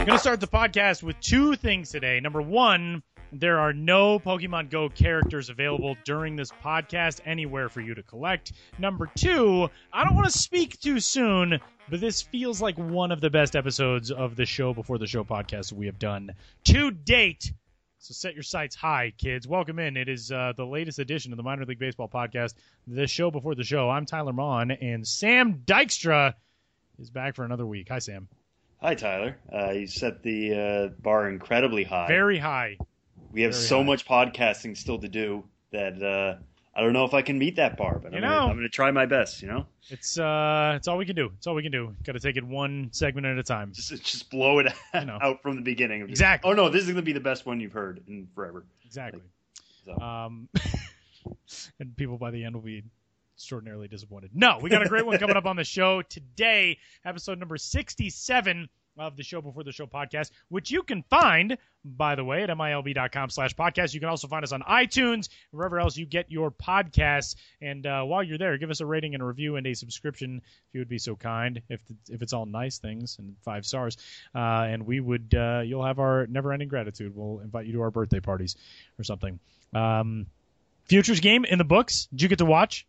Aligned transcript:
I'm 0.00 0.06
going 0.06 0.16
to 0.16 0.20
start 0.22 0.40
the 0.40 0.46
podcast 0.46 1.02
with 1.02 1.20
two 1.20 1.56
things 1.56 1.90
today. 1.90 2.20
Number 2.20 2.40
one, 2.40 3.02
there 3.32 3.58
are 3.58 3.74
no 3.74 4.18
Pokemon 4.18 4.70
Go 4.70 4.88
characters 4.88 5.50
available 5.50 5.94
during 6.06 6.36
this 6.36 6.50
podcast 6.64 7.20
anywhere 7.26 7.68
for 7.68 7.82
you 7.82 7.94
to 7.94 8.02
collect. 8.02 8.52
Number 8.78 9.10
two, 9.14 9.68
I 9.92 10.04
don't 10.04 10.14
want 10.14 10.26
to 10.26 10.38
speak 10.38 10.80
too 10.80 11.00
soon, 11.00 11.60
but 11.90 12.00
this 12.00 12.22
feels 12.22 12.62
like 12.62 12.78
one 12.78 13.12
of 13.12 13.20
the 13.20 13.28
best 13.28 13.54
episodes 13.54 14.10
of 14.10 14.36
the 14.36 14.46
show 14.46 14.72
before 14.72 14.96
the 14.96 15.06
show 15.06 15.22
podcast 15.22 15.70
we 15.70 15.84
have 15.84 15.98
done 15.98 16.30
to 16.64 16.90
date. 16.90 17.52
So 17.98 18.14
set 18.14 18.32
your 18.32 18.42
sights 18.42 18.74
high, 18.74 19.12
kids. 19.18 19.46
Welcome 19.46 19.78
in. 19.78 19.98
It 19.98 20.08
is 20.08 20.32
uh, 20.32 20.54
the 20.56 20.64
latest 20.64 20.98
edition 20.98 21.34
of 21.34 21.36
the 21.36 21.42
Minor 21.42 21.66
League 21.66 21.78
Baseball 21.78 22.08
podcast, 22.08 22.54
the 22.86 23.06
show 23.06 23.30
before 23.30 23.54
the 23.54 23.64
show. 23.64 23.90
I'm 23.90 24.06
Tyler 24.06 24.32
Maun, 24.32 24.70
and 24.70 25.06
Sam 25.06 25.62
Dykstra 25.66 26.32
is 26.98 27.10
back 27.10 27.34
for 27.34 27.44
another 27.44 27.66
week. 27.66 27.90
Hi, 27.90 27.98
Sam. 27.98 28.28
Hi, 28.82 28.94
Tyler. 28.94 29.36
Uh, 29.52 29.72
you 29.72 29.86
set 29.86 30.22
the 30.22 30.54
uh, 30.54 30.88
bar 31.02 31.28
incredibly 31.28 31.84
high. 31.84 32.08
Very 32.08 32.38
high. 32.38 32.78
We 33.32 33.42
have 33.42 33.52
very 33.52 33.64
so 33.64 33.78
high. 33.78 33.84
much 33.84 34.06
podcasting 34.06 34.76
still 34.76 34.98
to 35.00 35.08
do 35.08 35.44
that 35.72 36.02
uh, 36.02 36.36
I 36.74 36.80
don't 36.82 36.92
know 36.94 37.04
if 37.04 37.12
I 37.12 37.20
can 37.22 37.38
meet 37.38 37.56
that 37.56 37.76
bar, 37.76 37.98
but 37.98 38.12
You 38.12 38.18
I'm 38.18 38.22
know. 38.22 38.28
gonna, 38.28 38.40
I'm 38.46 38.56
going 38.56 38.62
to 38.62 38.68
try 38.70 38.90
my 38.90 39.04
best. 39.06 39.42
You 39.42 39.48
know, 39.48 39.66
It's 39.90 40.18
uh, 40.18 40.72
it's 40.76 40.88
all 40.88 40.96
we 40.96 41.04
can 41.04 41.14
do. 41.14 41.30
It's 41.36 41.46
all 41.46 41.54
we 41.54 41.62
can 41.62 41.72
do. 41.72 41.94
Got 42.04 42.12
to 42.12 42.20
take 42.20 42.36
it 42.36 42.44
one 42.44 42.88
segment 42.92 43.26
at 43.26 43.36
a 43.38 43.42
time. 43.42 43.72
just 43.74 43.90
just 44.02 44.30
blow 44.30 44.60
it 44.60 44.72
You 44.94 45.04
know. 45.04 45.18
out 45.20 45.42
from 45.42 45.56
the 45.56 45.62
beginning. 45.62 46.02
Exactly. 46.08 46.50
Oh 46.50 46.54
no, 46.54 46.68
this 46.70 46.80
is 46.82 46.86
going 46.86 46.96
to 46.96 47.02
be 47.02 47.12
the 47.12 47.20
best 47.20 47.44
one 47.44 47.60
you've 47.60 47.72
heard 47.72 48.00
in 48.08 48.28
forever. 48.34 48.64
Exactly. 48.86 49.20
So. 49.84 50.00
Um, 50.00 50.48
and 51.80 51.94
people 51.96 52.16
by 52.16 52.30
the 52.30 52.44
end 52.44 52.54
will 52.54 52.62
be 52.62 52.82
extraordinarily 53.40 53.88
disappointed. 53.88 54.30
No, 54.34 54.58
we 54.60 54.68
got 54.68 54.82
a 54.82 54.88
great 54.88 55.06
one 55.06 55.18
coming 55.18 55.36
up 55.36 55.46
on 55.46 55.56
the 55.56 55.64
show 55.64 56.02
today, 56.02 56.76
episode 57.06 57.38
number 57.38 57.56
67 57.56 58.68
of 58.98 59.16
the 59.16 59.22
show 59.22 59.40
before 59.40 59.64
the 59.64 59.72
show 59.72 59.86
podcast, 59.86 60.30
which 60.50 60.70
you 60.70 60.82
can 60.82 61.02
find, 61.04 61.56
by 61.82 62.16
the 62.16 62.24
way, 62.24 62.42
at 62.42 62.50
milb.com 62.50 63.30
slash 63.30 63.56
podcast. 63.56 63.94
You 63.94 64.00
can 64.00 64.10
also 64.10 64.28
find 64.28 64.44
us 64.44 64.52
on 64.52 64.60
iTunes, 64.60 65.30
wherever 65.52 65.80
else 65.80 65.96
you 65.96 66.04
get 66.04 66.30
your 66.30 66.50
podcasts. 66.50 67.34
And 67.62 67.86
uh, 67.86 68.02
while 68.02 68.22
you're 68.22 68.36
there, 68.36 68.58
give 68.58 68.68
us 68.68 68.80
a 68.80 68.86
rating 68.86 69.14
and 69.14 69.22
a 69.22 69.26
review 69.26 69.56
and 69.56 69.66
a 69.66 69.72
subscription 69.72 70.42
if 70.44 70.74
you 70.74 70.80
would 70.82 70.88
be 70.90 70.98
so 70.98 71.16
kind. 71.16 71.62
If 71.70 71.80
if 72.10 72.20
it's 72.20 72.34
all 72.34 72.44
nice 72.44 72.76
things 72.76 73.16
and 73.18 73.36
five 73.42 73.64
stars, 73.64 73.96
uh, 74.34 74.38
and 74.68 74.86
we 74.86 75.00
would, 75.00 75.34
uh, 75.34 75.62
you'll 75.64 75.86
have 75.86 75.98
our 75.98 76.26
never-ending 76.26 76.68
gratitude. 76.68 77.16
We'll 77.16 77.40
invite 77.40 77.64
you 77.64 77.72
to 77.72 77.80
our 77.80 77.90
birthday 77.90 78.20
parties 78.20 78.54
or 78.98 79.04
something. 79.04 79.40
Um, 79.72 80.26
Futures 80.90 81.20
game 81.20 81.44
in 81.44 81.58
the 81.58 81.64
books. 81.64 82.08
Did 82.10 82.22
you 82.22 82.28
get 82.28 82.38
to 82.38 82.44
watch? 82.44 82.84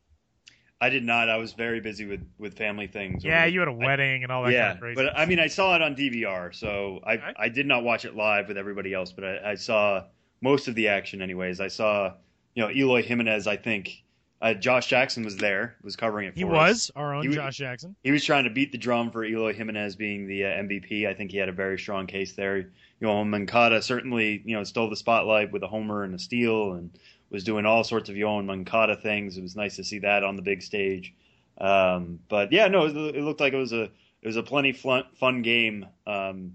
I 0.82 0.90
did 0.90 1.04
not. 1.06 1.30
I 1.30 1.38
was 1.38 1.54
very 1.54 1.80
busy 1.80 2.06
with 2.08 2.28
with 2.40 2.58
family 2.58 2.88
things. 2.88 3.24
Yeah, 3.24 3.46
you 3.46 3.60
had 3.60 3.68
a 3.68 3.74
wedding 3.74 4.24
and 4.24 4.32
all 4.32 4.44
that 4.44 4.52
yeah, 4.52 4.70
kind 4.70 4.74
of 4.74 4.82
crazy. 4.82 4.96
but 4.96 5.16
I 5.16 5.28
mean, 5.28 5.40
I 5.40 5.46
saw 5.46 5.76
it 5.76 5.82
on 5.84 5.96
DVR, 5.96 6.54
so 6.54 7.00
I. 7.06 7.34
I 7.38 7.50
did 7.50 7.68
not 7.68 7.84
watch 7.84 8.04
it 8.04 8.16
live 8.16 8.48
with 8.48 8.58
everybody 8.58 8.92
else, 8.92 9.12
but 9.12 9.24
I, 9.24 9.52
I 9.52 9.56
saw 9.56 10.06
most 10.42 10.68
of 10.68 10.74
the 10.74 10.88
action. 10.88 11.22
Anyways, 11.22 11.60
I 11.60 11.68
saw 11.68 12.14
you 12.56 12.64
know 12.64 12.72
Eloy 12.72 13.04
Jimenez. 13.04 13.46
I 13.46 13.58
think 13.58 14.04
uh, 14.42 14.56
Josh 14.56 14.88
Jackson 14.88 15.24
was 15.24 15.38
there, 15.38 15.76
was 15.84 15.96
covering 15.96 16.28
it. 16.28 16.34
For 16.34 16.40
he 16.40 16.46
us. 16.46 16.52
was 16.52 16.92
our 16.96 17.14
own 17.14 17.30
He 17.30 17.36
Josh 17.36 17.58
Jackson. 17.58 17.96
He 18.04 18.10
was 18.10 18.24
trying 18.26 18.46
to 18.46 18.50
beat 18.50 18.72
the 18.72 18.78
drum 18.80 19.12
for 19.12 19.24
Eloy 19.24 19.54
Jimenez 19.54 19.96
being 19.96 20.26
the 20.26 20.46
uh, 20.46 20.48
MVP. 20.48 21.08
I 21.08 21.14
think 21.14 21.32
he 21.32 21.38
had 21.38 21.48
a 21.48 21.54
very 21.54 21.78
strong 21.78 22.08
case 22.08 22.34
there. 22.34 22.58
You 22.58 23.08
know, 23.08 23.24
Moncada 23.24 23.84
certainly 23.84 24.42
you 24.46 24.56
know 24.56 24.64
stole 24.64 24.90
the 24.90 24.96
spotlight 24.96 25.52
with 25.52 25.62
a 25.62 25.68
homer 25.68 26.04
and 26.04 26.16
a 26.16 26.20
steal, 26.20 26.74
and 26.74 26.90
was 27.32 27.44
doing 27.44 27.66
all 27.66 27.84
sorts 27.84 28.10
of 28.10 28.16
Yoan 28.16 28.46
Moncada 28.46 28.96
things. 28.96 29.38
It 29.38 29.42
was 29.42 29.56
nice 29.56 29.78
to 29.78 29.84
see 29.84 30.00
that 30.00 30.24
on 30.24 30.36
the 30.36 30.42
big 30.42 30.62
stage. 30.62 31.14
Um, 31.58 32.20
but 32.30 32.52
yeah, 32.52 32.68
no, 32.68 32.86
it, 32.86 32.96
it 33.16 33.24
looked 33.24 33.40
like 33.40 33.54
it 33.54 33.58
was 33.58 33.74
a 33.74 33.84
it 33.84 34.28
was 34.28 34.36
a 34.36 34.44
plenty 34.44 34.74
fun, 34.74 35.06
fun 35.16 35.42
game. 35.42 35.86
Um, 36.06 36.54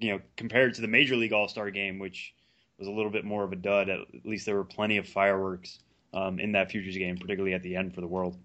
you 0.00 0.12
know, 0.12 0.20
compared 0.36 0.74
to 0.74 0.80
the 0.80 0.88
Major 0.88 1.16
League 1.16 1.32
All 1.32 1.48
Star 1.48 1.70
game, 1.70 1.98
which 1.98 2.34
was 2.78 2.88
a 2.88 2.90
little 2.90 3.10
bit 3.10 3.24
more 3.24 3.44
of 3.44 3.52
a 3.52 3.56
dud. 3.56 3.88
At 3.88 4.00
least 4.24 4.46
there 4.46 4.56
were 4.56 4.64
plenty 4.64 4.96
of 4.96 5.06
fireworks 5.06 5.78
um, 6.12 6.40
in 6.40 6.52
that 6.52 6.70
futures 6.70 6.96
game, 6.96 7.16
particularly 7.16 7.54
at 7.54 7.62
the 7.62 7.76
end 7.76 7.94
for 7.94 8.00
the 8.00 8.06
World. 8.06 8.36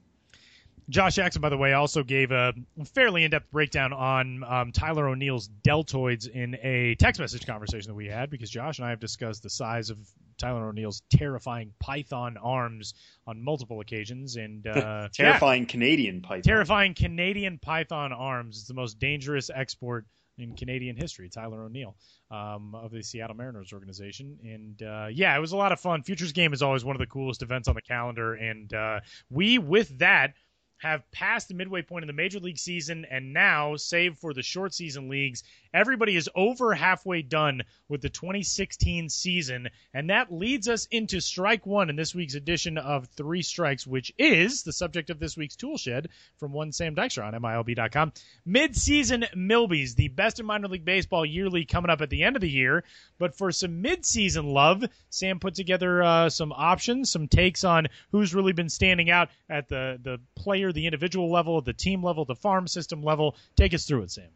Josh 0.90 1.16
Jackson, 1.16 1.42
by 1.42 1.50
the 1.50 1.58
way, 1.58 1.74
also 1.74 2.04
gave 2.04 2.32
a 2.32 2.52
fairly 2.84 3.24
in-depth 3.24 3.52
breakdown 3.52 3.94
on 3.94 4.44
um, 4.44 4.72
Tyler 4.72 5.08
O'Neill's 5.08 5.48
deltoids 5.64 6.28
in 6.28 6.58
a 6.64 6.96
text 6.96 7.22
message 7.22 7.46
conversation 7.46 7.90
that 7.90 7.96
we 7.96 8.08
had 8.08 8.32
because 8.32 8.50
Josh 8.50 8.80
and 8.80 8.88
I 8.88 8.90
have 8.90 9.00
discussed 9.00 9.44
the 9.44 9.52
size 9.52 9.92
of 9.92 10.00
Tyler 10.40 10.68
O'Neill's 10.68 11.02
terrifying 11.10 11.74
python 11.80 12.38
arms 12.38 12.94
on 13.28 13.44
multiple 13.44 13.82
occasions, 13.82 14.36
and 14.38 14.66
uh, 14.66 14.72
yeah, 14.76 15.08
Terrifying 15.14 15.66
Canadian 15.66 16.22
python. 16.22 16.42
terrifying 16.42 16.94
Canadian 16.94 17.60
python 17.60 18.12
arms. 18.12 18.58
It's 18.58 18.68
the 18.68 18.74
most 18.74 19.00
dangerous 19.00 19.52
export 19.54 20.06
in 20.38 20.56
Canadian 20.56 20.96
history. 20.96 21.30
Tyler 21.30 21.64
O'Neill 21.64 21.96
um, 22.32 22.74
of 22.74 22.92
the 22.92 23.04
Seattle 23.04 23.36
Mariners 23.36 23.74
organization, 23.74 24.40
and 24.44 24.82
uh, 24.82 25.08
yeah, 25.12 25.36
it 25.36 25.40
was 25.40 25.52
a 25.52 25.58
lot 25.58 25.72
of 25.72 25.80
fun. 25.80 26.02
Futures 26.02 26.32
game 26.32 26.54
is 26.54 26.62
always 26.62 26.84
one 26.84 26.96
of 26.96 27.00
the 27.00 27.08
coolest 27.08 27.42
events 27.42 27.68
on 27.68 27.76
the 27.76 27.82
calendar, 27.82 28.34
and 28.34 28.74
uh, 28.74 29.00
we 29.30 29.58
with 29.60 29.96
that 30.00 30.34
have 30.80 31.10
passed 31.12 31.50
the 31.50 31.54
midway 31.54 31.82
point 31.82 32.04
in 32.04 32.08
the 32.08 32.14
major 32.14 32.40
league 32.40 32.58
season 32.58 33.06
and 33.12 33.34
now 33.34 33.76
save 33.76 34.18
for 34.18 34.34
the 34.34 34.42
short 34.42 34.74
season 34.74 35.10
leagues 35.10 35.44
everybody 35.74 36.16
is 36.16 36.30
over 36.36 36.74
halfway 36.74 37.22
done 37.22 37.62
with 37.88 38.02
the 38.02 38.10
2016 38.10 39.10
season 39.10 39.70
and 39.94 40.10
that 40.10 40.32
leads 40.32 40.68
us 40.68 40.88
into 40.92 41.20
strike 41.20 41.66
one 41.66 41.90
in 41.90 41.96
this 41.96 42.16
week's 42.16 42.36
edition 42.36 42.78
of 42.78 43.08
three 43.10 43.42
strikes 43.42 43.86
which 43.86 44.12
is 44.18 44.64
the 44.64 44.74
subject 44.74 45.10
of 45.10 45.20
this 45.20 45.38
week's 45.38 45.56
tool 45.56 45.78
shed 45.78 46.10
from 46.38 46.52
one 46.52 46.72
sam 46.72 46.96
dykstra 46.96 47.26
on 47.26 47.34
milb.com 47.34 48.12
mid-season 48.46 49.26
milbies 49.36 49.96
the 49.96 50.08
best 50.08 50.40
in 50.40 50.46
minor 50.46 50.68
league 50.68 50.86
baseball 50.86 51.26
yearly 51.26 51.66
coming 51.66 51.90
up 51.90 52.02
at 52.02 52.10
the 52.10 52.24
end 52.24 52.36
of 52.36 52.42
the 52.42 52.50
year. 52.50 52.84
But 53.18 53.38
for 53.38 53.52
some 53.52 53.82
mid-season 53.82 54.46
love 54.48 54.84
sam 55.10 55.40
put 55.40 55.56
together 55.56 56.04
uh, 56.04 56.30
some 56.30 56.52
options 56.52 57.12
some 57.12 57.28
takes 57.28 57.64
on 57.64 57.88
who's 58.12 58.36
really 58.36 58.54
been 58.54 58.70
standing 58.70 59.10
out 59.10 59.30
at 59.50 59.68
the 59.68 60.00
the 60.02 60.20
player 60.36 60.72
the 60.72 60.86
individual 60.86 61.32
level 61.32 61.62
the 61.62 61.74
team 61.74 62.04
level 62.04 62.26
the 62.26 62.36
farm 62.36 62.68
system 62.68 63.04
level. 63.04 63.36
Take 63.56 63.74
us 63.74 63.86
through 63.86 64.04
it 64.04 64.12
sam 64.12 64.30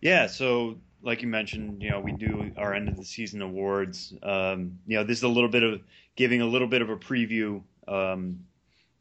Yeah, 0.00 0.26
so 0.26 0.78
like 1.02 1.22
you 1.22 1.28
mentioned, 1.28 1.82
you 1.82 1.90
know, 1.90 2.00
we 2.00 2.12
do 2.12 2.52
our 2.56 2.74
end 2.74 2.88
of 2.88 2.96
the 2.96 3.04
season 3.04 3.42
awards. 3.42 4.14
Um, 4.22 4.78
you 4.86 4.96
know, 4.96 5.04
this 5.04 5.18
is 5.18 5.24
a 5.24 5.28
little 5.28 5.48
bit 5.48 5.62
of 5.62 5.80
giving 6.16 6.40
a 6.40 6.46
little 6.46 6.68
bit 6.68 6.82
of 6.82 6.90
a 6.90 6.96
preview 6.96 7.62
um, 7.86 8.40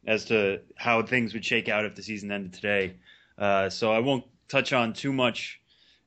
as 0.05 0.25
to 0.25 0.61
how 0.75 1.01
things 1.03 1.33
would 1.33 1.45
shake 1.45 1.69
out 1.69 1.85
if 1.85 1.95
the 1.95 2.03
season 2.03 2.31
ended 2.31 2.53
today. 2.53 2.95
Uh, 3.37 3.69
so 3.69 3.91
I 3.91 3.99
won't 3.99 4.25
touch 4.47 4.73
on 4.73 4.93
too 4.93 5.13
much. 5.13 5.59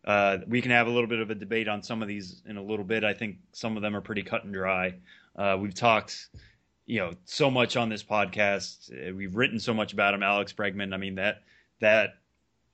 Uh, 0.05 0.39
we 0.47 0.63
can 0.63 0.71
have 0.71 0.87
a 0.87 0.91
little 0.91 1.09
bit 1.09 1.21
of 1.21 1.31
a 1.31 1.35
debate 1.35 1.69
on 1.69 1.83
some 1.83 2.03
of 2.03 2.09
these 2.09 2.43
in 2.47 2.57
a 2.57 2.63
little 2.63 2.85
bit. 2.85 3.05
I 3.05 3.13
think 3.13 3.37
some 3.53 3.77
of 3.77 3.83
them 3.83 3.95
are 3.95 4.01
pretty 4.01 4.23
cut 4.23 4.45
and 4.45 4.55
dry. 4.55 4.95
Uh, 5.37 5.57
we've 5.61 5.75
talked, 5.75 6.29
you 6.87 6.99
know, 7.01 7.13
so 7.27 7.51
much 7.51 7.77
on 7.77 7.89
this 7.89 8.03
podcast. 8.03 9.15
We've 9.15 9.37
written 9.37 9.61
so 9.61 9.75
much 9.75 9.93
about 9.93 10.15
him, 10.15 10.23
Alex 10.23 10.53
Bregman. 10.53 10.95
I 10.95 10.97
mean 10.97 11.17
that 11.17 11.43
that 11.81 12.15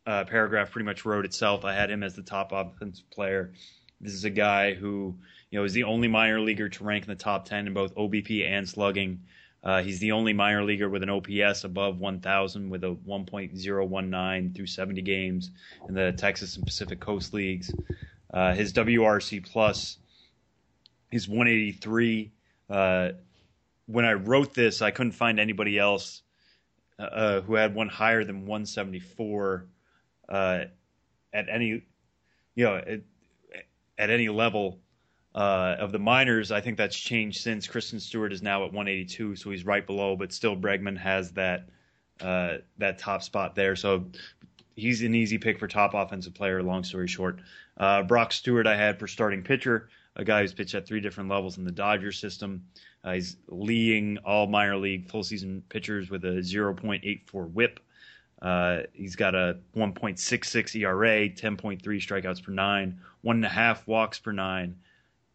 uh, 0.06 0.24
paragraph 0.24 0.70
pretty 0.70 0.84
much 0.84 1.04
wrote 1.04 1.24
itself. 1.24 1.64
I 1.64 1.74
had 1.74 1.90
him 1.90 2.02
as 2.02 2.14
the 2.14 2.22
top 2.22 2.52
offensive 2.52 3.10
player. 3.10 3.52
This 4.00 4.12
is 4.12 4.24
a 4.24 4.30
guy 4.30 4.74
who, 4.74 5.16
you 5.50 5.58
know, 5.58 5.64
is 5.64 5.72
the 5.72 5.84
only 5.84 6.08
minor 6.08 6.40
leaguer 6.40 6.68
to 6.68 6.84
rank 6.84 7.04
in 7.04 7.08
the 7.08 7.16
top 7.16 7.46
10 7.46 7.66
in 7.66 7.74
both 7.74 7.94
OBP 7.94 8.46
and 8.46 8.68
slugging. 8.68 9.22
Uh, 9.64 9.82
he's 9.82 9.98
the 9.98 10.12
only 10.12 10.32
minor 10.32 10.62
leaguer 10.62 10.88
with 10.88 11.02
an 11.02 11.10
OPS 11.10 11.64
above 11.64 11.98
1,000 11.98 12.70
with 12.70 12.84
a 12.84 12.96
1.019 13.06 14.54
through 14.54 14.66
70 14.66 15.02
games 15.02 15.50
in 15.88 15.94
the 15.94 16.12
Texas 16.12 16.56
and 16.56 16.64
Pacific 16.64 17.00
Coast 17.00 17.34
leagues. 17.34 17.74
Uh, 18.32 18.54
his 18.54 18.72
WRC 18.72 19.44
plus 19.44 19.98
is 21.10 21.26
183. 21.26 22.30
Uh, 22.68 23.08
when 23.86 24.04
I 24.04 24.12
wrote 24.12 24.54
this, 24.54 24.82
I 24.82 24.92
couldn't 24.92 25.12
find 25.12 25.40
anybody 25.40 25.78
else 25.78 26.22
uh, 26.98 27.40
who 27.40 27.54
had 27.54 27.74
one 27.74 27.88
higher 27.88 28.24
than 28.24 28.42
174 28.42 29.66
uh, 30.28 30.64
at 31.32 31.48
any, 31.48 31.82
you 32.54 32.64
know, 32.64 32.76
at, 32.76 33.00
at 33.98 34.10
any 34.10 34.28
level 34.28 34.78
uh, 35.34 35.76
of 35.78 35.92
the 35.92 35.98
minors. 35.98 36.50
I 36.50 36.60
think 36.60 36.78
that's 36.78 36.98
changed 36.98 37.42
since 37.42 37.66
Christin 37.66 38.00
Stewart 38.00 38.32
is 38.32 38.42
now 38.42 38.64
at 38.64 38.72
182, 38.72 39.36
so 39.36 39.50
he's 39.50 39.64
right 39.64 39.86
below, 39.86 40.16
but 40.16 40.32
still 40.32 40.56
Bregman 40.56 40.96
has 40.96 41.32
that 41.32 41.68
uh, 42.20 42.58
that 42.78 42.98
top 42.98 43.22
spot 43.22 43.54
there. 43.54 43.76
So 43.76 44.06
he's 44.74 45.02
an 45.02 45.14
easy 45.14 45.36
pick 45.36 45.58
for 45.58 45.68
top 45.68 45.92
offensive 45.92 46.34
player. 46.34 46.62
Long 46.62 46.82
story 46.82 47.06
short, 47.06 47.40
uh, 47.76 48.02
Brock 48.02 48.32
Stewart 48.32 48.66
I 48.66 48.74
had 48.74 48.98
for 48.98 49.06
starting 49.06 49.42
pitcher, 49.42 49.90
a 50.16 50.24
guy 50.24 50.40
who's 50.40 50.54
pitched 50.54 50.74
at 50.74 50.86
three 50.86 51.00
different 51.00 51.28
levels 51.28 51.58
in 51.58 51.64
the 51.64 51.72
Dodger 51.72 52.12
system. 52.12 52.64
Uh, 53.04 53.12
he's 53.12 53.36
leading 53.48 54.18
all 54.24 54.46
minor 54.46 54.76
league 54.76 55.08
full 55.08 55.22
season 55.22 55.62
pitchers 55.68 56.10
with 56.10 56.24
a 56.24 56.38
0.84 56.38 57.52
WHIP. 57.52 57.80
Uh, 58.40 58.80
he's 58.92 59.16
got 59.16 59.34
a 59.34 59.58
1.66 59.76 60.76
ERA, 60.76 61.28
10.3 61.28 61.80
strikeouts 61.80 62.42
per 62.42 62.52
nine, 62.52 63.00
one 63.22 63.36
and 63.36 63.44
a 63.44 63.48
half 63.48 63.86
walks 63.86 64.18
per 64.18 64.32
nine, 64.32 64.76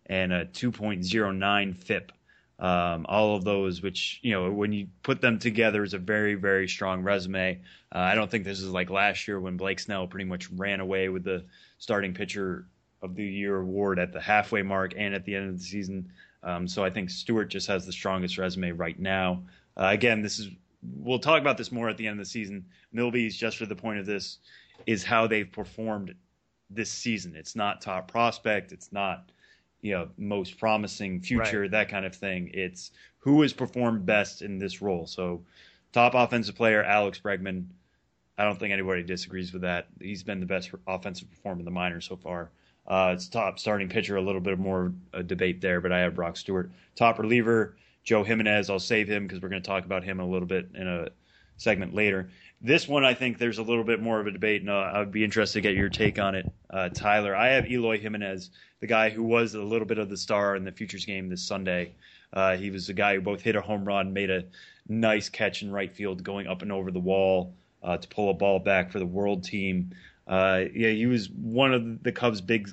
and 0.05 0.31
a 0.31 0.45
2.09 0.45 1.77
FIP. 1.77 2.11
Um, 2.59 3.07
all 3.09 3.35
of 3.35 3.43
those, 3.43 3.81
which 3.81 4.19
you 4.21 4.33
know, 4.33 4.51
when 4.51 4.71
you 4.71 4.87
put 5.01 5.19
them 5.19 5.39
together, 5.39 5.83
is 5.83 5.95
a 5.95 5.97
very, 5.97 6.35
very 6.35 6.67
strong 6.67 7.01
resume. 7.01 7.59
Uh, 7.93 7.97
I 7.97 8.13
don't 8.13 8.29
think 8.29 8.43
this 8.43 8.59
is 8.59 8.69
like 8.69 8.91
last 8.91 9.27
year 9.27 9.39
when 9.39 9.57
Blake 9.57 9.79
Snell 9.79 10.05
pretty 10.05 10.25
much 10.25 10.47
ran 10.51 10.79
away 10.79 11.09
with 11.09 11.23
the 11.23 11.43
starting 11.79 12.13
pitcher 12.13 12.67
of 13.01 13.15
the 13.15 13.23
Year 13.23 13.57
award 13.57 13.97
at 13.97 14.13
the 14.13 14.21
halfway 14.21 14.61
mark 14.61 14.93
and 14.95 15.15
at 15.15 15.25
the 15.25 15.35
end 15.35 15.49
of 15.49 15.57
the 15.57 15.63
season. 15.63 16.11
Um, 16.43 16.67
so 16.67 16.83
I 16.83 16.91
think 16.91 17.09
Stewart 17.09 17.49
just 17.49 17.65
has 17.67 17.85
the 17.85 17.91
strongest 17.91 18.37
resume 18.37 18.71
right 18.71 18.99
now. 18.99 19.41
Uh, 19.75 19.89
again, 19.91 20.21
this 20.21 20.37
is 20.37 20.49
we'll 20.83 21.19
talk 21.19 21.41
about 21.41 21.57
this 21.57 21.71
more 21.71 21.89
at 21.89 21.97
the 21.97 22.07
end 22.07 22.19
of 22.19 22.25
the 22.25 22.29
season. 22.29 22.65
Milby's 22.91 23.35
just 23.37 23.57
for 23.57 23.65
the 23.65 23.75
point 23.75 23.99
of 23.99 24.05
this 24.05 24.39
is 24.87 25.03
how 25.03 25.27
they've 25.27 25.51
performed 25.51 26.13
this 26.69 26.89
season. 26.89 27.35
It's 27.35 27.55
not 27.55 27.81
top 27.81 28.07
prospect. 28.11 28.71
It's 28.71 28.91
not 28.91 29.29
you 29.81 29.93
know 29.93 30.09
most 30.17 30.59
promising 30.59 31.19
future 31.21 31.61
Right. 31.61 31.71
that 31.71 31.89
kind 31.89 32.05
of 32.05 32.15
thing. 32.15 32.49
It's 32.53 32.91
who 33.19 33.41
has 33.41 33.53
performed 33.53 34.05
best 34.05 34.41
in 34.41 34.57
this 34.57 34.81
role. 34.81 35.05
So 35.07 35.43
top 35.91 36.13
offensive 36.15 36.55
player 36.55 36.83
Alex 36.83 37.19
Bregman. 37.19 37.65
I 38.37 38.45
don't 38.45 38.57
think 38.57 38.73
anybody 38.73 39.03
disagrees 39.03 39.53
with 39.53 39.61
that. 39.63 39.87
He's 39.99 40.23
been 40.23 40.39
the 40.39 40.45
best 40.47 40.71
offensive 40.87 41.29
performer 41.29 41.59
in 41.59 41.65
the 41.65 41.71
minors 41.71 42.05
so 42.07 42.15
far. 42.15 42.49
Uh, 42.87 43.11
it's 43.13 43.27
top 43.27 43.59
starting 43.59 43.87
pitcher, 43.87 44.15
a 44.15 44.21
little 44.21 44.41
bit 44.41 44.57
more 44.57 44.93
a 45.13 45.21
debate 45.21 45.61
there, 45.61 45.79
but 45.79 45.91
I 45.91 45.99
have 45.99 46.15
Brock 46.15 46.35
Stewart. 46.37 46.71
Top 46.95 47.19
reliever, 47.19 47.75
Joe 48.03 48.23
Jimenez. 48.23 48.69
I'll 48.69 48.79
save 48.79 49.07
him 49.07 49.27
because 49.27 49.41
we're 49.41 49.49
going 49.49 49.61
to 49.61 49.67
talk 49.67 49.85
about 49.85 50.03
him 50.03 50.19
a 50.19 50.25
little 50.25 50.47
bit 50.47 50.69
in 50.73 50.87
a 50.87 51.09
segment 51.57 51.93
later. 51.93 52.29
This 52.61 52.87
one, 52.87 53.03
I 53.05 53.13
think 53.13 53.37
there's 53.37 53.57
a 53.57 53.63
little 53.63 53.83
bit 53.83 54.01
more 54.01 54.19
of 54.19 54.27
a 54.27 54.31
debate, 54.31 54.61
and 54.61 54.69
uh, 54.69 54.91
I 54.93 54.99
would 54.99 55.11
be 55.11 55.23
interested 55.23 55.59
to 55.59 55.61
get 55.61 55.75
your 55.75 55.89
take 55.89 56.19
on 56.19 56.35
it, 56.35 56.51
uh, 56.69 56.89
Tyler. 56.89 57.35
I 57.35 57.49
have 57.49 57.69
Eloy 57.69 57.99
Jimenez, 57.99 58.51
the 58.79 58.87
guy 58.87 59.09
who 59.09 59.23
was 59.23 59.55
a 59.55 59.61
little 59.61 59.87
bit 59.87 59.97
of 59.97 60.09
the 60.09 60.17
star 60.17 60.55
in 60.55 60.63
the 60.63 60.71
Futures 60.71 61.05
game 61.05 61.29
this 61.29 61.41
Sunday. 61.41 61.93
Uh, 62.33 62.55
he 62.57 62.69
was 62.69 62.87
the 62.87 62.93
guy 62.93 63.15
who 63.15 63.21
both 63.21 63.41
hit 63.41 63.55
a 63.55 63.61
home 63.61 63.83
run, 63.83 64.13
made 64.13 64.29
a 64.29 64.45
nice 64.87 65.27
catch 65.29 65.63
in 65.63 65.71
right 65.71 65.93
field, 65.93 66.23
going 66.23 66.47
up 66.47 66.61
and 66.61 66.71
over 66.71 66.91
the 66.91 66.99
wall 66.99 67.55
uh, 67.83 67.97
to 67.97 68.07
pull 68.07 68.29
a 68.29 68.33
ball 68.33 68.59
back 68.59 68.91
for 68.91 68.99
the 68.99 69.05
World 69.05 69.43
Team. 69.43 69.91
Uh, 70.27 70.65
yeah, 70.73 70.89
he 70.89 71.07
was 71.07 71.29
one 71.29 71.73
of 71.73 72.03
the 72.03 72.11
Cubs' 72.11 72.41
big 72.41 72.69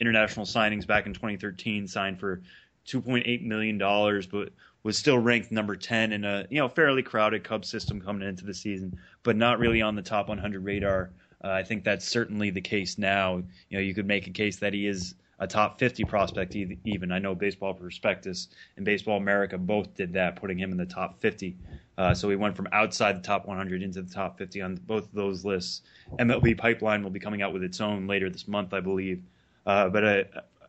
international 0.00 0.46
signings 0.46 0.86
back 0.86 1.06
in 1.06 1.12
2013. 1.12 1.86
Signed 1.86 2.18
for 2.18 2.42
2.8 2.86 3.42
million 3.42 3.78
dollars, 3.78 4.26
but 4.26 4.50
was 4.82 4.96
still 4.96 5.18
ranked 5.18 5.50
number 5.50 5.74
10 5.74 6.12
in 6.12 6.24
a 6.24 6.46
you 6.48 6.58
know 6.58 6.68
fairly 6.68 7.02
crowded 7.02 7.42
Cubs 7.42 7.68
system 7.68 8.00
coming 8.00 8.26
into 8.26 8.44
the 8.44 8.54
season, 8.54 8.98
but 9.22 9.36
not 9.36 9.58
really 9.58 9.82
on 9.82 9.96
the 9.96 10.02
top 10.02 10.28
100 10.28 10.64
radar. 10.64 11.10
Uh, 11.42 11.48
I 11.48 11.62
think 11.64 11.84
that's 11.84 12.06
certainly 12.06 12.50
the 12.50 12.60
case 12.60 12.96
now. 12.96 13.36
You 13.68 13.78
know, 13.78 13.80
you 13.80 13.94
could 13.94 14.06
make 14.06 14.26
a 14.26 14.30
case 14.30 14.56
that 14.58 14.72
he 14.72 14.86
is 14.86 15.14
a 15.38 15.46
top 15.46 15.78
50 15.78 16.04
prospect 16.04 16.56
even. 16.56 17.12
I 17.12 17.18
know 17.18 17.34
Baseball 17.34 17.74
Prospectus 17.74 18.48
and 18.76 18.86
Baseball 18.86 19.18
America 19.18 19.58
both 19.58 19.94
did 19.94 20.14
that, 20.14 20.36
putting 20.36 20.58
him 20.58 20.72
in 20.72 20.78
the 20.78 20.86
top 20.86 21.20
50. 21.20 21.56
Uh, 21.98 22.14
so 22.14 22.28
he 22.30 22.36
went 22.36 22.56
from 22.56 22.68
outside 22.72 23.16
the 23.16 23.22
top 23.22 23.46
100 23.46 23.82
into 23.82 24.02
the 24.02 24.12
top 24.12 24.38
50 24.38 24.62
on 24.62 24.76
both 24.76 25.04
of 25.04 25.12
those 25.12 25.44
lists. 25.44 25.82
MLB 26.18 26.56
Pipeline 26.56 27.02
will 27.02 27.10
be 27.10 27.20
coming 27.20 27.42
out 27.42 27.52
with 27.52 27.62
its 27.62 27.80
own 27.80 28.06
later 28.06 28.30
this 28.30 28.48
month, 28.48 28.72
I 28.72 28.80
believe. 28.80 29.22
Uh, 29.66 29.88
but 29.88 30.04
uh, 30.04 30.24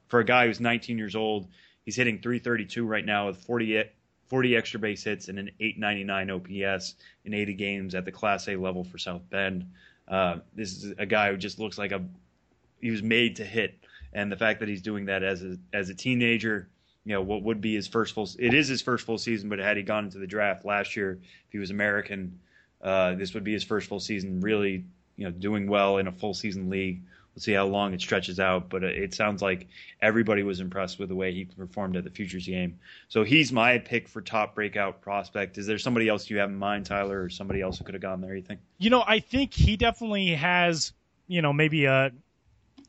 for 0.08 0.20
a 0.20 0.26
guy 0.26 0.48
who's 0.48 0.60
19 0.60 0.98
years 0.98 1.16
old, 1.16 1.48
he's 1.88 1.96
hitting 1.96 2.20
332 2.20 2.86
right 2.86 3.06
now 3.06 3.28
with 3.28 3.38
40, 3.38 3.86
40 4.28 4.56
extra 4.58 4.78
base 4.78 5.06
hits 5.06 5.30
and 5.30 5.40
an 5.40 5.50
899 5.62 6.66
OPS 6.70 6.96
in 7.24 7.34
80 7.34 7.54
games 7.54 7.96
at 7.96 8.04
the 8.04 8.12
Class 8.12 8.50
A 8.50 8.58
level 8.58 8.84
for 8.84 8.98
South 8.98 9.22
Bend. 9.30 9.66
Uh, 10.06 10.40
this 10.54 10.84
is 10.84 10.94
a 10.98 11.06
guy 11.06 11.32
who 11.32 11.38
just 11.38 11.60
looks 11.60 11.78
like 11.78 11.94
a 11.94 12.04
he 12.82 12.92
was 12.92 13.02
made 13.02 13.38
to 13.38 13.46
hit, 13.46 13.74
and 14.14 14.30
the 14.30 14.36
fact 14.36 14.60
that 14.60 14.68
he's 14.68 14.82
doing 14.82 15.06
that 15.06 15.24
as 15.24 15.44
a 15.44 15.58
as 15.74 15.90
a 15.90 15.96
teenager, 15.96 16.68
you 17.06 17.14
know, 17.14 17.22
what 17.22 17.42
would 17.44 17.62
be 17.62 17.76
his 17.76 17.88
first 17.88 18.14
full 18.14 18.30
it 18.38 18.54
is 18.54 18.68
his 18.68 18.82
first 18.82 19.06
full 19.06 19.18
season, 19.18 19.48
but 19.50 19.60
had 19.60 19.78
he 19.78 19.84
gone 19.84 20.06
into 20.06 20.18
the 20.18 20.28
draft 20.28 20.66
last 20.66 20.96
year, 20.96 21.20
if 21.22 21.52
he 21.52 21.58
was 21.58 21.72
American, 21.72 22.38
uh, 22.82 23.16
this 23.16 23.34
would 23.34 23.46
be 23.46 23.54
his 23.54 23.64
first 23.64 23.88
full 23.88 24.00
season. 24.00 24.42
Really, 24.42 24.86
you 25.16 25.26
know, 25.26 25.32
doing 25.32 25.68
well 25.68 25.98
in 25.98 26.08
a 26.08 26.12
full 26.12 26.34
season 26.34 26.70
league. 26.70 27.02
We'll 27.38 27.44
see 27.44 27.54
how 27.54 27.68
long 27.68 27.94
it 27.94 28.02
stretches 28.02 28.40
out, 28.40 28.68
but 28.68 28.84
it 28.84 29.14
sounds 29.14 29.44
like 29.44 29.68
everybody 30.02 30.42
was 30.42 30.60
impressed 30.60 30.98
with 30.98 31.10
the 31.10 31.14
way 31.14 31.36
he 31.36 31.46
performed 31.46 31.96
at 31.96 32.04
the 32.04 32.10
Futures 32.10 32.48
game. 32.48 32.80
So 33.10 33.24
he's 33.24 33.52
my 33.52 33.78
pick 33.78 34.08
for 34.08 34.22
top 34.24 34.56
breakout 34.56 35.02
prospect. 35.02 35.60
Is 35.60 35.68
there 35.68 35.78
somebody 35.78 36.10
else 36.10 36.32
you 36.32 36.40
have 36.40 36.50
in 36.50 36.56
mind, 36.56 36.88
Tyler, 36.88 37.22
or 37.22 37.30
somebody 37.30 37.62
else 37.62 37.78
who 37.78 37.84
could 37.84 37.94
have 37.94 38.02
gone 38.02 38.22
there? 38.22 38.36
You 38.36 38.42
think? 38.42 38.62
You 38.80 38.90
know, 38.90 39.04
I 39.06 39.20
think 39.20 39.54
he 39.54 39.78
definitely 39.78 40.30
has, 40.30 40.94
you 41.28 41.44
know, 41.44 41.54
maybe 41.54 41.86
a 41.86 42.12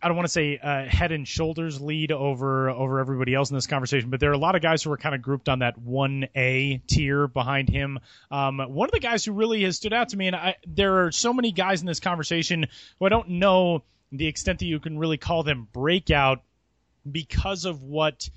I 0.00 0.08
don't 0.08 0.16
want 0.16 0.28
to 0.28 0.32
say 0.32 0.56
uh, 0.56 0.86
head 0.86 1.12
and 1.12 1.28
shoulders 1.28 1.78
lead 1.82 2.10
over 2.10 2.70
over 2.70 3.00
everybody 3.00 3.34
else 3.34 3.50
in 3.50 3.54
this 3.54 3.66
conversation, 3.66 4.08
but 4.08 4.18
there 4.18 4.30
are 4.30 4.32
a 4.34 4.38
lot 4.38 4.54
of 4.54 4.62
guys 4.62 4.82
who 4.82 4.90
are 4.92 4.96
kind 4.96 5.14
of 5.14 5.20
grouped 5.20 5.50
on 5.50 5.58
that 5.58 5.76
one 5.76 6.26
A 6.34 6.80
tier 6.86 7.28
behind 7.28 7.68
him. 7.68 7.98
Um, 8.30 8.60
one 8.60 8.88
of 8.88 8.92
the 8.92 9.00
guys 9.00 9.26
who 9.26 9.32
really 9.32 9.62
has 9.64 9.76
stood 9.76 9.92
out 9.92 10.08
to 10.08 10.16
me, 10.16 10.28
and 10.28 10.36
I, 10.36 10.56
there 10.66 11.04
are 11.04 11.12
so 11.12 11.34
many 11.34 11.52
guys 11.52 11.82
in 11.82 11.86
this 11.86 12.00
conversation 12.00 12.66
who 12.98 13.04
I 13.04 13.10
don't 13.10 13.28
know 13.28 13.82
the 14.12 14.26
extent 14.26 14.58
that 14.60 14.66
you 14.66 14.80
can 14.80 14.98
really 14.98 15.18
call 15.18 15.42
them 15.42 15.68
breakout 15.72 16.42
because 17.10 17.64
of 17.64 17.82
what 17.82 18.28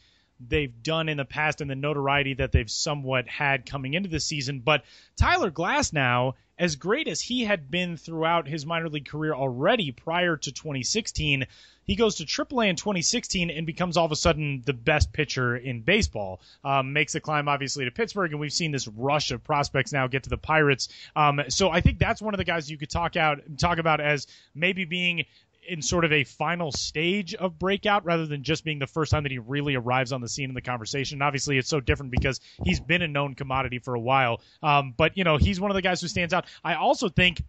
they've 0.47 0.81
done 0.81 1.09
in 1.09 1.17
the 1.17 1.25
past 1.25 1.61
and 1.61 1.69
the 1.69 1.75
notoriety 1.75 2.35
that 2.35 2.51
they've 2.51 2.69
somewhat 2.69 3.27
had 3.27 3.65
coming 3.65 3.93
into 3.93 4.09
the 4.09 4.19
season. 4.19 4.59
But 4.59 4.83
Tyler 5.15 5.51
Glasnow, 5.51 6.33
as 6.57 6.75
great 6.75 7.07
as 7.07 7.21
he 7.21 7.43
had 7.43 7.69
been 7.69 7.97
throughout 7.97 8.47
his 8.47 8.65
minor 8.65 8.89
league 8.89 9.07
career 9.07 9.33
already 9.33 9.91
prior 9.91 10.37
to 10.37 10.51
2016, 10.51 11.45
he 11.83 11.95
goes 11.95 12.15
to 12.15 12.25
AAA 12.25 12.69
in 12.69 12.75
2016 12.75 13.49
and 13.49 13.65
becomes 13.65 13.97
all 13.97 14.05
of 14.05 14.11
a 14.11 14.15
sudden 14.15 14.61
the 14.65 14.73
best 14.73 15.11
pitcher 15.11 15.57
in 15.57 15.81
baseball. 15.81 16.39
Um, 16.63 16.93
makes 16.93 17.13
the 17.13 17.19
climb 17.19 17.47
obviously 17.47 17.85
to 17.85 17.91
Pittsburgh, 17.91 18.31
and 18.31 18.39
we've 18.39 18.53
seen 18.53 18.71
this 18.71 18.87
rush 18.87 19.31
of 19.31 19.43
prospects 19.43 19.91
now 19.91 20.07
get 20.07 20.23
to 20.23 20.29
the 20.29 20.37
Pirates. 20.37 20.89
Um, 21.15 21.41
so 21.49 21.69
I 21.69 21.81
think 21.81 21.99
that's 21.99 22.21
one 22.21 22.33
of 22.33 22.37
the 22.37 22.45
guys 22.45 22.69
you 22.69 22.77
could 22.77 22.89
talk 22.89 23.15
out 23.15 23.41
talk 23.57 23.77
about 23.77 23.99
as 23.99 24.27
maybe 24.53 24.85
being 24.85 25.25
in 25.71 25.81
sort 25.81 26.03
of 26.03 26.11
a 26.11 26.25
final 26.25 26.69
stage 26.69 27.33
of 27.33 27.57
breakout 27.57 28.03
rather 28.03 28.25
than 28.25 28.43
just 28.43 28.65
being 28.65 28.77
the 28.77 28.85
first 28.85 29.09
time 29.09 29.23
that 29.23 29.31
he 29.31 29.37
really 29.37 29.75
arrives 29.75 30.11
on 30.11 30.19
the 30.19 30.27
scene 30.27 30.49
in 30.49 30.53
the 30.53 30.61
conversation. 30.61 31.15
And 31.15 31.23
obviously, 31.23 31.57
it's 31.57 31.69
so 31.69 31.79
different 31.79 32.11
because 32.11 32.41
he's 32.65 32.81
been 32.81 33.01
a 33.01 33.07
known 33.07 33.35
commodity 33.35 33.79
for 33.79 33.95
a 33.95 33.99
while. 33.99 34.41
Um, 34.61 34.93
but, 34.97 35.17
you 35.17 35.23
know, 35.23 35.37
he's 35.37 35.61
one 35.61 35.71
of 35.71 35.75
the 35.75 35.81
guys 35.81 36.01
who 36.01 36.09
stands 36.09 36.33
out. 36.33 36.45
I 36.61 36.75
also 36.75 37.07
think 37.07 37.41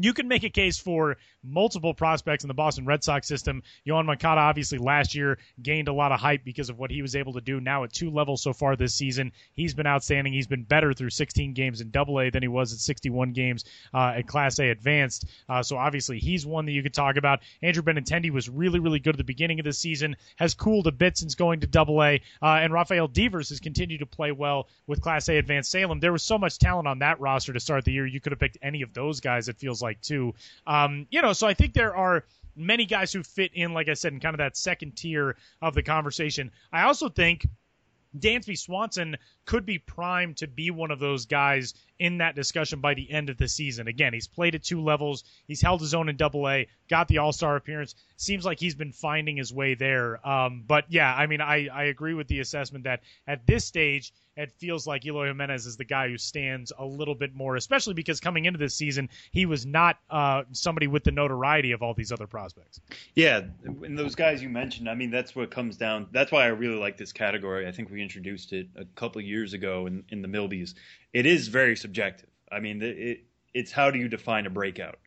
you 0.00 0.14
can 0.14 0.28
make 0.28 0.44
a 0.44 0.50
case 0.50 0.78
for 0.78 1.16
multiple 1.42 1.94
prospects 1.94 2.44
in 2.44 2.48
the 2.48 2.54
Boston 2.54 2.84
Red 2.84 3.02
Sox 3.02 3.26
system. 3.26 3.62
Yoan 3.86 4.06
Moncada 4.06 4.40
obviously 4.40 4.78
last 4.78 5.14
year 5.14 5.38
gained 5.62 5.88
a 5.88 5.92
lot 5.92 6.12
of 6.12 6.20
hype 6.20 6.44
because 6.44 6.70
of 6.70 6.78
what 6.78 6.90
he 6.90 7.02
was 7.02 7.16
able 7.16 7.34
to 7.34 7.40
do 7.40 7.60
now 7.60 7.84
at 7.84 7.92
two 7.92 8.10
levels 8.10 8.42
so 8.42 8.52
far 8.52 8.76
this 8.76 8.94
season. 8.94 9.32
He's 9.54 9.74
been 9.74 9.86
outstanding. 9.86 10.32
He's 10.32 10.46
been 10.46 10.64
better 10.64 10.92
through 10.92 11.10
16 11.10 11.54
games 11.54 11.80
in 11.80 11.90
Double 11.90 12.20
A 12.20 12.30
than 12.30 12.42
he 12.42 12.48
was 12.48 12.72
at 12.72 12.78
61 12.78 13.32
games 13.32 13.64
uh, 13.94 14.14
at 14.16 14.26
Class 14.26 14.58
A 14.58 14.70
Advanced. 14.70 15.26
Uh, 15.48 15.62
so 15.62 15.76
obviously 15.76 16.18
he's 16.18 16.46
one 16.46 16.66
that 16.66 16.72
you 16.72 16.82
could 16.82 16.94
talk 16.94 17.16
about. 17.16 17.40
Andrew 17.62 17.82
Benintendi 17.82 18.30
was 18.30 18.48
really 18.48 18.80
really 18.80 19.00
good 19.00 19.14
at 19.14 19.18
the 19.18 19.24
beginning 19.24 19.60
of 19.60 19.64
the 19.64 19.72
season. 19.72 20.16
Has 20.36 20.54
cooled 20.54 20.86
a 20.86 20.92
bit 20.92 21.16
since 21.16 21.34
going 21.34 21.60
to 21.60 21.66
Double 21.66 22.02
A. 22.02 22.20
Uh, 22.42 22.46
and 22.46 22.72
Rafael 22.72 23.08
Devers 23.08 23.48
has 23.50 23.60
continued 23.60 23.98
to 23.98 24.06
play 24.06 24.32
well 24.32 24.68
with 24.86 25.00
Class 25.00 25.28
A 25.28 25.38
Advanced 25.38 25.70
Salem. 25.70 26.00
There 26.00 26.12
was 26.12 26.22
so 26.22 26.38
much 26.38 26.58
talent 26.58 26.88
on 26.88 27.00
that 27.00 27.20
roster 27.20 27.52
to 27.52 27.60
start 27.60 27.84
the 27.84 27.92
year. 27.92 28.06
You 28.06 28.20
could 28.20 28.32
have 28.32 28.38
picked 28.38 28.58
any 28.62 28.82
of 28.82 28.92
those 28.92 29.20
guys. 29.20 29.48
It 29.48 29.58
feels 29.58 29.82
like 29.82 29.89
too. 30.00 30.34
Um, 30.66 31.06
you 31.10 31.22
know, 31.22 31.32
so 31.32 31.46
I 31.46 31.54
think 31.54 31.74
there 31.74 31.96
are 31.96 32.24
many 32.56 32.84
guys 32.84 33.12
who 33.12 33.22
fit 33.22 33.52
in, 33.54 33.72
like 33.72 33.88
I 33.88 33.94
said, 33.94 34.12
in 34.12 34.20
kind 34.20 34.34
of 34.34 34.38
that 34.38 34.56
second 34.56 34.96
tier 34.96 35.36
of 35.62 35.74
the 35.74 35.82
conversation. 35.82 36.50
I 36.72 36.82
also 36.82 37.08
think 37.08 37.46
Dansby 38.18 38.58
Swanson 38.58 39.16
could 39.50 39.66
be 39.66 39.78
primed 39.78 40.36
to 40.36 40.46
be 40.46 40.70
one 40.70 40.92
of 40.92 41.00
those 41.00 41.26
guys 41.26 41.74
in 41.98 42.18
that 42.18 42.36
discussion 42.36 42.80
by 42.80 42.94
the 42.94 43.10
end 43.10 43.30
of 43.30 43.36
the 43.36 43.48
season. 43.48 43.88
Again, 43.88 44.12
he's 44.12 44.28
played 44.28 44.54
at 44.54 44.62
two 44.62 44.80
levels. 44.80 45.24
He's 45.48 45.60
held 45.60 45.80
his 45.80 45.92
own 45.92 46.08
in 46.08 46.16
Double 46.16 46.48
A. 46.48 46.68
Got 46.88 47.08
the 47.08 47.18
All 47.18 47.32
Star 47.32 47.56
appearance. 47.56 47.96
Seems 48.16 48.44
like 48.44 48.60
he's 48.60 48.76
been 48.76 48.92
finding 48.92 49.36
his 49.36 49.52
way 49.52 49.74
there. 49.74 50.24
Um, 50.26 50.62
but 50.64 50.84
yeah, 50.88 51.12
I 51.12 51.26
mean, 51.26 51.40
I, 51.40 51.66
I 51.66 51.84
agree 51.84 52.14
with 52.14 52.28
the 52.28 52.38
assessment 52.38 52.84
that 52.84 53.00
at 53.26 53.44
this 53.44 53.64
stage, 53.64 54.12
it 54.36 54.52
feels 54.52 54.86
like 54.86 55.04
Eloy 55.04 55.26
Jimenez 55.26 55.66
is 55.66 55.76
the 55.76 55.84
guy 55.84 56.08
who 56.08 56.16
stands 56.16 56.72
a 56.78 56.84
little 56.84 57.14
bit 57.14 57.34
more, 57.34 57.56
especially 57.56 57.94
because 57.94 58.20
coming 58.20 58.46
into 58.46 58.58
this 58.58 58.74
season, 58.74 59.10
he 59.32 59.44
was 59.44 59.66
not 59.66 59.98
uh, 60.08 60.44
somebody 60.52 60.86
with 60.86 61.04
the 61.04 61.10
notoriety 61.10 61.72
of 61.72 61.82
all 61.82 61.92
these 61.92 62.12
other 62.12 62.26
prospects. 62.26 62.80
Yeah, 63.14 63.42
and 63.64 63.98
those 63.98 64.14
guys 64.14 64.42
you 64.42 64.48
mentioned, 64.48 64.88
I 64.88 64.94
mean, 64.94 65.10
that's 65.10 65.36
what 65.36 65.50
comes 65.50 65.76
down. 65.76 66.06
That's 66.12 66.32
why 66.32 66.44
I 66.44 66.48
really 66.48 66.78
like 66.78 66.96
this 66.96 67.12
category. 67.12 67.66
I 67.68 67.72
think 67.72 67.90
we 67.90 68.00
introduced 68.00 68.52
it 68.52 68.68
a 68.76 68.84
couple 68.84 69.20
of 69.20 69.26
years 69.40 69.54
ago 69.54 69.86
in, 69.86 70.04
in 70.10 70.20
the 70.22 70.28
Milbies. 70.28 70.74
It 71.12 71.24
is 71.24 71.48
very 71.48 71.76
subjective. 71.76 72.28
I 72.52 72.60
mean, 72.60 72.82
it, 72.82 73.24
it's 73.54 73.72
how 73.72 73.90
do 73.90 73.98
you 73.98 74.08
define 74.08 74.46
a 74.46 74.50
breakout? 74.50 74.98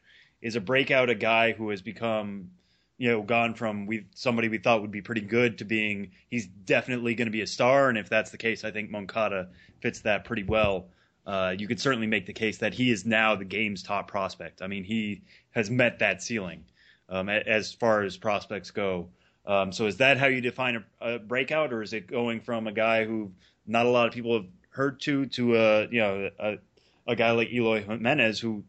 Is 0.42 0.56
a 0.56 0.62
breakout 0.62 1.10
a 1.10 1.16
guy 1.16 1.52
who 1.54 1.70
has 1.70 1.82
become, 1.82 2.50
you 2.98 3.10
know, 3.10 3.22
gone 3.22 3.54
from 3.54 3.86
we 3.86 4.08
somebody 4.16 4.50
we 4.50 4.58
thought 4.58 4.82
would 4.82 4.92
be 4.92 5.02
pretty 5.02 5.22
good 5.22 5.60
to 5.60 5.66
being 5.66 6.12
he's 6.30 6.48
definitely 6.48 7.16
going 7.16 7.28
to 7.28 7.32
be 7.32 7.42
a 7.42 7.48
star? 7.48 7.90
And 7.90 7.98
if 7.98 8.10
that's 8.10 8.32
the 8.32 8.38
case, 8.38 8.64
I 8.64 8.72
think 8.72 8.90
Moncada 8.90 9.50
fits 9.80 10.02
that 10.02 10.26
pretty 10.26 10.44
well. 10.44 10.88
Uh, 11.26 11.56
you 11.58 11.68
could 11.68 11.80
certainly 11.80 12.08
make 12.08 12.26
the 12.26 12.34
case 12.34 12.58
that 12.58 12.74
he 12.74 12.92
is 12.92 13.06
now 13.06 13.36
the 13.36 13.46
game's 13.46 13.84
top 13.84 14.10
prospect. 14.10 14.62
I 14.62 14.68
mean, 14.68 14.84
he 14.84 15.22
has 15.52 15.70
met 15.70 16.00
that 16.00 16.22
ceiling 16.22 16.66
um, 17.08 17.30
as 17.30 17.72
far 17.72 18.02
as 18.02 18.18
prospects 18.18 18.72
go. 18.72 19.08
Um, 19.46 19.72
so 19.72 19.88
is 19.88 19.98
that 19.98 20.18
how 20.18 20.28
you 20.28 20.42
define 20.42 20.84
a, 21.02 21.16
a, 21.16 21.20
breakout, 21.20 21.74
or 21.74 21.82
is 21.82 21.94
it 21.94 22.08
going 22.08 22.40
from 22.40 22.68
a 22.68 22.72
guy 22.72 23.04
who 23.04 23.32
not 23.66 23.86
a 23.86 23.90
lot 23.90 24.08
of 24.08 24.14
people 24.14 24.34
have 24.34 24.48
heard 24.70 25.00
to 25.02 25.26
to 25.28 25.56
a 25.56 25.88
you 25.88 26.00
know 26.00 26.30
a, 26.40 26.58
a 27.08 27.16
guy 27.16 27.32
like 27.32 27.52
Eloy 27.52 27.84
Jimenez 27.84 28.40
who 28.40 28.64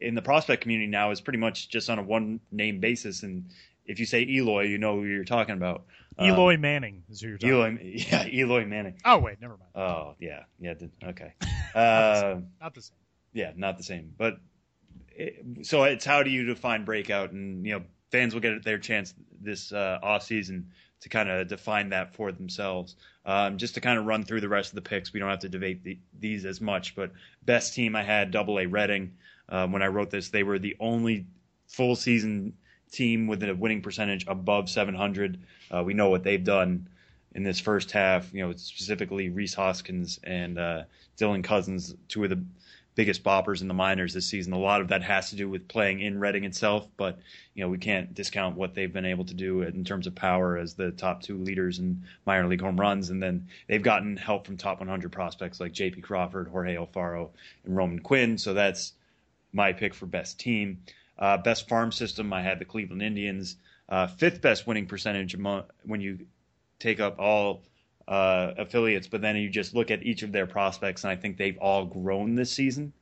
in 0.00 0.14
the 0.14 0.22
prospect 0.22 0.62
community 0.62 0.88
now 0.88 1.10
is 1.10 1.20
pretty 1.20 1.38
much 1.38 1.68
just 1.68 1.90
on 1.90 1.98
a 1.98 2.02
one 2.02 2.40
name 2.50 2.80
basis 2.80 3.22
and 3.22 3.46
if 3.84 3.98
you 3.98 4.04
say 4.06 4.22
Eloy, 4.22 4.64
you 4.64 4.76
know 4.78 4.96
who 4.96 5.04
you're 5.04 5.24
talking 5.24 5.54
about. 5.54 5.84
Um, 6.18 6.28
Eloy 6.28 6.58
Manning 6.58 7.04
is 7.08 7.22
who 7.22 7.28
you're 7.28 7.38
talking. 7.38 7.78
Eloy, 7.78 7.78
yeah, 8.10 8.26
Eloy 8.28 8.66
Manning. 8.66 9.00
Oh 9.04 9.18
wait, 9.18 9.40
never 9.40 9.56
mind. 9.56 9.70
Oh 9.74 10.14
yeah, 10.20 10.44
yeah. 10.60 10.74
Okay. 11.04 11.32
Uh, 11.74 12.40
Not 12.62 12.74
the 12.74 12.80
same. 12.80 12.96
yeah, 13.34 13.52
not 13.54 13.76
the 13.76 13.84
same. 13.84 14.14
But 14.16 14.38
it, 15.10 15.44
so 15.62 15.84
it's 15.84 16.04
how 16.04 16.22
do 16.22 16.30
you 16.30 16.44
define 16.46 16.86
breakout, 16.86 17.32
and 17.32 17.64
you 17.64 17.74
know, 17.78 17.84
fans 18.10 18.32
will 18.32 18.40
get 18.40 18.64
their 18.64 18.78
chance 18.78 19.14
this 19.38 19.70
uh, 19.70 19.98
off 20.02 20.22
season 20.22 20.70
to 21.00 21.08
kind 21.08 21.28
of 21.28 21.48
define 21.48 21.90
that 21.90 22.14
for 22.14 22.32
themselves. 22.32 22.96
Um, 23.24 23.58
just 23.58 23.74
to 23.74 23.80
kind 23.80 23.98
of 23.98 24.06
run 24.06 24.24
through 24.24 24.40
the 24.40 24.48
rest 24.48 24.70
of 24.70 24.74
the 24.74 24.88
picks, 24.88 25.12
we 25.12 25.20
don't 25.20 25.28
have 25.28 25.40
to 25.40 25.48
debate 25.48 25.84
the, 25.84 25.98
these 26.18 26.44
as 26.44 26.60
much. 26.60 26.96
But 26.96 27.12
best 27.44 27.74
team 27.74 27.94
I 27.94 28.02
had 28.02 28.30
Double 28.30 28.58
A 28.58 28.66
Reading. 28.66 29.12
Um, 29.48 29.72
when 29.72 29.82
I 29.82 29.88
wrote 29.88 30.10
this, 30.10 30.30
they 30.30 30.42
were 30.42 30.58
the 30.58 30.76
only 30.80 31.26
full 31.66 31.96
season 31.96 32.54
team 32.90 33.26
with 33.26 33.42
a 33.42 33.54
winning 33.54 33.82
percentage 33.82 34.26
above 34.26 34.68
700. 34.68 35.40
Uh, 35.70 35.82
we 35.84 35.94
know 35.94 36.08
what 36.08 36.24
they've 36.24 36.42
done 36.42 36.88
in 37.34 37.42
this 37.42 37.60
first 37.60 37.90
half. 37.90 38.32
You 38.32 38.46
know, 38.46 38.54
specifically 38.56 39.28
Rhys 39.28 39.54
Hoskins 39.54 40.18
and 40.24 40.58
uh, 40.58 40.82
Dylan 41.18 41.44
Cozens, 41.44 41.94
two 42.08 42.24
of 42.24 42.30
the 42.30 42.42
biggest 42.98 43.22
boppers 43.22 43.62
in 43.62 43.68
the 43.68 43.74
minors 43.74 44.12
this 44.12 44.26
season. 44.26 44.52
A 44.52 44.58
lot 44.58 44.80
of 44.80 44.88
that 44.88 45.04
has 45.04 45.30
to 45.30 45.36
do 45.36 45.48
with 45.48 45.68
playing 45.68 46.00
in 46.00 46.18
Reading 46.18 46.42
itself, 46.42 46.88
but 46.96 47.16
you 47.54 47.62
know 47.62 47.68
we 47.70 47.78
can't 47.78 48.12
discount 48.12 48.56
what 48.56 48.74
they've 48.74 48.92
been 48.92 49.04
able 49.04 49.24
to 49.26 49.34
do 49.34 49.62
in 49.62 49.84
terms 49.84 50.08
of 50.08 50.16
power 50.16 50.58
as 50.58 50.74
the 50.74 50.90
top 50.90 51.22
two 51.22 51.38
leaders 51.38 51.78
in 51.78 52.02
minor 52.26 52.48
league 52.48 52.60
home 52.60 52.78
runs, 52.78 53.10
and 53.10 53.22
then 53.22 53.46
they've 53.68 53.84
gotten 53.84 54.16
help 54.16 54.46
from 54.46 54.56
top 54.56 54.80
100 54.80 55.12
prospects 55.12 55.60
like 55.60 55.70
J.P. 55.70 56.00
Crawford, 56.00 56.48
Jorge 56.48 56.74
Alfaro, 56.74 57.30
and 57.64 57.76
Roman 57.76 58.00
Quinn. 58.00 58.36
So 58.36 58.52
that's 58.52 58.94
my 59.52 59.72
pick 59.72 59.94
for 59.94 60.06
best 60.06 60.40
team. 60.40 60.82
Uh, 61.16 61.36
best 61.36 61.68
farm 61.68 61.92
system, 61.92 62.32
I 62.32 62.42
had 62.42 62.58
the 62.58 62.64
Cleveland 62.64 63.02
Indians. 63.02 63.58
Uh, 63.88 64.08
fifth 64.08 64.40
best 64.40 64.66
winning 64.66 64.86
percentage 64.86 65.34
among, 65.34 65.62
when 65.84 66.00
you 66.00 66.26
take 66.80 66.98
up 66.98 67.20
all 67.20 67.62
uh, 68.08 68.54
affiliates, 68.56 69.06
but 69.06 69.20
then 69.20 69.36
you 69.36 69.50
just 69.50 69.74
look 69.74 69.90
at 69.90 70.02
each 70.02 70.22
of 70.22 70.32
their 70.32 70.46
prospects, 70.46 71.04
and 71.04 71.10
I 71.10 71.16
think 71.16 71.36
they've 71.36 71.58
all 71.58 71.84
grown 71.84 72.34
this 72.34 72.50
season. 72.50 72.94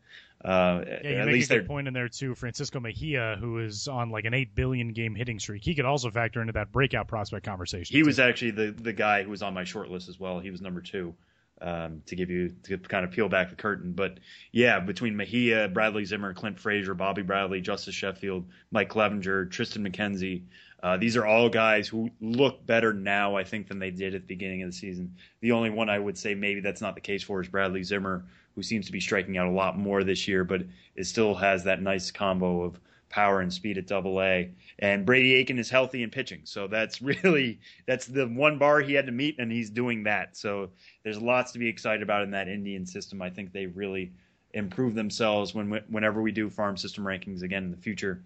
Uh, 0.45 0.85
Yeah, 0.87 1.11
you 1.11 1.17
at 1.17 1.27
make 1.27 1.33
least 1.35 1.47
a 1.47 1.55
they're 1.55 1.61
good 1.61 1.69
point 1.69 1.89
in 1.89 1.95
there 1.95 2.09
too. 2.09 2.35
Francisco 2.35 2.81
Mejia, 2.81 3.37
who 3.41 3.59
is 3.61 3.89
on 3.89 4.11
like 4.11 4.25
an 4.25 4.35
eight 4.35 4.55
billion 4.55 4.93
game 4.93 5.15
hitting 5.15 5.39
streak, 5.39 5.63
he 5.65 5.75
could 5.75 5.85
also 5.85 6.11
factor 6.11 6.41
into 6.41 6.53
that 6.55 6.73
breakout 6.73 7.07
prospect 7.09 7.47
conversation. 7.47 7.97
He 7.97 8.03
too. 8.03 8.07
was 8.07 8.19
actually 8.19 8.51
the 8.51 8.73
the 8.73 8.93
guy 8.93 9.23
who 9.23 9.31
was 9.31 9.43
on 9.43 9.55
my 9.55 9.65
short 9.65 9.91
list 9.91 10.09
as 10.09 10.19
well. 10.19 10.41
He 10.41 10.51
was 10.51 10.61
number 10.61 10.81
two. 10.81 11.15
Um, 11.59 12.03
to 12.05 12.15
give 12.15 12.29
you 12.29 12.51
to 12.65 12.77
kind 12.77 13.03
of 13.03 13.13
peel 13.13 13.31
back 13.31 13.49
the 13.49 13.57
curtain, 13.57 13.93
but 13.93 14.19
yeah, 14.53 14.79
between 14.79 15.17
Mejia, 15.17 15.69
Bradley 15.69 16.05
Zimmer, 16.05 16.35
Clint 16.35 16.61
Frazier, 16.61 16.93
Bobby 16.93 17.23
Bradley, 17.23 17.63
Justus 17.63 17.95
Sheffield, 17.95 18.45
Mike 18.71 18.91
Clevinger, 18.91 19.49
Triston 19.49 19.89
McKenzie, 19.89 20.43
uh, 20.83 20.97
these 20.97 21.17
are 21.17 21.27
all 21.27 21.49
guys 21.49 21.89
who 21.89 22.11
look 22.21 22.65
better 22.67 22.93
now, 22.93 23.35
I 23.37 23.45
think, 23.45 23.69
than 23.69 23.79
they 23.79 23.91
did 23.91 24.15
at 24.15 24.23
the 24.23 24.27
beginning 24.27 24.63
of 24.63 24.71
the 24.71 24.77
season. 24.77 25.15
The 25.41 25.53
only 25.53 25.71
one 25.71 25.89
I 25.89 25.99
would 25.99 26.19
say 26.19 26.35
maybe 26.35 26.61
that's 26.61 26.81
not 26.81 26.95
the 26.95 27.01
case 27.01 27.23
for 27.23 27.41
is 27.41 27.49
Bradley 27.49 27.83
Zimmer, 27.83 28.25
who 28.55 28.63
seems 28.63 28.87
to 28.87 28.93
be 28.93 29.01
striking 29.01 29.39
out 29.39 29.47
a 29.47 29.51
lot 29.51 29.79
more 29.79 30.05
this 30.05 30.29
year, 30.29 30.45
but 30.45 30.63
it 30.95 31.05
still 31.05 31.35
has 31.35 31.65
that 31.65 31.83
nice 31.83 32.11
combo 32.11 32.63
of 32.63 32.79
power 33.09 33.41
and 33.41 33.53
speed 33.53 33.79
at 33.79 33.87
double 33.87 34.21
A. 34.21 34.51
And 34.79 35.07
Brady 35.07 35.35
Aiken 35.35 35.59
is 35.59 35.71
healthy 35.71 36.03
and 36.03 36.13
pitching. 36.13 36.43
So 36.45 36.67
that's 36.67 37.01
really 37.25 37.61
that's 37.87 38.07
the 38.07 38.27
one 38.27 38.59
bar 38.59 38.81
he 38.81 38.95
had 38.95 39.07
to 39.07 39.13
meet 39.13 39.37
and 39.39 39.51
he's 39.51 39.71
doing 39.71 40.03
that. 40.05 40.37
So 40.37 40.71
there's 41.05 41.21
lots 41.21 41.53
to 41.53 41.59
be 41.59 41.69
excited 41.69 42.03
about 42.03 42.23
in 42.23 42.31
that 42.33 42.49
Indian 42.49 42.85
system. 42.85 43.23
I 43.23 43.31
think 43.31 43.53
they 43.53 43.67
really 43.67 44.13
improve 44.55 44.95
themselves 44.95 45.55
when 45.55 45.81
whenever 45.89 46.23
we 46.23 46.33
do 46.33 46.49
farm 46.49 46.77
system 46.77 47.05
rankings 47.05 47.43
again 47.43 47.65
in 47.65 47.71
the 47.71 47.77
future. 47.77 48.23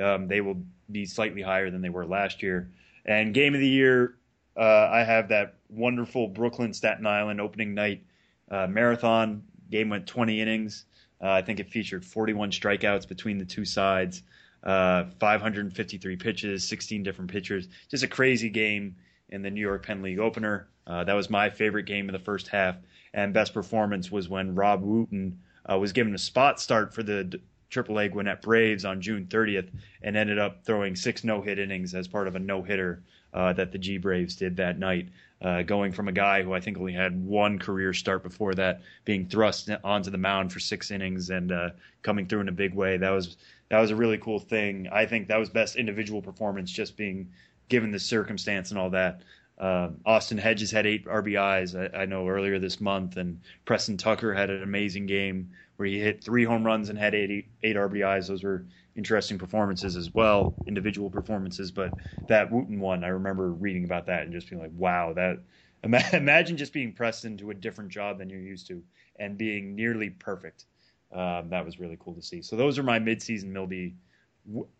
Um, 0.00 0.28
they 0.28 0.40
will 0.40 0.62
be 0.90 1.04
slightly 1.06 1.42
higher 1.42 1.70
than 1.70 1.82
they 1.82 1.88
were 1.88 2.06
last 2.06 2.42
year. 2.42 2.70
And 3.04 3.34
game 3.34 3.54
of 3.54 3.60
the 3.60 3.68
year, 3.68 4.16
uh, 4.56 4.88
I 4.90 5.04
have 5.04 5.28
that 5.28 5.54
wonderful 5.68 6.28
Brooklyn 6.28 6.72
Staten 6.72 7.06
Island 7.06 7.40
opening 7.40 7.74
night 7.74 8.02
uh, 8.50 8.66
marathon. 8.66 9.42
Game 9.70 9.88
went 9.88 10.06
20 10.06 10.40
innings. 10.40 10.84
Uh, 11.22 11.30
I 11.30 11.42
think 11.42 11.60
it 11.60 11.68
featured 11.70 12.04
41 12.04 12.50
strikeouts 12.50 13.08
between 13.08 13.38
the 13.38 13.44
two 13.44 13.64
sides, 13.64 14.22
uh, 14.62 15.04
553 15.18 16.16
pitches, 16.16 16.66
16 16.66 17.02
different 17.02 17.30
pitchers. 17.30 17.68
Just 17.90 18.04
a 18.04 18.08
crazy 18.08 18.48
game 18.48 18.96
in 19.30 19.42
the 19.42 19.50
New 19.50 19.60
York 19.60 19.84
Penn 19.84 20.02
League 20.02 20.18
opener. 20.18 20.68
Uh, 20.86 21.04
that 21.04 21.14
was 21.14 21.28
my 21.28 21.50
favorite 21.50 21.84
game 21.84 22.08
of 22.08 22.12
the 22.12 22.18
first 22.18 22.48
half. 22.48 22.76
And 23.12 23.34
best 23.34 23.52
performance 23.52 24.10
was 24.10 24.28
when 24.28 24.54
Rob 24.54 24.82
Wooten 24.82 25.40
uh, 25.70 25.78
was 25.78 25.92
given 25.92 26.14
a 26.14 26.18
spot 26.18 26.60
start 26.60 26.94
for 26.94 27.02
the 27.02 27.40
AAA 27.70 28.10
Gwinnett 28.12 28.42
Braves 28.42 28.84
on 28.84 29.00
June 29.00 29.26
30th 29.26 29.68
and 30.02 30.16
ended 30.16 30.38
up 30.38 30.64
throwing 30.64 30.96
six 30.96 31.24
no 31.24 31.42
hit 31.42 31.58
innings 31.58 31.94
as 31.94 32.08
part 32.08 32.26
of 32.26 32.36
a 32.36 32.38
no 32.38 32.62
hitter 32.62 33.02
uh, 33.34 33.52
that 33.52 33.72
the 33.72 33.78
G 33.78 33.98
Braves 33.98 34.36
did 34.36 34.56
that 34.56 34.78
night. 34.78 35.08
Uh, 35.40 35.62
going 35.62 35.92
from 35.92 36.08
a 36.08 36.12
guy 36.12 36.42
who 36.42 36.52
I 36.52 36.58
think 36.58 36.78
only 36.78 36.92
had 36.92 37.24
one 37.24 37.60
career 37.60 37.92
start 37.92 38.24
before 38.24 38.54
that, 38.54 38.80
being 39.04 39.28
thrust 39.28 39.70
onto 39.84 40.10
the 40.10 40.18
mound 40.18 40.52
for 40.52 40.58
six 40.58 40.90
innings 40.90 41.30
and 41.30 41.52
uh, 41.52 41.70
coming 42.02 42.26
through 42.26 42.40
in 42.40 42.48
a 42.48 42.52
big 42.52 42.74
way. 42.74 42.96
That 42.96 43.10
was 43.10 43.36
that 43.68 43.80
was 43.80 43.92
a 43.92 43.96
really 43.96 44.18
cool 44.18 44.40
thing. 44.40 44.88
I 44.90 45.06
think 45.06 45.28
that 45.28 45.38
was 45.38 45.48
best 45.48 45.76
individual 45.76 46.22
performance, 46.22 46.72
just 46.72 46.96
being 46.96 47.30
given 47.68 47.92
the 47.92 48.00
circumstance 48.00 48.70
and 48.70 48.80
all 48.80 48.90
that. 48.90 49.20
Uh, 49.58 49.90
Austin 50.06 50.38
Hedges 50.38 50.70
had 50.70 50.86
eight 50.86 51.04
RBIs, 51.06 51.94
I, 51.94 52.02
I, 52.02 52.06
know 52.06 52.28
earlier 52.28 52.60
this 52.60 52.80
month, 52.80 53.16
and 53.16 53.40
Preston 53.64 53.96
Tucker 53.96 54.32
had 54.32 54.50
an 54.50 54.62
amazing 54.62 55.06
game 55.06 55.50
where 55.78 55.86
he 55.88 56.00
hit 56.00 56.24
three 56.24 56.44
home 56.44 56.66
runs 56.66 56.90
and 56.90 56.98
had 56.98 57.14
eight, 57.14 57.46
eight 57.62 57.76
RBIs. 57.76 58.26
Those 58.28 58.44
were 58.44 58.66
interesting 58.96 59.38
performances 59.38 59.96
as 59.96 60.12
well, 60.12 60.58
individual 60.66 61.08
performances. 61.08 61.70
But 61.72 61.94
that 62.26 62.50
Wooten 62.50 62.80
one, 62.80 63.04
I 63.04 63.08
remember 63.08 63.52
reading 63.52 63.84
about 63.84 64.06
that 64.06 64.24
and 64.24 64.32
just 64.32 64.50
being 64.50 64.60
like, 64.60 64.72
wow, 64.74 65.14
that 65.14 65.38
imagine 66.12 66.56
just 66.56 66.72
being 66.72 66.92
pressed 66.92 67.24
into 67.24 67.50
a 67.50 67.54
different 67.54 67.90
job 67.90 68.18
than 68.18 68.28
you're 68.28 68.40
used 68.40 68.66
to 68.68 68.82
and 69.20 69.38
being 69.38 69.76
nearly 69.76 70.10
perfect. 70.10 70.66
Um, 71.12 71.50
that 71.50 71.64
was 71.64 71.78
really 71.78 71.96
cool 72.00 72.14
to 72.14 72.22
see. 72.22 72.42
So 72.42 72.56
those 72.56 72.78
are 72.78 72.82
my 72.82 72.98
midseason 72.98 73.46
Milby. 73.46 73.96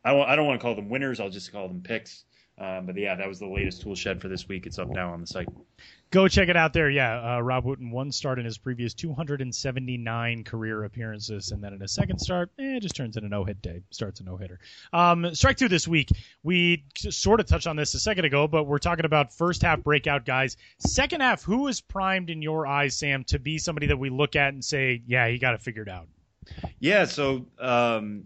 I 0.05 0.35
don't 0.37 0.47
want 0.47 0.61
to 0.61 0.63
call 0.63 0.75
them 0.75 0.89
winners. 0.89 1.21
I'll 1.21 1.31
just 1.31 1.53
call 1.53 1.69
them 1.69 1.83
picks. 1.83 2.25
Um, 2.61 2.87
but 2.87 2.97
yeah, 2.97 3.15
that 3.15 3.29
was 3.29 3.39
the 3.39 3.47
latest 3.47 3.83
tool 3.83 3.95
shed 3.95 4.21
for 4.21 4.29
this 4.29 4.49
week. 4.49 4.67
It's 4.67 4.79
up 4.79 4.89
now 4.89 5.13
on 5.13 5.21
the 5.21 5.27
site. 5.27 5.49
Go 6.11 6.27
check 6.27 6.49
it 6.49 6.57
out 6.57 6.73
there. 6.73 6.89
Yeah, 6.91 7.37
uh, 7.37 7.41
Rob 7.41 7.65
Wooten 7.65 7.91
one 7.91 8.11
start 8.11 8.39
in 8.39 8.45
his 8.45 8.59
previous 8.59 8.95
279 8.95 10.43
career 10.45 10.85
appearances, 10.85 11.53
and 11.53 11.63
then 11.63 11.75
in 11.75 11.83
a 11.83 11.89
second 11.89 12.19
start, 12.19 12.51
eh, 12.59 12.79
just 12.81 12.97
turns 12.97 13.17
in 13.17 13.25
a 13.25 13.29
no 13.29 13.45
hit 13.45 13.61
day. 13.61 13.83
Starts 13.91 14.21
a 14.21 14.25
no 14.25 14.37
hitter. 14.37 14.59
Um, 14.93 15.35
strike 15.35 15.59
two 15.59 15.69
this 15.69 15.87
week. 15.87 16.09
We 16.43 16.85
sort 16.97 17.41
of 17.41 17.47
touched 17.47 17.67
on 17.67 17.77
this 17.77 17.95
a 17.95 18.01
second 18.01 18.25
ago, 18.25 18.49
but 18.49 18.65
we're 18.65 18.79
talking 18.79 19.05
about 19.05 19.35
first 19.35 19.63
half 19.63 19.83
breakout 19.83 20.25
guys. 20.25 20.57
Second 20.79 21.21
half, 21.21 21.45
who 21.45 21.69
is 21.69 21.81
primed 21.81 22.31
in 22.31 22.43
your 22.43 22.67
eyes, 22.67 22.97
Sam, 22.97 23.23
to 23.25 23.39
be 23.39 23.59
somebody 23.59 23.89
that 23.89 23.99
we 23.99 24.09
look 24.09 24.35
at 24.35 24.55
and 24.55 24.65
say, 24.65 25.03
yeah, 25.07 25.29
he 25.29 25.39
got 25.39 25.55
it 25.55 25.61
figured 25.61 25.89
out? 25.91 26.09
Yeah, 26.81 27.05
so 27.05 27.47
um, 27.59 28.25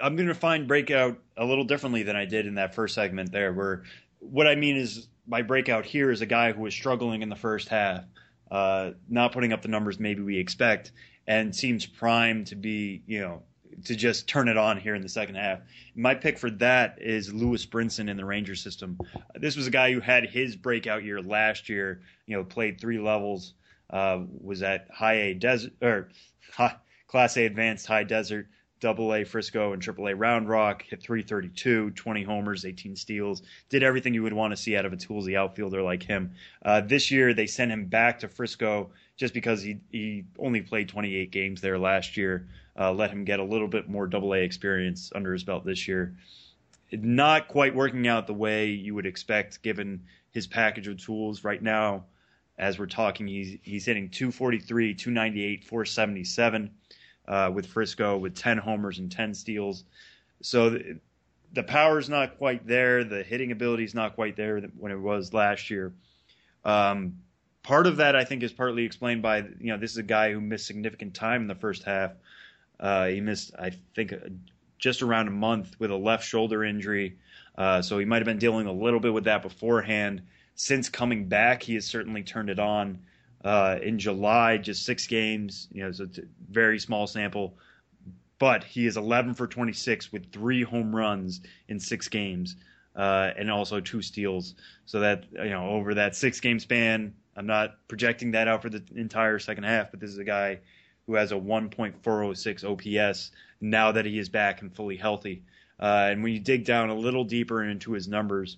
I'm 0.00 0.16
going 0.16 0.28
to 0.28 0.34
find 0.34 0.66
breakout 0.66 1.18
a 1.36 1.44
little 1.44 1.64
differently 1.64 2.02
than 2.02 2.16
I 2.16 2.24
did 2.24 2.46
in 2.46 2.54
that 2.56 2.74
first 2.74 2.94
segment 2.94 3.32
there, 3.32 3.52
where 3.52 3.84
what 4.18 4.46
I 4.46 4.54
mean 4.54 4.76
is 4.76 5.08
my 5.26 5.42
breakout 5.42 5.84
here 5.84 6.10
is 6.10 6.20
a 6.20 6.26
guy 6.26 6.52
who 6.52 6.62
was 6.62 6.74
struggling 6.74 7.22
in 7.22 7.28
the 7.28 7.36
first 7.36 7.68
half, 7.68 8.04
uh, 8.50 8.90
not 9.08 9.32
putting 9.32 9.52
up 9.52 9.62
the 9.62 9.68
numbers 9.68 9.98
maybe 9.98 10.22
we 10.22 10.38
expect, 10.38 10.92
and 11.26 11.54
seems 11.54 11.86
primed 11.86 12.48
to 12.48 12.56
be, 12.56 13.02
you 13.06 13.20
know, 13.20 13.42
to 13.84 13.96
just 13.96 14.28
turn 14.28 14.48
it 14.48 14.56
on 14.56 14.78
here 14.78 14.94
in 14.94 15.02
the 15.02 15.08
second 15.08 15.34
half. 15.34 15.60
My 15.94 16.14
pick 16.14 16.38
for 16.38 16.50
that 16.50 16.98
is 17.00 17.32
Lewis 17.32 17.66
Brinson 17.66 18.08
in 18.08 18.16
the 18.16 18.24
Ranger 18.24 18.54
system. 18.54 18.98
This 19.34 19.56
was 19.56 19.66
a 19.66 19.70
guy 19.70 19.92
who 19.92 20.00
had 20.00 20.26
his 20.26 20.56
breakout 20.56 21.02
year 21.04 21.20
last 21.20 21.68
year. 21.68 22.02
You 22.26 22.36
know, 22.36 22.44
played 22.44 22.80
three 22.80 22.98
levels, 22.98 23.54
uh, 23.90 24.20
was 24.40 24.62
at 24.62 24.88
high 24.92 25.14
A 25.14 25.34
desert 25.34 25.72
or 25.82 26.08
high, 26.52 26.76
Class 27.06 27.36
A 27.36 27.46
advanced 27.46 27.86
high 27.86 28.04
desert. 28.04 28.48
Double 28.84 29.14
A 29.14 29.24
Frisco 29.24 29.72
and 29.72 29.80
Triple 29.80 30.08
A 30.08 30.14
Round 30.14 30.46
Rock, 30.46 30.82
hit 30.82 31.00
332, 31.00 31.92
20 31.92 32.22
homers, 32.22 32.66
18 32.66 32.94
steals, 32.96 33.40
did 33.70 33.82
everything 33.82 34.12
you 34.12 34.22
would 34.22 34.34
want 34.34 34.52
to 34.52 34.58
see 34.58 34.76
out 34.76 34.84
of 34.84 34.92
a 34.92 34.96
toolsy 34.96 35.38
outfielder 35.38 35.80
like 35.80 36.02
him. 36.02 36.34
Uh, 36.62 36.82
this 36.82 37.10
year, 37.10 37.32
they 37.32 37.46
sent 37.46 37.72
him 37.72 37.86
back 37.86 38.18
to 38.18 38.28
Frisco 38.28 38.90
just 39.16 39.32
because 39.32 39.62
he, 39.62 39.78
he 39.90 40.24
only 40.38 40.60
played 40.60 40.90
28 40.90 41.30
games 41.30 41.62
there 41.62 41.78
last 41.78 42.18
year. 42.18 42.46
Uh, 42.78 42.92
let 42.92 43.08
him 43.10 43.24
get 43.24 43.40
a 43.40 43.42
little 43.42 43.68
bit 43.68 43.88
more 43.88 44.06
Double 44.06 44.34
A 44.34 44.40
experience 44.40 45.10
under 45.14 45.32
his 45.32 45.44
belt 45.44 45.64
this 45.64 45.88
year. 45.88 46.14
Not 46.92 47.48
quite 47.48 47.74
working 47.74 48.06
out 48.06 48.26
the 48.26 48.34
way 48.34 48.66
you 48.66 48.94
would 48.94 49.06
expect 49.06 49.62
given 49.62 50.02
his 50.30 50.46
package 50.46 50.88
of 50.88 50.98
tools 50.98 51.42
right 51.42 51.62
now. 51.62 52.04
As 52.58 52.78
we're 52.78 52.84
talking, 52.84 53.26
he's 53.28 53.56
he's 53.62 53.86
hitting 53.86 54.10
243, 54.10 54.92
298, 54.92 55.64
477 55.64 56.70
uh, 57.26 57.50
with 57.52 57.66
Frisco 57.66 58.16
with 58.16 58.36
10 58.36 58.58
homers 58.58 58.98
and 58.98 59.10
10 59.10 59.34
steals. 59.34 59.84
So 60.42 60.70
the, 60.70 60.98
the 61.52 61.62
power's 61.62 62.08
not 62.08 62.38
quite 62.38 62.66
there. 62.66 63.04
The 63.04 63.22
hitting 63.22 63.52
ability 63.52 63.84
is 63.84 63.94
not 63.94 64.14
quite 64.14 64.36
there 64.36 64.60
when 64.78 64.92
it 64.92 65.00
was 65.00 65.32
last 65.32 65.70
year. 65.70 65.92
Um, 66.64 67.18
part 67.62 67.86
of 67.86 67.98
that, 67.98 68.16
I 68.16 68.24
think, 68.24 68.42
is 68.42 68.52
partly 68.52 68.84
explained 68.84 69.22
by 69.22 69.38
you 69.38 69.72
know 69.72 69.78
this 69.78 69.92
is 69.92 69.98
a 69.98 70.02
guy 70.02 70.32
who 70.32 70.40
missed 70.40 70.66
significant 70.66 71.14
time 71.14 71.42
in 71.42 71.48
the 71.48 71.54
first 71.54 71.84
half. 71.84 72.12
Uh, 72.78 73.06
he 73.06 73.20
missed, 73.20 73.52
I 73.58 73.70
think, 73.94 74.12
uh, 74.12 74.16
just 74.78 75.02
around 75.02 75.28
a 75.28 75.32
month 75.32 75.76
with 75.78 75.90
a 75.90 75.96
left 75.96 76.26
shoulder 76.26 76.64
injury. 76.64 77.16
Uh, 77.56 77.82
so 77.82 77.98
he 77.98 78.04
might 78.04 78.18
have 78.18 78.26
been 78.26 78.38
dealing 78.38 78.66
a 78.66 78.72
little 78.72 79.00
bit 79.00 79.14
with 79.14 79.24
that 79.24 79.42
beforehand. 79.42 80.22
Since 80.56 80.88
coming 80.88 81.28
back, 81.28 81.62
he 81.62 81.74
has 81.74 81.86
certainly 81.86 82.22
turned 82.22 82.50
it 82.50 82.58
on. 82.58 83.00
Uh, 83.44 83.78
in 83.82 83.98
July, 83.98 84.56
just 84.56 84.86
six 84.86 85.06
games, 85.06 85.68
you 85.70 85.84
know, 85.84 85.92
so 85.92 86.04
it's 86.04 86.16
a 86.16 86.22
very 86.50 86.78
small 86.78 87.06
sample, 87.06 87.58
but 88.38 88.64
he 88.64 88.86
is 88.86 88.96
11 88.96 89.34
for 89.34 89.46
26 89.46 90.10
with 90.10 90.32
three 90.32 90.62
home 90.62 90.96
runs 90.96 91.42
in 91.68 91.78
six 91.78 92.08
games, 92.08 92.56
uh, 92.96 93.32
and 93.36 93.50
also 93.50 93.80
two 93.80 94.00
steals. 94.00 94.54
So 94.86 95.00
that 95.00 95.24
you 95.32 95.50
know, 95.50 95.68
over 95.68 95.92
that 95.94 96.16
six 96.16 96.40
game 96.40 96.58
span, 96.58 97.12
I'm 97.36 97.46
not 97.46 97.86
projecting 97.86 98.30
that 98.30 98.48
out 98.48 98.62
for 98.62 98.70
the 98.70 98.82
entire 98.96 99.38
second 99.38 99.64
half, 99.64 99.90
but 99.90 100.00
this 100.00 100.10
is 100.10 100.18
a 100.18 100.24
guy 100.24 100.60
who 101.06 101.14
has 101.14 101.32
a 101.32 101.36
1.406 101.36 102.64
OPS 102.64 103.30
now 103.60 103.92
that 103.92 104.06
he 104.06 104.18
is 104.18 104.30
back 104.30 104.62
and 104.62 104.74
fully 104.74 104.96
healthy. 104.96 105.42
Uh, 105.78 106.08
and 106.10 106.22
when 106.22 106.32
you 106.32 106.40
dig 106.40 106.64
down 106.64 106.88
a 106.88 106.94
little 106.94 107.24
deeper 107.24 107.62
into 107.62 107.92
his 107.92 108.08
numbers, 108.08 108.56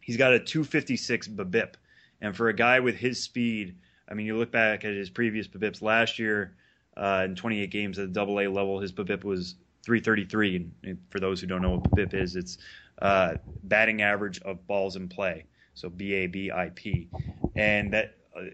he's 0.00 0.16
got 0.16 0.32
a 0.32 0.40
256 0.40 1.28
BABIP. 1.28 1.74
And 2.20 2.36
for 2.36 2.48
a 2.48 2.54
guy 2.54 2.80
with 2.80 2.96
his 2.96 3.22
speed, 3.22 3.76
I 4.08 4.14
mean, 4.14 4.26
you 4.26 4.36
look 4.36 4.50
back 4.50 4.84
at 4.84 4.94
his 4.94 5.10
previous 5.10 5.46
BABIPs 5.46 5.82
last 5.82 6.18
year 6.18 6.56
uh, 6.96 7.22
in 7.26 7.34
28 7.34 7.70
games 7.70 7.98
at 7.98 8.08
the 8.08 8.12
double 8.12 8.40
A 8.40 8.48
level, 8.48 8.80
his 8.80 8.92
BABIP 8.92 9.24
was 9.24 9.54
333. 9.84 10.70
And 10.84 10.98
for 11.10 11.20
those 11.20 11.40
who 11.40 11.46
don't 11.46 11.62
know 11.62 11.76
what 11.76 11.90
BABIP 11.90 12.14
is, 12.14 12.36
it's 12.36 12.58
uh, 13.00 13.34
batting 13.64 14.02
average 14.02 14.40
of 14.42 14.66
balls 14.66 14.96
in 14.96 15.08
play. 15.08 15.44
So 15.74 15.88
B 15.88 16.12
A 16.14 16.26
B 16.26 16.50
I 16.50 16.70
P. 16.74 17.08
And 17.54 17.92
that 17.92 18.16
uh, 18.36 18.46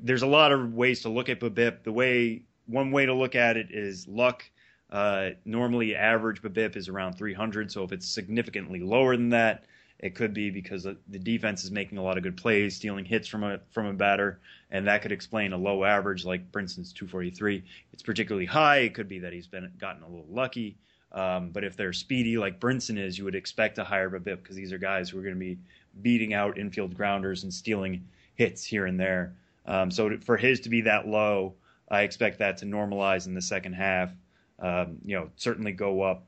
there's 0.00 0.22
a 0.22 0.26
lot 0.26 0.52
of 0.52 0.74
ways 0.74 1.02
to 1.02 1.08
look 1.08 1.28
at 1.28 1.40
BABIP. 1.40 1.82
The 1.82 1.92
way 1.92 2.42
one 2.66 2.92
way 2.92 3.06
to 3.06 3.14
look 3.14 3.34
at 3.34 3.56
it 3.56 3.68
is 3.70 4.06
luck. 4.06 4.44
Uh, 4.90 5.30
normally, 5.44 5.94
average 5.94 6.40
BABIP 6.40 6.76
is 6.76 6.88
around 6.88 7.14
300. 7.14 7.72
So 7.72 7.82
if 7.82 7.92
it's 7.92 8.08
significantly 8.08 8.80
lower 8.80 9.16
than 9.16 9.30
that, 9.30 9.64
it 9.98 10.14
could 10.14 10.32
be 10.32 10.50
because 10.50 10.84
the 10.84 11.18
defense 11.18 11.64
is 11.64 11.72
making 11.72 11.98
a 11.98 12.02
lot 12.02 12.16
of 12.16 12.22
good 12.22 12.36
plays, 12.36 12.76
stealing 12.76 13.04
hits 13.04 13.26
from 13.26 13.42
a 13.42 13.58
from 13.72 13.86
a 13.86 13.92
batter, 13.92 14.40
and 14.70 14.86
that 14.86 15.02
could 15.02 15.10
explain 15.10 15.52
a 15.52 15.56
low 15.56 15.84
average 15.84 16.24
like 16.24 16.52
Brinson's 16.52 16.92
243. 16.92 17.64
It's 17.92 18.02
particularly 18.02 18.46
high. 18.46 18.78
It 18.78 18.94
could 18.94 19.08
be 19.08 19.18
that 19.20 19.32
he's 19.32 19.48
been 19.48 19.70
gotten 19.78 20.02
a 20.04 20.08
little 20.08 20.28
lucky. 20.30 20.76
Um, 21.10 21.50
but 21.50 21.64
if 21.64 21.76
they're 21.76 21.92
speedy 21.92 22.38
like 22.38 22.60
Brinson 22.60 22.98
is, 22.98 23.18
you 23.18 23.24
would 23.24 23.34
expect 23.34 23.78
a 23.78 23.84
higher 23.84 24.10
BABIP 24.10 24.42
because 24.42 24.56
these 24.56 24.72
are 24.72 24.78
guys 24.78 25.10
who 25.10 25.18
are 25.18 25.22
going 25.22 25.34
to 25.34 25.40
be 25.40 25.58
beating 26.02 26.34
out 26.34 26.58
infield 26.58 26.94
grounders 26.94 27.42
and 27.42 27.52
stealing 27.52 28.06
hits 28.34 28.62
here 28.62 28.86
and 28.86 29.00
there. 29.00 29.34
Um, 29.66 29.90
so 29.90 30.16
for 30.18 30.36
his 30.36 30.60
to 30.60 30.68
be 30.68 30.82
that 30.82 31.08
low, 31.08 31.54
I 31.90 32.02
expect 32.02 32.38
that 32.38 32.58
to 32.58 32.66
normalize 32.66 33.26
in 33.26 33.34
the 33.34 33.42
second 33.42 33.72
half. 33.72 34.12
Um, 34.60 34.98
you 35.04 35.16
know, 35.16 35.30
certainly 35.36 35.72
go 35.72 36.02
up, 36.02 36.26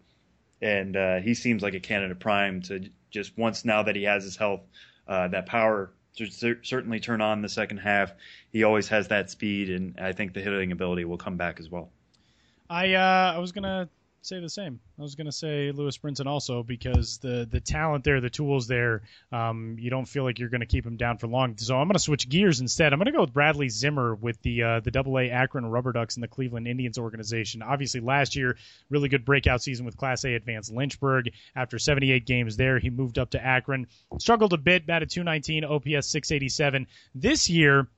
and 0.62 0.96
uh, 0.96 1.18
he 1.18 1.34
seems 1.34 1.62
like 1.62 1.74
a 1.74 1.80
candidate 1.80 2.20
prime 2.20 2.62
to 2.62 2.88
just 3.10 3.36
once 3.36 3.64
now 3.64 3.82
that 3.82 3.96
he 3.96 4.04
has 4.04 4.24
his 4.24 4.36
health, 4.36 4.60
uh, 5.08 5.28
that 5.28 5.46
power 5.46 5.92
to 6.16 6.26
certainly 6.62 7.00
turn 7.00 7.20
on 7.20 7.42
the 7.42 7.48
second 7.48 7.78
half. 7.78 8.12
He 8.50 8.64
always 8.64 8.88
has 8.88 9.08
that 9.08 9.30
speed, 9.30 9.70
and 9.70 9.98
I 10.00 10.12
think 10.12 10.34
the 10.34 10.40
hitting 10.40 10.72
ability 10.72 11.04
will 11.04 11.18
come 11.18 11.36
back 11.36 11.60
as 11.60 11.70
well. 11.70 11.90
I 12.68 12.94
uh, 12.94 13.32
I 13.34 13.38
was 13.38 13.52
gonna 13.52 13.88
say 14.22 14.40
the 14.40 14.50
same. 14.50 14.80
I 14.98 15.02
was 15.02 15.14
going 15.14 15.26
to 15.26 15.32
say 15.32 15.72
Lewis 15.72 15.96
Brinson 15.98 16.26
also 16.26 16.62
because 16.62 17.18
the 17.18 17.48
the 17.50 17.60
talent 17.60 18.04
there, 18.04 18.20
the 18.20 18.30
tools 18.30 18.66
there, 18.66 19.02
um, 19.32 19.76
you 19.78 19.90
don't 19.90 20.06
feel 20.06 20.24
like 20.24 20.38
you're 20.38 20.50
going 20.50 20.60
to 20.60 20.66
keep 20.66 20.84
him 20.84 20.96
down 20.96 21.18
for 21.18 21.26
long. 21.26 21.56
So 21.56 21.76
I'm 21.76 21.86
going 21.86 21.94
to 21.94 21.98
switch 21.98 22.28
gears 22.28 22.60
instead. 22.60 22.92
I'm 22.92 22.98
going 22.98 23.06
to 23.06 23.12
go 23.12 23.22
with 23.22 23.32
Bradley 23.32 23.68
Zimmer 23.68 24.14
with 24.14 24.40
the 24.42 24.62
uh, 24.62 24.80
the 24.80 24.90
Double 24.90 25.18
A 25.18 25.30
Akron 25.30 25.66
Rubber 25.66 25.92
Ducks 25.92 26.16
in 26.16 26.20
the 26.20 26.28
Cleveland 26.28 26.68
Indians 26.68 26.98
organization. 26.98 27.62
Obviously, 27.62 28.00
last 28.00 28.36
year 28.36 28.56
really 28.90 29.08
good 29.08 29.24
breakout 29.24 29.62
season 29.62 29.86
with 29.86 29.96
Class 29.96 30.24
A 30.24 30.34
advanced 30.34 30.72
Lynchburg. 30.72 31.30
After 31.56 31.78
78 31.78 32.26
games 32.26 32.56
there, 32.56 32.78
he 32.78 32.90
moved 32.90 33.18
up 33.18 33.30
to 33.30 33.44
Akron. 33.44 33.86
Struggled 34.18 34.52
a 34.52 34.58
bit, 34.58 34.86
batted 34.86 35.10
219, 35.10 35.64
OPS 35.64 36.06
687. 36.08 36.86
This 37.14 37.48
year 37.48 37.88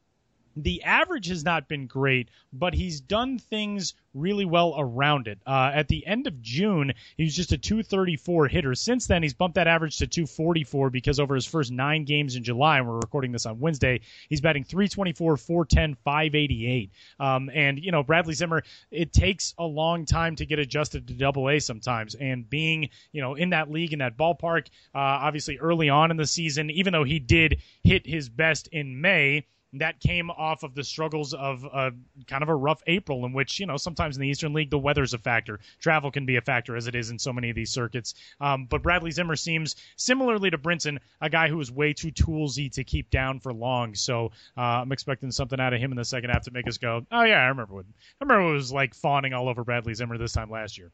the 0.56 0.82
average 0.82 1.28
has 1.28 1.44
not 1.44 1.68
been 1.68 1.86
great, 1.86 2.28
but 2.52 2.74
he's 2.74 3.00
done 3.00 3.38
things 3.38 3.94
really 4.14 4.44
well 4.44 4.74
around 4.76 5.26
it. 5.26 5.38
Uh, 5.46 5.70
at 5.72 5.88
the 5.88 6.06
end 6.06 6.26
of 6.26 6.40
June, 6.42 6.92
he 7.16 7.24
was 7.24 7.34
just 7.34 7.52
a 7.52 7.58
234 7.58 8.48
hitter. 8.48 8.74
Since 8.74 9.06
then, 9.06 9.22
he's 9.22 9.34
bumped 9.34 9.54
that 9.54 9.66
average 9.66 9.98
to 9.98 10.06
244 10.06 10.90
because 10.90 11.18
over 11.18 11.34
his 11.34 11.46
first 11.46 11.72
nine 11.72 12.04
games 12.04 12.36
in 12.36 12.44
July, 12.44 12.78
and 12.78 12.86
we're 12.86 12.96
recording 12.96 13.32
this 13.32 13.46
on 13.46 13.58
Wednesday, 13.60 14.00
he's 14.28 14.40
batting 14.40 14.64
324, 14.64 15.36
410, 15.36 15.96
588. 16.04 16.90
Um, 17.18 17.50
and, 17.54 17.78
you 17.78 17.90
know, 17.90 18.02
Bradley 18.02 18.34
Zimmer, 18.34 18.62
it 18.90 19.12
takes 19.12 19.54
a 19.58 19.64
long 19.64 20.04
time 20.04 20.36
to 20.36 20.46
get 20.46 20.58
adjusted 20.58 21.08
to 21.08 21.14
double 21.14 21.48
A 21.48 21.58
sometimes. 21.58 22.14
And 22.14 22.48
being, 22.48 22.90
you 23.12 23.22
know, 23.22 23.34
in 23.34 23.50
that 23.50 23.70
league, 23.70 23.92
in 23.92 24.00
that 24.00 24.16
ballpark, 24.18 24.66
uh, 24.94 24.98
obviously 24.98 25.58
early 25.58 25.88
on 25.88 26.10
in 26.10 26.16
the 26.16 26.26
season, 26.26 26.70
even 26.70 26.92
though 26.92 27.04
he 27.04 27.18
did 27.18 27.62
hit 27.82 28.06
his 28.06 28.28
best 28.28 28.68
in 28.68 29.00
May, 29.00 29.46
that 29.74 30.00
came 30.00 30.30
off 30.30 30.62
of 30.62 30.74
the 30.74 30.84
struggles 30.84 31.34
of 31.34 31.64
a, 31.64 31.92
kind 32.26 32.42
of 32.42 32.48
a 32.48 32.54
rough 32.54 32.82
April, 32.86 33.24
in 33.24 33.32
which 33.32 33.58
you 33.60 33.66
know 33.66 33.76
sometimes 33.76 34.16
in 34.16 34.22
the 34.22 34.28
Eastern 34.28 34.52
League 34.52 34.70
the 34.70 34.78
weather's 34.78 35.14
a 35.14 35.18
factor, 35.18 35.60
travel 35.80 36.10
can 36.10 36.26
be 36.26 36.36
a 36.36 36.40
factor 36.40 36.76
as 36.76 36.86
it 36.86 36.94
is 36.94 37.10
in 37.10 37.18
so 37.18 37.32
many 37.32 37.50
of 37.50 37.56
these 37.56 37.70
circuits. 37.70 38.14
Um, 38.40 38.66
but 38.66 38.82
Bradley 38.82 39.10
Zimmer 39.10 39.36
seems 39.36 39.76
similarly 39.96 40.50
to 40.50 40.58
Brinson, 40.58 40.98
a 41.20 41.30
guy 41.30 41.48
who 41.48 41.60
is 41.60 41.70
way 41.70 41.92
too 41.92 42.10
toolsy 42.10 42.70
to 42.72 42.84
keep 42.84 43.10
down 43.10 43.40
for 43.40 43.52
long. 43.52 43.94
So 43.94 44.32
uh, 44.56 44.60
I'm 44.60 44.92
expecting 44.92 45.30
something 45.30 45.60
out 45.60 45.72
of 45.72 45.80
him 45.80 45.92
in 45.92 45.96
the 45.96 46.04
second 46.04 46.30
half 46.30 46.42
to 46.44 46.50
make 46.50 46.68
us 46.68 46.78
go, 46.78 47.06
oh 47.10 47.22
yeah, 47.22 47.40
I 47.40 47.46
remember 47.46 47.74
what 47.74 47.86
I 48.20 48.24
remember 48.24 48.50
it 48.50 48.54
was 48.54 48.72
like 48.72 48.94
fawning 48.94 49.32
all 49.32 49.48
over 49.48 49.64
Bradley 49.64 49.94
Zimmer 49.94 50.18
this 50.18 50.32
time 50.32 50.50
last 50.50 50.78
year. 50.78 50.90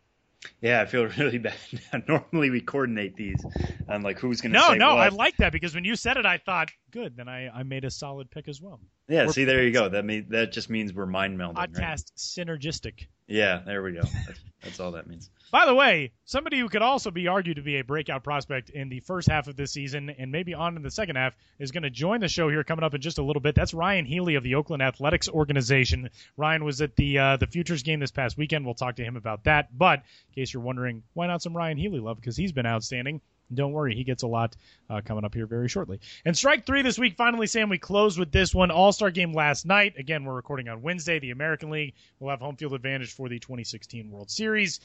Yeah, 0.60 0.80
I 0.80 0.86
feel 0.86 1.06
really 1.18 1.38
bad. 1.38 1.54
Normally 2.08 2.50
we 2.50 2.60
coordinate 2.60 3.16
these 3.16 3.44
on 3.88 4.02
like 4.02 4.18
who's 4.18 4.40
going 4.40 4.52
to. 4.52 4.58
No, 4.58 4.74
no, 4.74 4.94
what. 4.94 5.00
I 5.00 5.08
like 5.08 5.36
that 5.38 5.52
because 5.52 5.74
when 5.74 5.84
you 5.84 5.96
said 5.96 6.16
it, 6.16 6.26
I 6.26 6.38
thought 6.38 6.70
good. 6.90 7.16
Then 7.16 7.28
I, 7.28 7.48
I 7.48 7.62
made 7.62 7.84
a 7.84 7.90
solid 7.90 8.30
pick 8.30 8.48
as 8.48 8.60
well. 8.60 8.80
Yeah, 9.08 9.26
we're, 9.26 9.32
see, 9.32 9.44
there 9.44 9.64
you 9.64 9.72
go. 9.72 9.88
That 9.88 10.04
mean 10.04 10.26
that 10.30 10.52
just 10.52 10.70
means 10.70 10.92
we're 10.92 11.06
mind 11.06 11.38
melding. 11.38 11.54
Podcast 11.54 11.78
right? 11.78 12.12
synergistic. 12.16 13.06
Yeah, 13.26 13.62
there 13.64 13.82
we 13.82 13.92
go. 13.92 14.02
That's, 14.02 14.40
that's, 14.62 14.80
all 14.80 14.92
that 14.92 15.06
means. 15.06 15.30
By 15.50 15.64
the 15.64 15.74
way, 15.74 16.12
somebody 16.26 16.58
who 16.58 16.68
could 16.68 16.82
also 16.82 17.10
be 17.10 17.26
argued 17.26 17.56
to 17.56 17.62
be 17.62 17.78
a 17.78 17.84
breakout 17.84 18.22
prospect 18.22 18.68
in 18.68 18.90
the 18.90 19.00
first 19.00 19.28
half 19.28 19.48
of 19.48 19.56
this 19.56 19.72
season 19.72 20.10
and 20.10 20.30
maybe 20.30 20.52
on 20.52 20.76
in 20.76 20.82
the 20.82 20.90
second 20.90 21.16
half 21.16 21.34
is 21.58 21.70
going 21.72 21.84
to 21.84 21.90
join 21.90 22.20
the 22.20 22.28
show 22.28 22.50
here 22.50 22.64
coming 22.64 22.84
up 22.84 22.94
in 22.94 23.00
just 23.00 23.16
a 23.16 23.22
little 23.22 23.40
bit. 23.40 23.54
That's 23.54 23.72
Ryon 23.72 24.04
Healy 24.04 24.34
of 24.34 24.42
the 24.42 24.56
Oakland 24.56 24.82
Athletics 24.82 25.26
organization. 25.26 26.10
Ryon 26.36 26.64
was 26.64 26.82
at 26.82 26.96
the 26.96 27.18
uh, 27.18 27.36
the 27.38 27.46
Futures 27.46 27.82
game 27.82 27.98
this 27.98 28.10
past 28.10 28.36
weekend. 28.36 28.66
We'll 28.66 28.74
talk 28.74 28.96
to 28.96 29.04
him 29.04 29.16
about 29.16 29.44
that. 29.44 29.76
But 29.76 30.00
in 30.00 30.34
case 30.34 30.52
you're 30.52 30.62
wondering, 30.62 31.02
why 31.14 31.26
not 31.26 31.40
some 31.40 31.56
Ryon 31.56 31.78
Healy 31.78 32.00
love? 32.00 32.20
Because 32.20 32.36
he's 32.36 32.52
been 32.52 32.66
outstanding. 32.66 33.22
Don't 33.52 33.72
worry, 33.72 33.94
he 33.94 34.04
gets 34.04 34.24
a 34.24 34.26
lot 34.26 34.54
uh, 34.90 35.00
coming 35.02 35.24
up 35.24 35.34
here 35.34 35.46
very 35.46 35.70
shortly. 35.70 36.00
And 36.26 36.36
strike 36.36 36.66
three 36.66 36.82
this 36.82 36.98
week, 36.98 37.16
finally, 37.16 37.46
Sam, 37.46 37.70
we 37.70 37.78
close 37.78 38.18
with 38.18 38.30
this 38.30 38.54
one. 38.54 38.70
All 38.70 38.92
Star 38.92 39.10
game 39.10 39.32
last 39.32 39.64
night. 39.64 39.94
Again, 39.96 40.24
we're 40.24 40.34
recording 40.34 40.68
on 40.68 40.82
Wednesday. 40.82 41.18
The 41.18 41.30
American 41.30 41.70
League 41.70 41.94
will 42.20 42.28
have 42.28 42.40
home 42.40 42.56
field 42.56 42.74
advantage 42.74 43.14
for 43.14 43.30
the 43.30 43.38
2016 43.38 44.10
World 44.10 44.30
Series. 44.30 44.80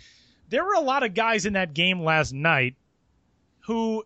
There 0.50 0.64
were 0.64 0.74
a 0.74 0.82
lot 0.82 1.04
of 1.04 1.14
guys 1.14 1.46
in 1.46 1.54
that 1.54 1.74
game 1.74 2.02
last 2.02 2.34
night 2.34 2.76
who, 3.62 4.04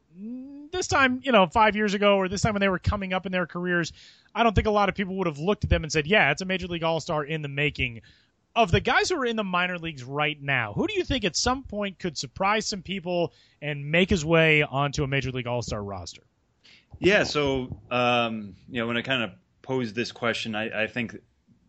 this 0.72 0.88
time, 0.88 1.22
you 1.24 1.32
know, 1.32 1.48
five 1.48 1.76
years 1.76 1.94
ago 1.94 2.18
or 2.18 2.30
this 2.30 2.42
time 2.42 2.54
when 2.54 2.62
they 2.62 2.70
were 2.70 2.80
coming 2.80 3.14
up 3.14 3.26
in 3.26 3.32
their 3.32 3.48
careers, 3.48 3.92
I 4.34 4.44
don't 4.44 4.54
think 4.54 4.68
a 4.68 4.72
lot 4.72 4.88
of 4.90 4.96
people 4.96 5.16
would 5.16 5.28
have 5.28 5.40
looked 5.40 5.64
at 5.64 5.70
them 5.70 5.84
and 5.84 5.92
said, 5.92 6.08
yeah, 6.08 6.32
it's 6.32 6.42
a 6.42 6.46
Major 6.46 6.68
League 6.68 6.84
All 6.84 7.00
Star 7.00 7.24
in 7.24 7.42
the 7.42 7.48
making 7.48 8.02
of 8.58 8.72
the 8.72 8.80
guys 8.80 9.10
who 9.10 9.16
are 9.16 9.26
in 9.26 9.36
the 9.36 9.44
minor 9.44 9.78
leagues 9.78 10.04
right 10.04 10.42
now, 10.42 10.74
who 10.74 10.88
do 10.88 10.96
you 10.96 11.04
think 11.04 11.24
at 11.24 11.36
some 11.36 11.64
point 11.64 12.00
could 12.00 12.18
surprise 12.18 12.66
some 12.66 12.82
people 12.82 13.32
and 13.62 13.90
make 13.90 14.10
his 14.10 14.26
way 14.26 14.64
onto 14.64 15.04
a 15.04 15.08
major 15.08 15.32
league 15.32 15.46
all 15.46 15.62
star 15.62 15.84
roster? 15.84 16.24
Yeah, 17.00 17.24
so 17.24 17.78
um, 17.92 18.56
you 18.68 18.82
know 18.82 18.88
when 18.88 18.98
I 18.98 19.04
kind 19.04 19.22
of 19.22 19.32
posed 19.62 19.94
this 19.94 20.12
question, 20.12 20.56
I, 20.56 20.84
I, 20.84 20.88
think 20.88 21.16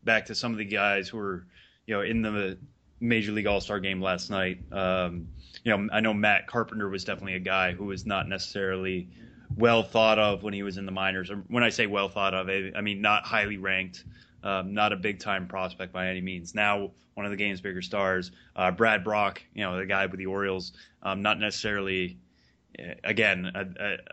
back 0.03 0.27
to 0.27 0.35
some 0.35 0.53
of 0.53 0.59
the 0.59 0.65
guys 0.65 1.09
who 1.09 1.19
were 1.19 1.45
you 1.87 1.95
know 1.95 2.01
in 2.01 2.23
the 2.23 2.59
major 3.01 3.33
league 3.33 3.47
all 3.47 3.61
star 3.61 3.81
game 3.81 4.01
last 4.01 4.31
night. 4.31 4.61
Um, 4.73 5.29
you 5.65 5.77
know, 5.77 5.89
I 5.93 6.01
know 6.01 6.15
Matt 6.15 6.47
Carpenter 6.47 6.89
was 6.89 7.05
definitely 7.05 7.35
a 7.35 7.41
guy 7.41 7.73
who 7.73 7.85
was 7.85 8.07
not 8.07 8.29
necessarily 8.29 9.09
well 9.57 9.83
thought 9.83 10.19
of 10.19 10.43
when 10.43 10.55
he 10.55 10.63
was 10.63 10.77
in 10.77 10.87
the 10.87 10.93
minors. 10.93 11.31
Or 11.31 11.37
when 11.49 11.63
I 11.63 11.71
say 11.71 11.87
well 11.87 12.09
thought 12.09 12.35
of, 12.35 12.49
I, 12.49 12.81
mean 12.81 13.01
not 13.01 13.25
highly 13.25 13.57
ranked. 13.57 14.05
Um, 14.43 14.73
not 14.73 14.93
a 14.93 14.97
big 14.97 15.19
time 15.19 15.49
prospect 15.49 15.93
by 15.93 16.09
any 16.09 16.21
means. 16.21 16.55
Now, 16.55 16.93
one 17.15 17.27
of 17.27 17.33
the 17.33 17.37
game's 17.37 17.61
bigger 17.61 17.83
stars, 17.83 18.31
uh, 18.55 18.71
Brad 18.71 19.03
Brach, 19.03 19.43
you 19.53 19.65
know, 19.65 19.77
the 19.77 19.87
guy 19.87 20.07
with 20.07 20.19
the 20.19 20.27
Orioles, 20.27 20.73
um, 21.03 21.23
not 21.23 21.41
necessarily, 21.41 22.19
uh, 22.79 22.93
again, 23.03 23.51
a, 23.53 23.67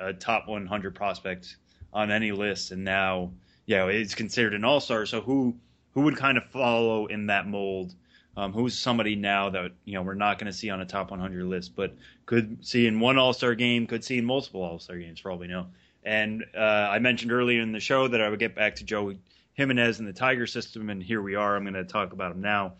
a, 0.04 0.08
a, 0.10 0.13
top 0.13 0.48
100 0.48 0.95
prospect 0.95 1.58
on 1.93 2.10
any 2.10 2.32
list. 2.32 2.71
And 2.71 2.84
now, 2.84 3.34
you 3.67 3.76
know, 3.76 3.89
it's 3.89 4.15
considered 4.15 4.56
an 4.56 4.65
all 4.65 4.80
star. 4.80 5.06
So 5.06 5.21
who 5.21 5.56
who 5.93 6.02
would 6.02 6.17
kind 6.17 6.38
of 6.38 6.45
follow 6.45 7.06
in 7.06 7.28
that 7.28 7.48
mold? 7.48 7.93
Um, 8.38 8.52
who's 8.52 8.78
somebody 8.78 9.15
now 9.15 9.50
that 9.50 9.71
you 9.86 9.93
know 9.93 10.02
we're 10.02 10.13
not 10.13 10.39
going 10.39 10.52
to 10.52 10.58
see 10.58 10.69
on 10.69 10.82
a 10.82 10.86
top 10.86 11.12
100 11.12 11.45
list, 11.45 11.76
but 11.76 11.95
could 12.26 12.65
see 12.65 12.86
in 12.86 13.00
one 13.00 13.17
All 13.17 13.34
Star 13.34 13.56
game, 13.56 13.88
could 13.88 14.04
see 14.04 14.17
in 14.17 14.26
multiple 14.26 14.62
All 14.62 14.80
Star 14.80 14.98
games 14.98 15.19
for 15.19 15.32
all 15.32 15.38
we 15.38 15.48
know. 15.48 15.67
And 16.04 16.45
uh, 16.56 16.60
I 16.60 17.00
mentioned 17.00 17.32
earlier 17.32 17.62
in 17.62 17.71
the 17.71 17.80
show 17.80 18.08
that 18.08 18.21
I 18.21 18.30
would 18.30 18.39
get 18.39 18.56
back 18.56 18.76
to 18.76 18.84
Joe 18.84 19.13
Jimenez 19.54 20.00
and 20.00 20.08
the 20.08 20.13
Tiger 20.13 20.45
system, 20.45 20.89
and 20.89 21.02
here 21.02 21.21
we 21.21 21.36
are. 21.36 21.56
I'm 21.56 21.63
going 21.63 21.74
to 21.74 21.86
talk 21.86 22.13
about 22.13 22.32
him 22.34 22.41
now. 22.41 22.74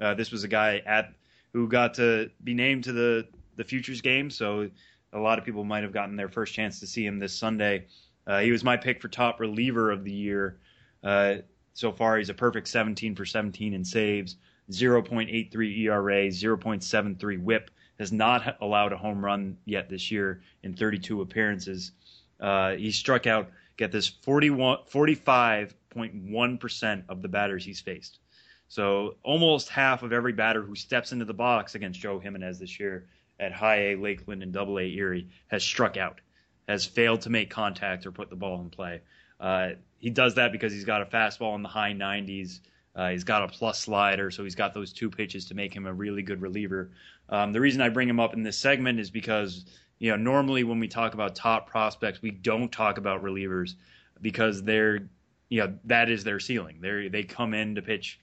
Uh, 0.00 0.14
this 0.14 0.32
was 0.32 0.44
a 0.44 0.48
guy 0.48 0.82
at 0.86 1.12
who 1.52 1.68
got 1.68 1.94
to 1.94 2.30
be 2.42 2.54
named 2.54 2.84
to 2.84 2.92
the 2.92 3.28
the 3.56 3.64
futures 3.64 4.00
game. 4.00 4.30
So 4.30 4.70
a 5.12 5.18
lot 5.18 5.38
of 5.38 5.44
people 5.44 5.64
might 5.64 5.82
have 5.82 5.92
gotten 5.92 6.16
their 6.16 6.28
first 6.28 6.54
chance 6.54 6.80
to 6.80 6.86
see 6.86 7.04
him 7.04 7.18
this 7.18 7.34
Sunday. 7.36 7.86
Uh, 8.26 8.40
he 8.40 8.50
was 8.50 8.64
my 8.64 8.76
pick 8.76 9.02
for 9.02 9.08
top 9.08 9.40
reliever 9.40 9.90
of 9.90 10.04
the 10.04 10.12
year. 10.12 10.58
Uh, 11.02 11.36
so 11.74 11.92
far, 11.92 12.18
he's 12.18 12.28
a 12.28 12.34
perfect 12.34 12.68
17 12.68 13.14
for 13.14 13.24
17 13.24 13.74
in 13.74 13.84
saves, 13.84 14.36
0.83 14.70 15.78
ERA, 15.78 16.28
0.73 16.28 17.42
WHIP. 17.42 17.70
Has 17.98 18.10
not 18.10 18.56
allowed 18.60 18.92
a 18.92 18.96
home 18.96 19.24
run 19.24 19.58
yet 19.64 19.88
this 19.88 20.10
year 20.10 20.42
in 20.64 20.74
32 20.74 21.20
appearances. 21.20 21.92
Uh, 22.40 22.72
he 22.72 22.90
struck 22.90 23.28
out, 23.28 23.50
get 23.76 23.92
this, 23.92 24.08
41, 24.08 24.78
45.1% 24.90 27.02
of 27.08 27.22
the 27.22 27.28
batters 27.28 27.64
he's 27.64 27.80
faced. 27.80 28.18
So 28.66 29.18
almost 29.22 29.68
half 29.68 30.02
of 30.02 30.12
every 30.12 30.32
batter 30.32 30.62
who 30.62 30.74
steps 30.74 31.12
into 31.12 31.26
the 31.26 31.34
box 31.34 31.76
against 31.76 32.00
Joe 32.00 32.18
Jimenez 32.18 32.58
this 32.58 32.80
year 32.80 33.06
at 33.38 33.52
High 33.52 33.90
A 33.90 33.96
Lakeland 33.96 34.42
and 34.42 34.52
Double 34.52 34.78
A 34.78 34.84
Erie 34.84 35.28
has 35.48 35.62
struck 35.62 35.96
out, 35.96 36.20
has 36.66 36.84
failed 36.86 37.20
to 37.20 37.30
make 37.30 37.50
contact 37.50 38.04
or 38.06 38.12
put 38.12 38.30
the 38.30 38.36
ball 38.36 38.60
in 38.62 38.70
play. 38.70 39.02
Uh, 39.38 39.72
he 39.98 40.10
does 40.10 40.34
that 40.36 40.52
because 40.52 40.72
he's 40.72 40.86
got 40.86 41.02
a 41.02 41.04
fastball 41.04 41.54
in 41.54 41.62
the 41.62 41.68
high 41.68 41.92
90s. 41.92 42.60
Uh, 42.94 43.10
he's 43.10 43.24
got 43.24 43.42
a 43.42 43.48
plus 43.48 43.78
slider, 43.78 44.30
so 44.30 44.44
he's 44.44 44.54
got 44.54 44.74
those 44.74 44.92
two 44.92 45.10
pitches 45.10 45.46
to 45.46 45.54
make 45.54 45.74
him 45.74 45.86
a 45.86 45.92
really 45.92 46.22
good 46.22 46.42
reliever. 46.42 46.90
Um, 47.28 47.52
the 47.52 47.60
reason 47.60 47.80
I 47.80 47.88
bring 47.88 48.08
him 48.08 48.20
up 48.20 48.34
in 48.34 48.42
this 48.42 48.58
segment 48.58 49.00
is 49.00 49.10
because 49.10 49.64
you 49.98 50.10
know 50.10 50.16
normally 50.16 50.64
when 50.64 50.78
we 50.78 50.88
talk 50.88 51.14
about 51.14 51.34
top 51.34 51.70
prospects, 51.70 52.20
we 52.20 52.30
don't 52.30 52.70
talk 52.70 52.98
about 52.98 53.22
relievers 53.22 53.74
because 54.20 54.62
they're 54.62 55.08
you 55.48 55.60
know 55.60 55.74
that 55.84 56.10
is 56.10 56.24
their 56.24 56.40
ceiling. 56.40 56.78
They 56.80 57.08
they 57.08 57.22
come 57.22 57.54
in 57.54 57.74
to 57.76 57.82
pitch 57.82 58.20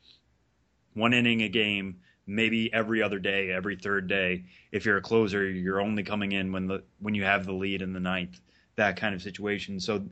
one 0.94 1.14
inning 1.14 1.42
a 1.42 1.50
game 1.50 2.00
maybe 2.30 2.72
every 2.72 3.02
other 3.02 3.18
day, 3.18 3.52
every 3.52 3.76
third 3.76 4.08
day. 4.08 4.46
If 4.72 4.86
you're 4.86 4.98
a 4.98 5.02
closer, 5.02 5.50
you're 5.50 5.82
only 5.82 6.04
coming 6.04 6.32
in 6.32 6.52
when 6.52 6.68
the 6.68 6.84
when 7.00 7.16
you 7.16 7.24
have 7.24 7.46
the 7.46 7.54
lead 7.54 7.82
in 7.82 7.92
the 7.92 8.00
ninth, 8.00 8.40
that 8.76 8.98
kind 8.98 9.16
of 9.16 9.22
situation. 9.22 9.80
So 9.80 10.06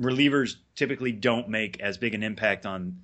relievers 0.00 0.56
typically 0.74 1.12
don't 1.12 1.48
make 1.48 1.80
as 1.80 1.96
big 1.96 2.14
an 2.14 2.22
impact 2.22 2.66
on 2.66 3.00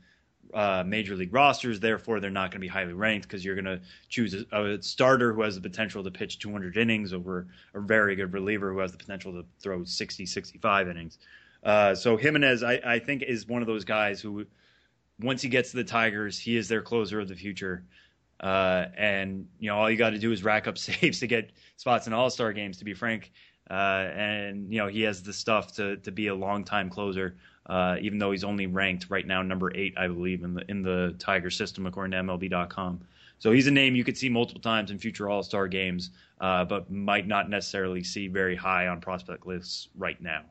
uh, 0.54 0.84
major 0.86 1.16
league 1.16 1.34
rosters. 1.34 1.80
Therefore, 1.80 2.20
they're 2.20 2.30
not 2.30 2.50
going 2.50 2.60
to 2.60 2.64
be 2.64 2.68
highly 2.68 2.92
ranked 2.92 3.26
because 3.26 3.44
you're 3.44 3.56
going 3.56 3.64
to 3.64 3.80
choose 4.08 4.34
a, 4.34 4.64
a, 4.64 4.82
starter 4.82 5.32
who 5.32 5.42
has 5.42 5.56
the 5.56 5.60
potential 5.60 6.04
to 6.04 6.10
pitch 6.10 6.38
200 6.38 6.76
innings 6.76 7.12
over 7.12 7.48
a 7.74 7.80
very 7.80 8.14
good 8.14 8.32
reliever 8.32 8.72
who 8.72 8.78
has 8.78 8.92
the 8.92 8.98
potential 8.98 9.32
to 9.32 9.44
throw 9.60 9.84
60, 9.84 10.24
65 10.24 10.88
innings. 10.88 11.18
Uh, 11.64 11.94
so 11.94 12.16
Jimenez, 12.16 12.62
I, 12.62 12.80
I 12.84 12.98
think, 12.98 13.22
is 13.22 13.48
one 13.48 13.62
of 13.62 13.66
those 13.66 13.84
guys 13.84 14.20
who, 14.20 14.46
once 15.20 15.42
he 15.42 15.48
gets 15.48 15.70
to 15.72 15.76
the 15.76 15.84
Tigers, 15.84 16.38
he 16.38 16.56
is 16.56 16.68
their 16.68 16.82
closer 16.82 17.20
of 17.20 17.28
the 17.28 17.34
future. 17.34 17.84
Uh, 18.40 18.86
and 18.96 19.48
you 19.58 19.68
know, 19.68 19.76
all 19.76 19.90
you 19.90 19.96
got 19.96 20.10
to 20.10 20.18
do 20.18 20.30
is 20.30 20.44
rack 20.44 20.66
up 20.68 20.78
saves 20.78 21.20
to 21.20 21.26
get 21.26 21.50
spots 21.76 22.06
in 22.06 22.12
All 22.12 22.30
Star 22.30 22.52
games. 22.52 22.78
To 22.78 22.84
be 22.84 22.94
frank, 22.94 23.32
uh, 23.70 24.08
and 24.14 24.70
you 24.70 24.78
know, 24.78 24.88
he 24.88 25.02
has 25.02 25.22
the 25.22 25.32
stuff 25.32 25.72
to 25.76 25.96
to 25.98 26.12
be 26.12 26.26
a 26.26 26.34
long 26.34 26.64
time 26.64 26.90
closer. 26.90 27.36
Uh, 27.66 27.96
even 28.00 28.18
though 28.18 28.30
he's 28.30 28.44
only 28.44 28.66
ranked 28.66 29.06
right 29.08 29.26
now 29.26 29.42
number 29.42 29.74
eight, 29.74 29.94
I 29.96 30.06
believe, 30.06 30.42
in 30.44 30.54
the 30.54 30.64
in 30.70 30.82
the 30.82 31.14
Tiger 31.18 31.50
system 31.50 31.86
according 31.86 32.12
to 32.12 32.18
MLB.com. 32.18 33.00
So 33.38 33.52
he's 33.52 33.66
a 33.66 33.70
name 33.70 33.94
you 33.94 34.04
could 34.04 34.16
see 34.16 34.28
multiple 34.28 34.60
times 34.60 34.90
in 34.90 34.98
future 34.98 35.28
All 35.28 35.42
Star 35.42 35.66
games, 35.68 36.10
uh, 36.40 36.64
but 36.64 36.90
might 36.90 37.26
not 37.26 37.48
necessarily 37.48 38.04
see 38.04 38.28
very 38.28 38.56
high 38.56 38.88
on 38.88 39.00
prospect 39.00 39.46
lists 39.46 39.88
right 39.96 40.20
now. 40.20 40.42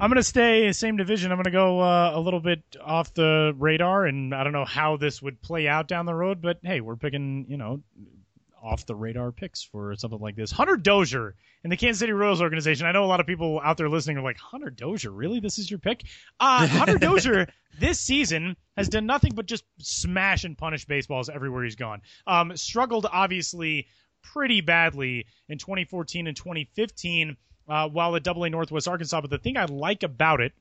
I'm 0.00 0.10
going 0.10 0.16
to 0.16 0.22
stay 0.22 0.72
same 0.72 0.96
division. 0.96 1.30
I'm 1.30 1.36
going 1.36 1.44
to 1.44 1.50
go 1.50 1.80
uh, 1.80 2.12
a 2.14 2.20
little 2.20 2.40
bit 2.40 2.62
off 2.82 3.12
the 3.14 3.54
radar, 3.58 4.06
and 4.06 4.34
I 4.34 4.42
don't 4.42 4.52
know 4.52 4.64
how 4.64 4.96
this 4.96 5.22
would 5.22 5.40
play 5.42 5.68
out 5.68 5.88
down 5.88 6.06
the 6.06 6.14
road, 6.14 6.40
but 6.40 6.58
hey, 6.62 6.80
we're 6.80 6.96
picking, 6.96 7.46
you 7.48 7.56
know, 7.56 7.80
off 8.64 8.86
the 8.86 8.94
radar 8.94 9.30
picks 9.30 9.62
for 9.62 9.94
something 9.96 10.18
like 10.18 10.36
this. 10.36 10.50
Hunter 10.50 10.76
Dozier 10.76 11.34
in 11.62 11.70
the 11.70 11.76
Kansas 11.76 12.00
City 12.00 12.12
Royals 12.12 12.40
organization. 12.40 12.86
I 12.86 12.92
know 12.92 13.04
a 13.04 13.06
lot 13.06 13.20
of 13.20 13.26
people 13.26 13.60
out 13.62 13.76
there 13.76 13.88
listening 13.88 14.16
are 14.16 14.22
like, 14.22 14.38
Hunter 14.38 14.70
Dozier, 14.70 15.10
really? 15.10 15.40
This 15.40 15.58
is 15.58 15.70
your 15.70 15.78
pick? 15.78 16.04
Uh, 16.40 16.66
Hunter 16.68 16.98
Dozier 16.98 17.48
this 17.78 18.00
season 18.00 18.56
has 18.76 18.88
done 18.88 19.06
nothing 19.06 19.32
but 19.34 19.46
just 19.46 19.64
smash 19.78 20.44
and 20.44 20.56
punish 20.56 20.86
baseballs 20.86 21.28
everywhere 21.28 21.64
he's 21.64 21.76
gone. 21.76 22.00
Um, 22.26 22.56
struggled, 22.56 23.06
obviously, 23.10 23.86
pretty 24.22 24.60
badly 24.60 25.26
in 25.48 25.58
2014 25.58 26.26
and 26.26 26.36
2015 26.36 27.36
uh, 27.68 27.88
while 27.88 28.16
at 28.16 28.22
Double 28.22 28.44
A 28.44 28.50
Northwest 28.50 28.88
Arkansas. 28.88 29.20
But 29.20 29.30
the 29.30 29.38
thing 29.38 29.56
I 29.56 29.66
like 29.66 30.02
about 30.02 30.40
it, 30.40 30.52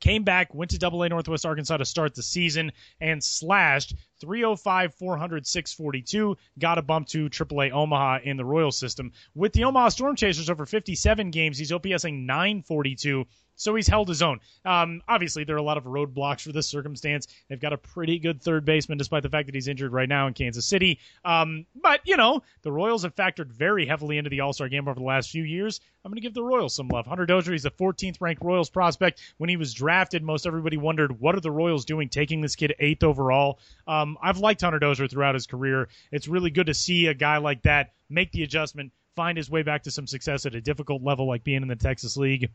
came 0.00 0.24
back, 0.24 0.54
went 0.54 0.70
to 0.72 0.78
Double 0.78 1.02
A 1.02 1.08
Northwest 1.08 1.46
Arkansas 1.46 1.78
to 1.78 1.84
start 1.84 2.14
the 2.14 2.22
season, 2.22 2.72
and 3.00 3.22
slashed 3.22 3.94
305, 4.20 4.94
400, 4.94 5.46
642. 5.46 6.36
Got 6.58 6.78
a 6.78 6.82
bump 6.82 7.08
to 7.08 7.28
AAA 7.28 7.72
Omaha 7.72 8.18
in 8.24 8.36
the 8.36 8.44
Royal 8.44 8.72
system. 8.72 9.12
With 9.34 9.52
the 9.52 9.64
Omaha 9.64 9.90
Storm 9.90 10.16
Chasers 10.16 10.50
over 10.50 10.66
57 10.66 11.30
games, 11.30 11.58
he's 11.58 11.70
OPSing 11.70 12.24
942 12.26 13.26
so 13.56 13.74
he's 13.74 13.88
held 13.88 14.08
his 14.08 14.22
own. 14.22 14.38
Um, 14.64 15.02
obviously, 15.08 15.44
there 15.44 15.56
are 15.56 15.58
a 15.58 15.62
lot 15.62 15.78
of 15.78 15.84
roadblocks 15.84 16.42
for 16.42 16.52
this 16.52 16.68
circumstance. 16.68 17.26
They've 17.48 17.60
got 17.60 17.72
a 17.72 17.78
pretty 17.78 18.18
good 18.18 18.40
third 18.40 18.64
baseman, 18.64 18.98
despite 18.98 19.22
the 19.22 19.30
fact 19.30 19.46
that 19.46 19.54
he's 19.54 19.68
injured 19.68 19.92
right 19.92 20.08
now 20.08 20.26
in 20.26 20.34
Kansas 20.34 20.66
City. 20.66 21.00
Um, 21.24 21.66
but, 21.74 22.00
you 22.04 22.16
know, 22.16 22.42
the 22.62 22.70
Royals 22.70 23.02
have 23.02 23.14
factored 23.16 23.48
very 23.48 23.86
heavily 23.86 24.18
into 24.18 24.30
the 24.30 24.40
All 24.40 24.52
Star 24.52 24.68
game 24.68 24.86
over 24.86 24.98
the 24.98 25.06
last 25.06 25.30
few 25.30 25.42
years. 25.42 25.80
I'm 26.04 26.12
going 26.12 26.16
to 26.16 26.22
give 26.22 26.34
the 26.34 26.42
Royals 26.42 26.74
some 26.74 26.88
love. 26.88 27.06
Hunter 27.06 27.26
Dozier, 27.26 27.52
he's 27.52 27.64
the 27.64 27.70
14th 27.70 28.20
ranked 28.20 28.44
Royals 28.44 28.70
prospect. 28.70 29.20
When 29.38 29.50
he 29.50 29.56
was 29.56 29.74
drafted, 29.74 30.22
most 30.22 30.46
everybody 30.46 30.76
wondered, 30.76 31.18
what 31.18 31.34
are 31.34 31.40
the 31.40 31.50
Royals 31.50 31.84
doing 31.84 32.08
taking 32.08 32.40
this 32.40 32.54
kid 32.54 32.74
eighth 32.78 33.02
overall? 33.02 33.58
Um, 33.88 34.05
I've 34.22 34.38
liked 34.38 34.60
Hunter 34.60 34.78
Dozier 34.78 35.08
throughout 35.08 35.34
his 35.34 35.46
career. 35.46 35.88
It's 36.12 36.28
really 36.28 36.50
good 36.50 36.66
to 36.66 36.74
see 36.74 37.06
a 37.06 37.14
guy 37.14 37.38
like 37.38 37.62
that 37.62 37.92
make 38.08 38.32
the 38.32 38.42
adjustment, 38.42 38.92
find 39.16 39.36
his 39.36 39.50
way 39.50 39.62
back 39.62 39.84
to 39.84 39.90
some 39.90 40.06
success 40.06 40.46
at 40.46 40.54
a 40.54 40.60
difficult 40.60 41.02
level 41.02 41.26
like 41.26 41.42
being 41.42 41.62
in 41.62 41.68
the 41.68 41.76
Texas 41.76 42.16
League 42.16 42.50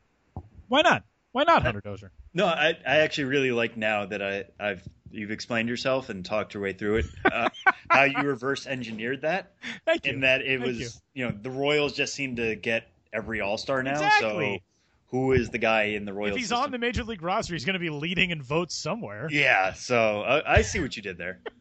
why 0.72 0.82
not? 0.84 1.04
Why 1.34 1.44
not 1.44 1.64
Hunter 1.64 1.82
Dozier? 1.82 2.14
No, 2.34 2.46
I, 2.46 2.78
I 2.88 3.00
actually 3.00 3.26
really 3.26 3.52
like 3.52 3.76
now 3.76 4.06
that 4.06 4.22
I, 4.22 4.46
I've 4.58 4.82
you've 5.12 5.32
explained 5.32 5.68
yourself 5.68 6.08
and 6.08 6.24
talked 6.24 6.54
your 6.54 6.64
way 6.64 6.72
through 6.72 7.00
it, 7.00 7.06
uh, 7.30 7.50
how 7.90 8.04
you 8.04 8.20
reverse 8.20 8.66
engineered 8.66 9.24
that. 9.24 9.52
Thank 9.86 10.06
you. 10.06 10.14
In 10.14 10.22
that 10.22 10.44
it 10.44 10.62
Thank 10.62 10.66
was, 10.66 10.80
you. 10.80 10.90
you. 11.14 11.26
know, 11.26 11.38
the 11.42 11.52
Royals 11.52 11.92
just 11.92 12.14
seem 12.14 12.38
to 12.38 12.56
get 12.56 12.88
every 13.12 13.42
All 13.42 13.58
Star 13.58 13.84
now. 13.84 13.92
Exactly. 13.92 14.62
So 14.64 14.71
who 15.12 15.34
is 15.34 15.50
the 15.50 15.58
guy 15.58 15.84
in 15.84 16.06
the 16.06 16.14
Royals? 16.14 16.32
If 16.32 16.38
he's 16.38 16.50
system? 16.50 16.64
on 16.64 16.72
the 16.72 16.78
major 16.78 17.04
league 17.04 17.22
roster, 17.22 17.54
he's 17.54 17.66
going 17.66 17.74
to 17.74 17.80
be 17.80 17.90
leading 17.90 18.32
in 18.32 18.42
votes 18.42 18.76
somewhere. 18.76 19.28
Yeah. 19.30 19.74
So 19.74 20.22
I, 20.22 20.58
I 20.58 20.62
see 20.62 20.80
what 20.80 20.96
you 20.96 21.04
did 21.04 21.18
there. 21.18 21.42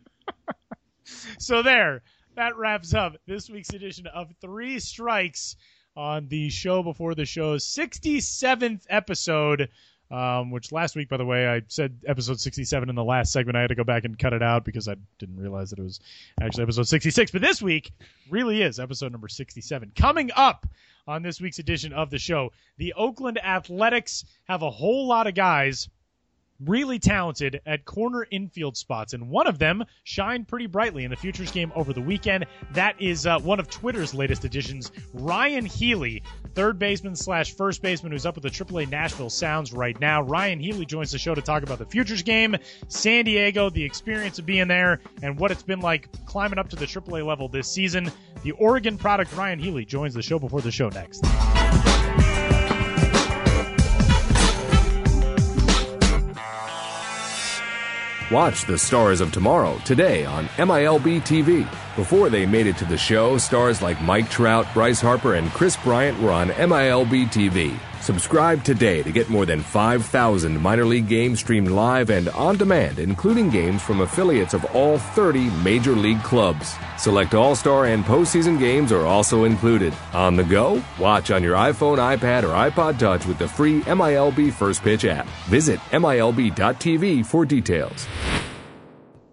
So 1.38 1.62
there, 1.62 2.02
that 2.36 2.56
wraps 2.56 2.94
up 2.94 3.16
this 3.26 3.50
week's 3.50 3.70
edition 3.70 4.06
of 4.06 4.30
Three 4.40 4.78
Strikes 4.78 5.56
on 5.96 6.28
the 6.28 6.50
show 6.50 6.84
before 6.84 7.16
the 7.16 7.24
show's 7.24 7.66
67th 7.66 8.82
episode. 8.88 9.70
Um, 10.10 10.50
which 10.50 10.72
last 10.72 10.96
week, 10.96 11.08
by 11.08 11.18
the 11.18 11.24
way, 11.24 11.46
I 11.46 11.62
said 11.68 12.00
episode 12.04 12.40
67 12.40 12.88
in 12.88 12.96
the 12.96 13.04
last 13.04 13.32
segment. 13.32 13.56
I 13.56 13.60
had 13.60 13.68
to 13.68 13.76
go 13.76 13.84
back 13.84 14.04
and 14.04 14.18
cut 14.18 14.32
it 14.32 14.42
out 14.42 14.64
because 14.64 14.88
I 14.88 14.96
didn't 15.18 15.36
realize 15.36 15.70
that 15.70 15.78
it 15.78 15.84
was 15.84 16.00
actually 16.42 16.64
episode 16.64 16.88
66. 16.88 17.30
But 17.30 17.42
this 17.42 17.62
week 17.62 17.92
really 18.28 18.60
is 18.62 18.80
episode 18.80 19.12
number 19.12 19.28
67. 19.28 19.92
Coming 19.94 20.30
up 20.34 20.66
on 21.06 21.22
this 21.22 21.40
week's 21.40 21.60
edition 21.60 21.92
of 21.92 22.10
the 22.10 22.18
show, 22.18 22.52
the 22.76 22.94
Oakland 22.94 23.38
Athletics 23.38 24.24
have 24.44 24.62
a 24.62 24.70
whole 24.70 25.06
lot 25.06 25.28
of 25.28 25.34
guys 25.34 25.88
really 26.66 26.98
talented 26.98 27.60
at 27.66 27.84
corner 27.84 28.26
infield 28.30 28.76
spots, 28.76 29.12
and 29.12 29.28
one 29.28 29.46
of 29.46 29.58
them 29.58 29.84
shined 30.04 30.48
pretty 30.48 30.66
brightly 30.66 31.04
in 31.04 31.10
the 31.10 31.16
Futures 31.16 31.50
game 31.50 31.72
over 31.74 31.92
the 31.92 32.00
weekend. 32.00 32.46
That 32.72 33.00
is 33.00 33.26
uh, 33.26 33.38
one 33.40 33.60
of 33.60 33.68
Twitter's 33.68 34.14
latest 34.14 34.44
additions, 34.44 34.92
Ryon 35.14 35.64
Healy, 35.64 36.22
third 36.54 36.78
baseman 36.78 37.16
slash 37.16 37.54
first 37.54 37.82
baseman, 37.82 38.12
who's 38.12 38.26
up 38.26 38.34
with 38.34 38.44
the 38.44 38.50
AAA 38.50 38.90
Nashville 38.90 39.30
Sounds 39.30 39.72
right 39.72 39.98
now. 40.00 40.22
Ryon 40.22 40.60
Healy 40.60 40.86
joins 40.86 41.12
the 41.12 41.18
show 41.18 41.34
to 41.34 41.42
talk 41.42 41.62
about 41.62 41.78
the 41.78 41.86
Futures 41.86 42.22
game, 42.22 42.56
San 42.88 43.24
Diego, 43.24 43.70
the 43.70 43.84
experience 43.84 44.38
of 44.38 44.46
being 44.46 44.68
there, 44.68 45.00
and 45.22 45.38
what 45.38 45.50
it's 45.50 45.62
been 45.62 45.80
like 45.80 46.08
climbing 46.26 46.58
up 46.58 46.68
to 46.70 46.76
the 46.76 46.86
AAA 46.86 47.24
level 47.26 47.48
this 47.48 47.70
season. 47.70 48.10
The 48.42 48.52
Oregon 48.52 48.96
product 48.96 49.34
Ryon 49.36 49.58
Healy 49.58 49.84
joins 49.84 50.14
the 50.14 50.22
show 50.22 50.38
before 50.38 50.60
the 50.60 50.70
show 50.70 50.88
next. 50.88 51.24
Watch 58.30 58.64
the 58.64 58.78
Stars 58.78 59.20
of 59.20 59.32
Tomorrow 59.32 59.78
today 59.84 60.24
on 60.24 60.46
MILB 60.56 61.20
TV. 61.22 61.68
Before 61.96 62.30
they 62.30 62.46
made 62.46 62.68
it 62.68 62.76
to 62.76 62.84
the 62.84 62.96
show, 62.96 63.36
stars 63.38 63.82
like 63.82 64.00
Mike 64.00 64.30
Trout, 64.30 64.72
Bryce 64.72 65.00
Harper, 65.00 65.34
and 65.34 65.50
Kris 65.50 65.76
Bryant 65.76 66.20
were 66.20 66.30
on 66.30 66.50
MILB 66.50 67.26
TV. 67.26 67.76
Subscribe 68.00 68.64
today 68.64 69.02
to 69.02 69.12
get 69.12 69.28
more 69.28 69.44
than 69.44 69.60
5,000 69.60 70.60
minor 70.60 70.84
league 70.84 71.06
games 71.06 71.40
streamed 71.40 71.70
live 71.70 72.08
and 72.08 72.30
on 72.30 72.56
demand, 72.56 72.98
including 72.98 73.50
games 73.50 73.82
from 73.82 74.00
affiliates 74.00 74.54
of 74.54 74.64
all 74.74 74.98
30 74.98 75.50
major 75.62 75.92
league 75.92 76.22
clubs. 76.22 76.74
Select 76.96 77.34
All 77.34 77.54
Star 77.54 77.86
and 77.86 78.04
postseason 78.04 78.58
games 78.58 78.90
are 78.90 79.04
also 79.06 79.44
included. 79.44 79.94
On 80.14 80.34
the 80.34 80.44
go? 80.44 80.82
Watch 80.98 81.30
on 81.30 81.42
your 81.42 81.56
iPhone, 81.56 81.98
iPad, 81.98 82.44
or 82.44 82.70
iPod 82.70 82.98
Touch 82.98 83.26
with 83.26 83.38
the 83.38 83.48
free 83.48 83.82
MILB 83.82 84.52
First 84.52 84.82
Pitch 84.82 85.04
app. 85.04 85.26
Visit 85.46 85.78
MILB.tv 85.92 87.26
for 87.26 87.44
details. 87.44 88.06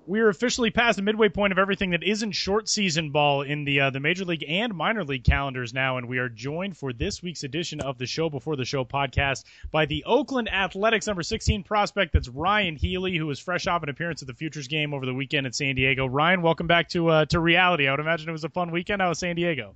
We 0.08 0.22
are 0.22 0.30
officially 0.30 0.72
past 0.72 0.96
the 0.96 1.02
midway 1.02 1.28
point 1.28 1.52
of 1.52 1.60
everything 1.60 1.90
that 1.90 2.02
isn't 2.02 2.32
short 2.32 2.70
season 2.70 3.12
ball 3.12 3.42
in 3.42 3.66
the 3.66 3.82
uh, 3.82 3.90
the 3.90 4.00
major 4.00 4.24
league 4.24 4.46
and 4.48 4.74
minor 4.74 5.04
league 5.04 5.26
calendars 5.26 5.74
now, 5.74 5.98
and 5.98 6.08
we 6.08 6.18
are 6.18 6.30
joined 6.30 6.78
for 6.78 6.94
this 6.94 7.22
week's 7.22 7.44
edition 7.44 7.82
of 7.82 7.98
the 7.98 8.06
Show 8.06 8.30
Before 8.30 8.56
the 8.56 8.64
Show 8.64 8.86
podcast 8.86 9.44
by 9.70 9.86
the 9.86 10.06
Oakland 10.06 10.48
Athletics 10.48 11.08
number 11.08 11.24
16 11.24 11.64
prospect. 11.64 12.14
That's 12.14 12.30
Ryon 12.30 12.78
Healy, 12.78 13.18
who 13.18 13.28
was 13.28 13.38
fresh 13.38 13.68
off 13.68 13.84
an 13.84 13.90
appearance 13.90 14.22
at 14.22 14.30
the 14.30 14.34
Futures 14.34 14.70
game 14.70 14.94
over 14.94 15.06
the 15.06 15.14
weekend 15.14 15.46
in 15.46 15.52
San 15.52 15.76
Diego. 15.76 16.06
Ryon, 16.06 16.42
welcome 16.42 16.68
back 16.68 16.88
to 16.92 17.10
uh, 17.10 17.26
to 17.26 17.42
reality. 17.42 17.86
I 17.90 17.92
would 17.92 18.00
imagine 18.00 18.30
it 18.30 18.32
was 18.32 18.46
a 18.46 18.50
fun 18.50 18.72
weekend 18.72 19.02
out 19.02 19.12
of 19.12 19.18
San 19.18 19.36
Diego. 19.36 19.76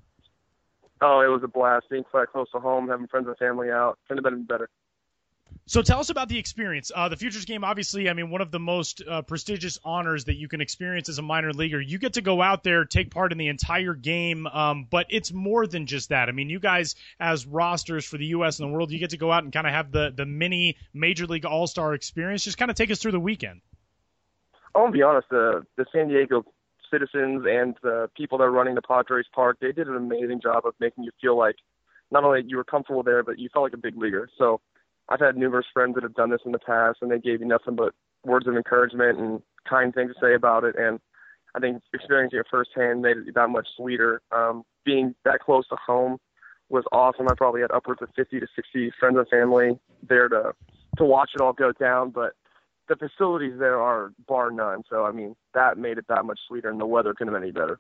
Oh, 1.01 1.19
it 1.19 1.27
was 1.27 1.43
a 1.43 1.49
blast. 1.49 1.87
Being 1.89 2.05
quite 2.05 2.29
close 2.31 2.49
to 2.51 2.59
home, 2.59 2.87
having 2.87 3.07
friends 3.07 3.27
and 3.27 3.35
family 3.35 3.69
out, 3.69 3.99
couldn't 4.07 4.23
have 4.23 4.33
been 4.33 4.45
better. 4.45 4.69
So 5.67 5.81
tell 5.81 5.99
us 5.99 6.09
about 6.09 6.27
the 6.27 6.37
experience. 6.37 6.91
Uh, 6.93 7.07
the 7.07 7.15
Futures 7.15 7.45
Game, 7.45 7.63
obviously, 7.63 8.09
I 8.09 8.13
mean, 8.13 8.29
one 8.29 8.41
of 8.41 8.51
the 8.51 8.59
most 8.59 9.03
uh, 9.07 9.21
prestigious 9.21 9.79
honors 9.85 10.25
that 10.25 10.35
you 10.35 10.47
can 10.47 10.59
experience 10.59 11.07
as 11.07 11.17
a 11.17 11.21
minor 11.21 11.53
leaguer. 11.53 11.79
You 11.79 11.97
get 11.97 12.13
to 12.13 12.21
go 12.21 12.41
out 12.41 12.63
there, 12.63 12.83
take 12.83 13.11
part 13.11 13.31
in 13.31 13.37
the 13.37 13.47
entire 13.47 13.93
game, 13.93 14.47
um, 14.47 14.87
but 14.89 15.05
it's 15.09 15.31
more 15.31 15.67
than 15.67 15.85
just 15.85 16.09
that. 16.09 16.29
I 16.29 16.31
mean, 16.31 16.49
you 16.49 16.59
guys, 16.59 16.95
as 17.19 17.45
rosters 17.45 18.05
for 18.05 18.17
the 18.17 18.25
U.S. 18.27 18.59
and 18.59 18.69
the 18.69 18.73
world, 18.73 18.91
you 18.91 18.99
get 18.99 19.11
to 19.11 19.17
go 19.17 19.31
out 19.31 19.43
and 19.43 19.53
kind 19.53 19.67
of 19.67 19.73
have 19.73 19.91
the 19.91 20.11
the 20.15 20.25
mini 20.25 20.77
Major 20.93 21.27
League 21.27 21.45
All 21.45 21.67
Star 21.67 21.93
experience. 21.93 22.43
Just 22.43 22.57
kind 22.57 22.71
of 22.71 22.75
take 22.75 22.91
us 22.91 22.99
through 22.99 23.13
the 23.13 23.19
weekend. 23.19 23.61
I'll 24.75 24.91
be 24.91 25.03
honest. 25.03 25.29
The 25.29 25.65
the 25.77 25.85
San 25.93 26.09
Diego 26.09 26.43
citizens 26.91 27.45
and 27.47 27.75
the 27.81 28.09
people 28.17 28.37
that 28.39 28.43
are 28.43 28.51
running 28.51 28.75
the 28.75 28.81
Padres 28.81 29.25
Park, 29.33 29.57
they 29.61 29.71
did 29.71 29.87
an 29.87 29.95
amazing 29.95 30.41
job 30.41 30.65
of 30.65 30.73
making 30.79 31.05
you 31.05 31.11
feel 31.21 31.37
like 31.37 31.55
not 32.11 32.25
only 32.25 32.43
you 32.45 32.57
were 32.57 32.65
comfortable 32.65 33.03
there, 33.03 33.23
but 33.23 33.39
you 33.39 33.47
felt 33.53 33.63
like 33.63 33.73
a 33.73 33.77
big 33.77 33.97
leaguer. 33.97 34.27
So 34.37 34.59
I've 35.09 35.19
had 35.19 35.37
numerous 35.37 35.65
friends 35.73 35.95
that 35.95 36.03
have 36.03 36.15
done 36.15 36.29
this 36.29 36.41
in 36.45 36.51
the 36.51 36.59
past, 36.59 36.99
and 37.01 37.11
they 37.11 37.19
gave 37.19 37.41
me 37.41 37.47
nothing 37.47 37.75
but 37.75 37.93
words 38.23 38.47
of 38.47 38.55
encouragement 38.55 39.19
and 39.19 39.41
kind 39.67 39.93
things 39.93 40.13
to 40.13 40.19
say 40.21 40.33
about 40.33 40.63
it. 40.63 40.75
And 40.77 40.99
I 41.55 41.59
think 41.59 41.81
experiencing 41.93 42.39
it 42.39 42.45
firsthand 42.49 43.01
made 43.01 43.17
it 43.17 43.35
that 43.35 43.49
much 43.49 43.67
sweeter. 43.75 44.21
Um, 44.31 44.63
being 44.85 45.15
that 45.25 45.39
close 45.39 45.67
to 45.67 45.75
home 45.75 46.17
was 46.69 46.85
awesome. 46.91 47.27
I 47.27 47.33
probably 47.35 47.61
had 47.61 47.71
upwards 47.71 48.01
of 48.01 48.09
50 48.15 48.39
to 48.39 48.47
60 48.55 48.91
friends 48.99 49.17
and 49.17 49.27
family 49.27 49.79
there 50.07 50.29
to 50.29 50.53
to 50.97 51.05
watch 51.05 51.31
it 51.35 51.41
all 51.41 51.53
go 51.53 51.71
down. 51.71 52.11
But 52.11 52.33
the 52.87 52.95
facilities 52.95 53.59
there 53.59 53.79
are 53.79 54.11
bar 54.27 54.51
none. 54.51 54.83
So 54.89 55.05
I 55.05 55.11
mean 55.11 55.35
that 55.53 55.77
made 55.77 55.97
it 55.97 56.05
that 56.07 56.25
much 56.25 56.39
sweeter, 56.47 56.69
and 56.69 56.79
the 56.79 56.85
weather 56.85 57.13
couldn't 57.13 57.33
have 57.33 57.41
been 57.41 57.49
any 57.49 57.51
better. 57.51 57.79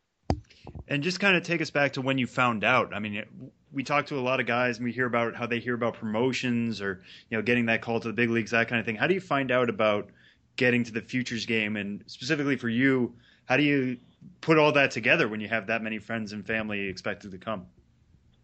And 0.87 1.03
just 1.03 1.19
kind 1.19 1.35
of 1.35 1.43
take 1.43 1.61
us 1.61 1.71
back 1.71 1.93
to 1.93 2.01
when 2.01 2.17
you 2.17 2.27
found 2.27 2.63
out. 2.63 2.93
I 2.93 2.99
mean, 2.99 3.23
we 3.71 3.83
talk 3.83 4.07
to 4.07 4.19
a 4.19 4.21
lot 4.21 4.39
of 4.39 4.45
guys 4.45 4.77
and 4.77 4.85
we 4.85 4.91
hear 4.91 5.05
about 5.05 5.35
how 5.35 5.47
they 5.47 5.59
hear 5.59 5.73
about 5.73 5.95
promotions 5.95 6.81
or 6.81 7.01
you 7.29 7.37
know 7.37 7.41
getting 7.41 7.67
that 7.67 7.81
call 7.81 7.99
to 7.99 8.07
the 8.07 8.13
big 8.13 8.29
leagues, 8.29 8.51
that 8.51 8.67
kind 8.67 8.79
of 8.79 8.85
thing. 8.85 8.95
How 8.95 9.07
do 9.07 9.13
you 9.13 9.21
find 9.21 9.51
out 9.51 9.69
about 9.69 10.09
getting 10.55 10.83
to 10.83 10.91
the 10.91 11.01
futures 11.01 11.45
game, 11.45 11.77
and 11.77 12.03
specifically 12.07 12.57
for 12.57 12.69
you, 12.69 13.13
how 13.45 13.57
do 13.57 13.63
you 13.63 13.97
put 14.41 14.57
all 14.57 14.73
that 14.73 14.91
together 14.91 15.27
when 15.27 15.39
you 15.39 15.47
have 15.47 15.67
that 15.67 15.81
many 15.81 15.97
friends 15.97 16.33
and 16.33 16.45
family 16.45 16.87
expected 16.87 17.31
to 17.31 17.37
come? 17.37 17.65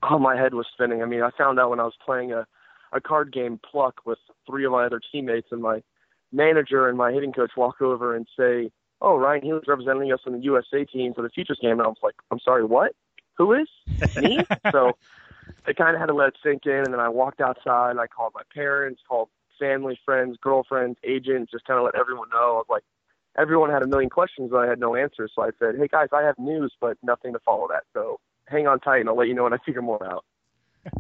Oh, 0.04 0.18
my 0.18 0.36
head 0.36 0.54
was 0.54 0.66
spinning. 0.74 1.02
I 1.02 1.06
mean, 1.06 1.22
I 1.22 1.32
found 1.38 1.60
out 1.60 1.70
when 1.70 1.80
I 1.80 1.84
was 1.84 1.96
playing 2.06 2.32
a 2.32 2.48
a 2.94 3.02
card 3.02 3.34
game 3.34 3.60
pluck 3.70 4.02
with 4.06 4.20
three 4.50 4.66
of 4.66 4.72
my 4.72 4.86
other 4.86 5.02
teammates, 5.12 5.50
and 5.52 5.62
my 5.62 5.84
manager 6.32 6.88
and 6.88 6.98
my 6.98 7.12
hitting 7.12 7.34
coach 7.34 7.52
walk 7.58 7.82
over 7.82 8.16
and 8.16 8.28
say, 8.38 8.72
"Oh, 9.02 9.18
Ryon 9.18 9.44
Healy's 9.44 9.68
representing 9.68 10.12
us 10.12 10.20
in 10.26 10.34
the 10.34 10.40
USA 10.40 10.86
team 10.86 11.14
for 11.14 11.22
the 11.22 11.30
futures 11.30 11.60
game," 11.62 11.74
and 11.74 11.82
I 11.82 11.88
was 11.88 11.98
like, 12.04 12.16
"I'm 12.32 12.40
sorry, 12.40 12.64
what?" 12.64 12.94
who 13.38 13.54
is 13.54 13.68
me? 14.18 14.40
so 14.72 14.98
I 15.66 15.74
kind 15.74 15.96
of 15.96 16.00
had 16.00 16.08
to 16.08 16.14
let 16.14 16.30
it 16.30 16.38
sink 16.44 16.66
in, 16.66 16.72
and 16.72 16.94
then 16.94 17.00
I 17.00 17.10
walked 17.10 17.40
outside. 17.40 17.92
And 17.92 18.00
I 18.00 18.08
called 18.08 18.34
my 18.36 18.42
parents, 18.54 19.02
called 19.08 19.30
family, 19.60 20.00
friends, 20.04 20.38
girlfriends, 20.42 20.98
agents, 21.04 21.52
just 21.52 21.66
kind 21.66 21.80
of 21.80 21.86
let 21.86 21.96
everyone 21.96 22.30
know. 22.30 22.38
I 22.38 22.58
was 22.58 22.66
like, 22.70 22.84
everyone 23.38 23.70
had 23.70 23.84
a 23.84 23.88
million 23.88 24.10
questions, 24.10 24.50
but 24.52 24.58
I 24.58 24.68
had 24.68 24.80
no 24.80 24.96
answers. 24.96 25.32
So 25.36 25.44
I 25.44 25.52
said, 25.60 25.76
hey 25.78 25.88
guys, 25.88 26.10
I 26.12 26.24
have 26.24 26.38
news, 26.38 26.74
but 26.82 26.98
nothing 27.04 27.34
to 27.34 27.40
follow 27.40 27.68
that. 27.70 27.84
So 27.94 28.20
hang 28.48 28.68
on 28.68 28.80
tight, 28.80 29.00
and 29.00 29.10
I'll 29.10 29.18
let 29.18 29.28
you 29.28 29.34
know 29.34 29.44
when 29.44 29.54
I 29.54 29.58
figure 29.66 29.82
more 29.82 30.04
out. 30.06 30.26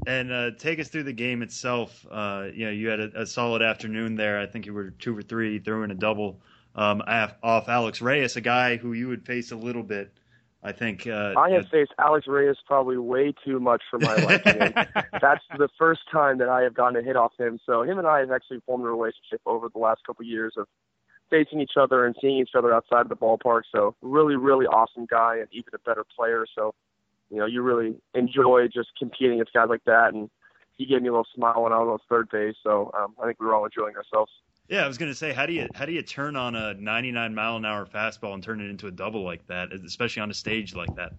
and 0.05 0.31
uh, 0.31 0.51
take 0.57 0.79
us 0.79 0.89
through 0.89 1.03
the 1.03 1.13
game 1.13 1.41
itself. 1.41 2.05
Uh, 2.11 2.47
you 2.53 2.65
know, 2.65 2.71
you 2.71 2.89
had 2.89 2.99
a, 2.99 3.21
a, 3.21 3.25
solid 3.25 3.61
afternoon 3.61 4.15
there. 4.15 4.37
I 4.37 4.45
think 4.45 4.65
you 4.65 4.73
were 4.73 4.89
two 4.89 5.15
for 5.15 5.21
three, 5.21 5.59
throwing 5.59 5.91
a 5.91 5.95
double 5.95 6.41
um, 6.77 7.01
off 7.43 7.67
Alex 7.67 8.01
Reyes, 8.01 8.35
a 8.35 8.41
guy 8.41 8.77
who 8.77 8.93
you 8.93 9.07
would 9.09 9.25
face 9.25 9.51
a 9.51 9.57
little 9.57 9.83
bit 9.83 10.17
I 10.63 10.71
think 10.71 11.05
uh, 11.07 11.33
I 11.37 11.51
have 11.51 11.69
faced 11.69 11.93
Alex 11.99 12.27
Reyes 12.27 12.57
probably 12.65 12.97
way 12.97 13.33
too 13.45 13.59
much 13.59 13.83
for 13.89 13.99
my 13.99 14.15
liking. 14.15 14.73
that's 15.21 15.43
the 15.57 15.69
first 15.77 16.01
time 16.11 16.39
that 16.39 16.49
I 16.49 16.63
have 16.63 16.73
gotten 16.73 16.97
a 16.97 17.03
hit 17.03 17.15
off 17.15 17.31
him. 17.37 17.59
So 17.65 17.83
him 17.83 17.99
and 17.99 18.07
I 18.07 18.19
have 18.19 18.31
actually 18.31 18.61
formed 18.65 18.83
a 18.83 18.89
relationship 18.89 19.39
over 19.45 19.69
the 19.69 19.79
last 19.79 20.01
couple 20.05 20.23
of 20.23 20.27
years 20.27 20.55
of 20.57 20.67
facing 21.29 21.61
each 21.61 21.77
other 21.79 22.05
and 22.05 22.15
seeing 22.19 22.37
each 22.39 22.55
other 22.55 22.73
outside 22.73 23.01
of 23.01 23.09
the 23.09 23.15
ballpark. 23.15 23.61
So 23.73 23.95
really, 24.01 24.35
really 24.35 24.65
awesome 24.65 25.05
guy 25.05 25.37
and 25.37 25.47
even 25.51 25.69
a 25.73 25.79
better 25.79 26.03
player. 26.15 26.45
So 26.53 26.73
you 27.29 27.37
know, 27.37 27.45
you 27.45 27.61
really 27.61 27.95
enjoy 28.13 28.67
just 28.67 28.89
competing 28.97 29.33
against 29.33 29.53
guys 29.53 29.67
like 29.69 29.83
that. 29.85 30.13
And 30.13 30.29
he 30.75 30.85
gave 30.85 31.01
me 31.01 31.09
a 31.09 31.11
little 31.11 31.27
smile 31.35 31.63
when 31.63 31.71
I 31.71 31.77
was 31.79 31.87
on 31.87 31.99
third 32.09 32.29
base. 32.29 32.55
So 32.63 32.91
um, 32.97 33.13
I 33.21 33.27
think 33.27 33.39
we 33.39 33.45
were 33.45 33.53
all 33.53 33.65
enjoying 33.65 33.95
ourselves. 33.95 34.31
Yeah, 34.69 34.83
I 34.83 34.87
was 34.87 34.97
going 34.97 35.11
to 35.11 35.15
say, 35.15 35.31
how 35.31 35.45
do 35.45 35.53
you 35.53 35.69
how 35.73 35.85
do 35.85 35.93
you 35.93 36.01
turn 36.01 36.35
on 36.35 36.55
a 36.55 36.73
99 36.73 37.33
mile 37.33 37.55
an 37.55 37.65
hour 37.65 37.85
fastball 37.85 38.33
and 38.33 38.43
turn 38.43 38.59
it 38.59 38.69
into 38.69 38.87
a 38.87 38.91
double 38.91 39.23
like 39.23 39.45
that, 39.47 39.71
especially 39.71 40.21
on 40.21 40.29
a 40.29 40.33
stage 40.33 40.75
like 40.75 40.93
that? 40.95 41.13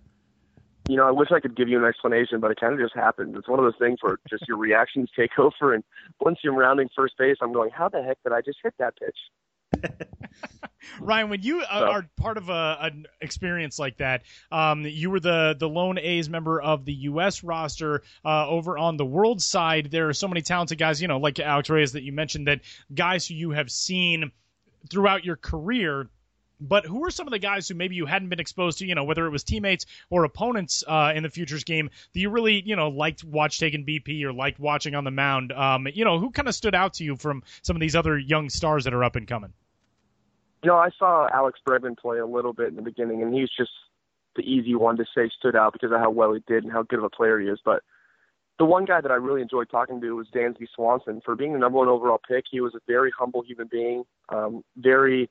You 0.89 0.97
know, 0.97 1.07
I 1.07 1.11
wish 1.11 1.29
I 1.33 1.41
could 1.41 1.57
give 1.57 1.69
you 1.69 1.79
an 1.79 1.85
explanation, 1.85 2.41
but 2.41 2.51
it 2.51 2.61
kind 2.61 2.75
of 2.75 2.79
just 2.79 2.95
happens. 2.95 3.35
It's 3.37 3.49
one 3.49 3.59
of 3.59 3.65
those 3.65 3.79
things 3.79 3.99
where 4.03 4.19
just 4.29 4.47
your 4.49 4.59
reactions 4.59 5.11
take 5.17 5.39
over, 5.39 5.73
and 5.73 5.83
once 6.21 6.39
you're 6.43 6.55
rounding 6.55 6.89
first 6.95 7.15
base, 7.19 7.37
I'm 7.41 7.53
going, 7.53 7.71
"How 7.71 7.89
the 7.89 8.03
heck 8.03 8.23
did 8.23 8.33
I 8.33 8.43
just 8.43 8.59
hit 8.63 8.75
that 8.79 8.97
pitch?" 8.99 9.17
Ryon, 11.01 11.31
when 11.31 11.43
you 11.43 11.61
uh, 11.61 11.65
are 11.91 12.09
part 12.17 12.37
of 12.37 12.49
a, 12.49 12.79
an 12.81 13.07
experience 13.21 13.79
like 13.79 13.99
that, 13.99 14.23
um, 14.51 14.85
you 14.85 15.11
were 15.11 15.21
the 15.21 15.57
the 15.59 15.69
lone 15.69 15.99
A's 15.99 16.29
member 16.29 16.61
of 16.61 16.85
the 16.85 16.93
U.S. 16.93 17.45
roster 17.45 18.03
uh, 18.25 18.49
over 18.49 18.79
on 18.79 18.97
the 18.97 19.05
world 19.05 19.43
side. 19.43 19.91
There 19.91 20.09
are 20.09 20.15
so 20.15 20.29
many 20.29 20.43
talented 20.43 20.79
guys, 20.79 21.01
you 21.01 21.09
know, 21.09 21.19
like 21.19 21.39
Alex 21.39 21.71
Reyes 21.71 21.93
that 21.93 22.03
you 22.03 22.13
mentioned, 22.13 22.49
that 22.49 22.61
guys 22.93 23.27
who 23.27 23.35
you 23.35 23.51
have 23.51 23.71
seen 23.71 24.33
throughout 24.89 25.25
your 25.25 25.37
career. 25.37 26.09
But 26.61 26.85
who 26.87 27.05
are 27.05 27.11
some 27.11 27.27
of 27.27 27.31
the 27.31 27.39
guys 27.39 27.69
who 27.69 27.75
maybe 27.75 27.95
you 27.95 28.07
hadn't 28.07 28.29
been 28.29 28.41
exposed 28.41 28.79
to, 28.79 28.87
you 28.87 28.95
know, 28.95 29.05
whether 29.05 29.27
it 29.27 29.31
was 29.31 29.45
teammates 29.45 29.87
or 30.11 30.25
opponents 30.25 30.83
uh, 30.87 31.13
in 31.15 31.23
the 31.23 31.29
futures 31.29 31.65
game 31.65 31.91
that 32.13 32.21
you 32.21 32.31
really, 32.31 32.63
you 32.65 32.75
know, 32.75 32.89
liked 32.89 33.23
watch 33.23 33.61
taking 33.61 33.85
BP 33.85 34.23
or 34.25 34.33
liked 34.33 34.59
watching 34.59 34.95
on 34.95 35.05
the 35.05 35.11
mound? 35.11 35.53
Um, 35.53 35.87
you 35.93 36.05
know, 36.05 36.19
who 36.19 36.31
kind 36.31 36.49
of 36.49 36.55
stood 36.55 36.75
out 36.75 36.95
to 36.95 37.05
you 37.05 37.17
from 37.17 37.43
some 37.63 37.77
of 37.77 37.81
these 37.81 37.95
other 37.95 38.19
young 38.19 38.49
stars 38.51 38.85
that 38.85 38.95
are 38.95 39.05
up 39.05 39.17
and 39.17 39.27
coming? 39.27 39.53
You 40.63 40.71
know, 40.71 40.77
I 40.77 40.91
saw 40.99 41.29
Alex 41.33 41.61
Bregman 41.67 41.97
play 41.97 42.19
a 42.19 42.27
little 42.27 42.53
bit 42.53 42.69
in 42.69 42.77
the 42.77 42.83
beginning, 42.83 43.23
and 43.23 43.33
he's 43.33 43.51
just 43.57 43.71
the 44.35 44.43
easy 44.43 44.75
one 44.75 44.97
to 44.97 45.05
say 45.15 45.31
stood 45.39 45.55
out 45.55 45.73
because 45.73 45.93
of 45.93 46.01
how 46.01 46.11
well 46.11 46.33
he 46.33 46.43
did 46.49 46.65
and 46.65 46.73
how 46.73 46.83
good 46.83 46.99
of 46.99 47.05
a 47.05 47.11
player 47.11 47.39
he 47.39 47.47
is. 47.47 47.61
But 47.65 47.83
the 48.59 48.65
one 48.65 48.85
guy 48.85 49.01
that 49.01 49.11
I 49.11 49.15
really 49.15 49.43
enjoyed 49.43 49.71
talking 49.71 50.01
to 50.01 50.17
was 50.17 50.27
Dansby 50.35 50.67
Swanson. 50.75 51.21
For 51.25 51.37
being 51.37 51.53
the 51.53 51.59
number 51.61 51.79
one 51.79 51.89
overall 51.89 52.21
pick, 52.27 52.45
he 52.51 52.61
was 52.61 52.75
a 52.75 52.81
very 52.89 53.13
humble 53.17 53.43
human 53.43 53.69
being, 53.71 54.05
um, 54.31 54.65
very 54.77 55.31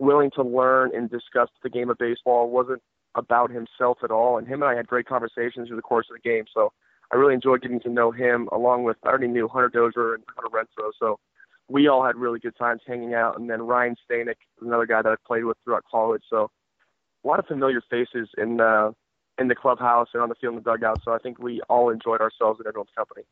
willing 0.00 0.30
to 0.34 0.42
learn 0.42 0.90
and 0.94 1.08
discuss 1.08 1.48
the 1.62 1.70
game 1.70 1.90
of 1.90 1.98
baseball. 1.98 2.46
It 2.46 2.50
wasn't 2.50 2.82
about 3.14 3.50
himself 3.50 3.98
at 4.02 4.10
all, 4.10 4.38
and 4.38 4.48
him 4.48 4.62
and 4.62 4.70
I 4.70 4.74
had 4.74 4.86
great 4.86 5.06
conversations 5.06 5.68
through 5.68 5.76
the 5.76 5.82
course 5.82 6.06
of 6.10 6.16
the 6.16 6.28
game. 6.28 6.44
So 6.52 6.72
I 7.12 7.16
really 7.16 7.34
enjoyed 7.34 7.62
getting 7.62 7.80
to 7.80 7.88
know 7.88 8.10
him, 8.10 8.48
along 8.50 8.84
with 8.84 8.96
I 9.04 9.08
already 9.08 9.28
knew 9.28 9.46
Hunter 9.46 9.68
Dozier 9.68 10.14
and 10.14 10.24
Hunter 10.34 10.56
Renfroe. 10.56 10.90
So 10.98 11.18
we 11.68 11.86
all 11.86 12.04
had 12.04 12.16
really 12.16 12.38
good 12.38 12.56
times 12.56 12.80
hanging 12.86 13.14
out. 13.14 13.38
And 13.38 13.48
then 13.50 13.62
Ryan 13.62 13.96
Stanek 14.10 14.36
another 14.60 14.86
guy 14.86 15.02
that 15.02 15.10
I 15.10 15.16
played 15.26 15.44
with 15.44 15.56
throughout 15.64 15.84
college. 15.90 16.22
So 16.30 16.50
a 17.24 17.28
lot 17.28 17.38
of 17.38 17.46
familiar 17.46 17.82
faces 17.90 18.28
in 18.38 18.60
uh, 18.60 18.92
in 19.40 19.48
the 19.48 19.54
clubhouse 19.54 20.08
and 20.12 20.22
on 20.22 20.28
the 20.28 20.34
field 20.34 20.54
in 20.56 20.62
the 20.62 20.70
dugout. 20.70 21.00
So 21.02 21.12
I 21.12 21.18
think 21.18 21.38
we 21.38 21.60
all 21.68 21.88
enjoyed 21.90 22.20
ourselves 22.20 22.60
in 22.60 22.66
everyone's 22.66 22.90
company. 22.94 23.22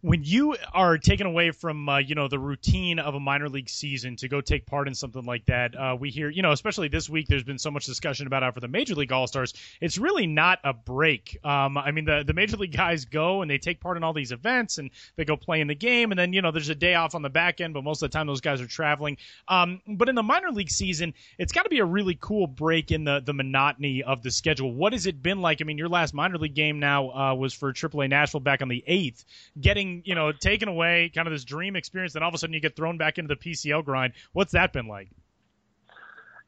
When 0.00 0.24
you 0.24 0.56
are 0.74 0.98
taken 0.98 1.26
away 1.26 1.52
from 1.52 1.88
uh, 1.88 1.98
you 1.98 2.14
know 2.14 2.28
the 2.28 2.38
routine 2.38 2.98
of 2.98 3.14
a 3.14 3.20
minor 3.20 3.48
league 3.48 3.70
season 3.70 4.16
to 4.16 4.28
go 4.28 4.40
take 4.40 4.66
part 4.66 4.88
in 4.88 4.94
something 4.94 5.24
like 5.24 5.46
that, 5.46 5.78
uh, 5.78 5.96
we 5.98 6.10
hear 6.10 6.28
you 6.28 6.42
know 6.42 6.52
especially 6.52 6.88
this 6.88 7.08
week 7.08 7.28
there's 7.28 7.44
been 7.44 7.58
so 7.58 7.70
much 7.70 7.86
discussion 7.86 8.26
about 8.26 8.42
for 8.52 8.58
the 8.58 8.66
major 8.66 8.96
league 8.96 9.12
all 9.12 9.28
stars 9.28 9.54
it's 9.80 9.98
really 9.98 10.26
not 10.26 10.58
a 10.64 10.72
break. 10.72 11.38
Um, 11.44 11.78
I 11.78 11.92
mean 11.92 12.04
the 12.04 12.24
the 12.26 12.34
major 12.34 12.56
league 12.56 12.76
guys 12.76 13.04
go 13.04 13.42
and 13.42 13.50
they 13.50 13.58
take 13.58 13.80
part 13.80 13.96
in 13.96 14.02
all 14.02 14.12
these 14.12 14.32
events 14.32 14.78
and 14.78 14.90
they 15.16 15.24
go 15.24 15.36
play 15.36 15.60
in 15.60 15.68
the 15.68 15.74
game 15.76 16.10
and 16.10 16.18
then 16.18 16.32
you 16.32 16.42
know 16.42 16.50
there's 16.50 16.68
a 16.68 16.74
day 16.74 16.94
off 16.94 17.14
on 17.14 17.22
the 17.22 17.30
back 17.30 17.60
end, 17.60 17.72
but 17.72 17.84
most 17.84 18.02
of 18.02 18.10
the 18.10 18.16
time 18.16 18.26
those 18.26 18.40
guys 18.40 18.60
are 18.60 18.66
traveling. 18.66 19.16
Um, 19.46 19.80
but 19.86 20.08
in 20.08 20.16
the 20.16 20.22
minor 20.22 20.50
league 20.50 20.70
season, 20.70 21.14
it's 21.38 21.52
got 21.52 21.62
to 21.62 21.68
be 21.68 21.78
a 21.78 21.84
really 21.84 22.18
cool 22.20 22.46
break 22.46 22.90
in 22.90 23.04
the 23.04 23.20
the 23.20 23.32
monotony 23.32 24.02
of 24.02 24.22
the 24.22 24.30
schedule. 24.30 24.72
What 24.72 24.92
has 24.92 25.06
it 25.06 25.22
been 25.22 25.40
like? 25.40 25.51
Like? 25.52 25.62
I 25.62 25.64
mean, 25.64 25.78
your 25.78 25.88
last 25.88 26.14
minor 26.14 26.38
league 26.38 26.54
game 26.54 26.80
now 26.80 27.10
uh, 27.10 27.34
was 27.34 27.52
for 27.52 27.72
AAA 27.72 28.08
Nashville 28.08 28.40
back 28.40 28.62
on 28.62 28.68
the 28.68 28.82
eighth, 28.86 29.24
getting 29.60 30.02
you 30.04 30.14
know 30.14 30.32
taken 30.32 30.68
away, 30.68 31.10
kind 31.14 31.28
of 31.28 31.32
this 31.32 31.44
dream 31.44 31.76
experience. 31.76 32.14
Then 32.14 32.22
all 32.22 32.28
of 32.28 32.34
a 32.34 32.38
sudden 32.38 32.54
you 32.54 32.60
get 32.60 32.76
thrown 32.76 32.96
back 32.96 33.18
into 33.18 33.34
the 33.34 33.36
PCL 33.36 33.84
grind. 33.84 34.14
What's 34.32 34.52
that 34.52 34.72
been 34.72 34.88
like? 34.88 35.10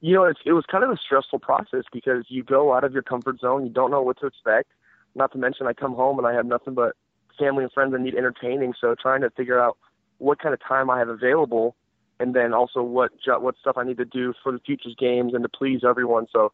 You 0.01 0.15
know, 0.15 0.25
it 0.25 0.53
was 0.53 0.65
kind 0.71 0.85
of 0.85 0.91
a 0.91 0.97
stressful 0.97 1.39
process 1.39 1.85
because 1.93 2.25
you 2.29 2.43
go 2.43 2.75
out 2.75 2.85
of 2.85 2.93
your 2.93 3.03
comfort 3.03 3.41
zone. 3.41 3.65
You 3.65 3.73
don't 3.73 3.91
know 3.91 4.03
what 4.03 4.19
to 4.21 4.27
expect. 4.27 4.71
Not 5.15 5.33
to 5.33 5.39
mention, 5.39 5.67
I 5.67 5.73
come 5.73 5.95
home 5.95 6.19
and 6.19 6.27
I 6.27 6.35
have 6.35 6.45
nothing 6.45 6.75
but 6.75 6.95
family 7.39 7.65
and 7.65 7.73
friends 7.73 7.93
that 7.93 8.01
need 8.01 8.15
entertaining. 8.15 8.75
So 8.79 8.95
trying 9.01 9.23
to 9.23 9.31
figure 9.31 9.59
out 9.59 9.79
what 10.19 10.41
kind 10.41 10.53
of 10.53 10.61
time 10.61 10.91
I 10.91 10.99
have 10.99 11.09
available 11.09 11.75
and 12.21 12.35
then 12.35 12.53
also 12.53 12.83
what 12.83 13.13
what 13.41 13.57
stuff 13.61 13.77
I 13.77 13.85
need 13.85 13.97
to 13.99 14.05
do 14.05 14.35
for 14.43 14.53
the 14.53 14.59
future's 14.59 14.95
games 14.99 15.35
and 15.35 15.43
to 15.43 15.49
please 15.49 15.81
everyone. 15.89 16.27
So 16.33 16.53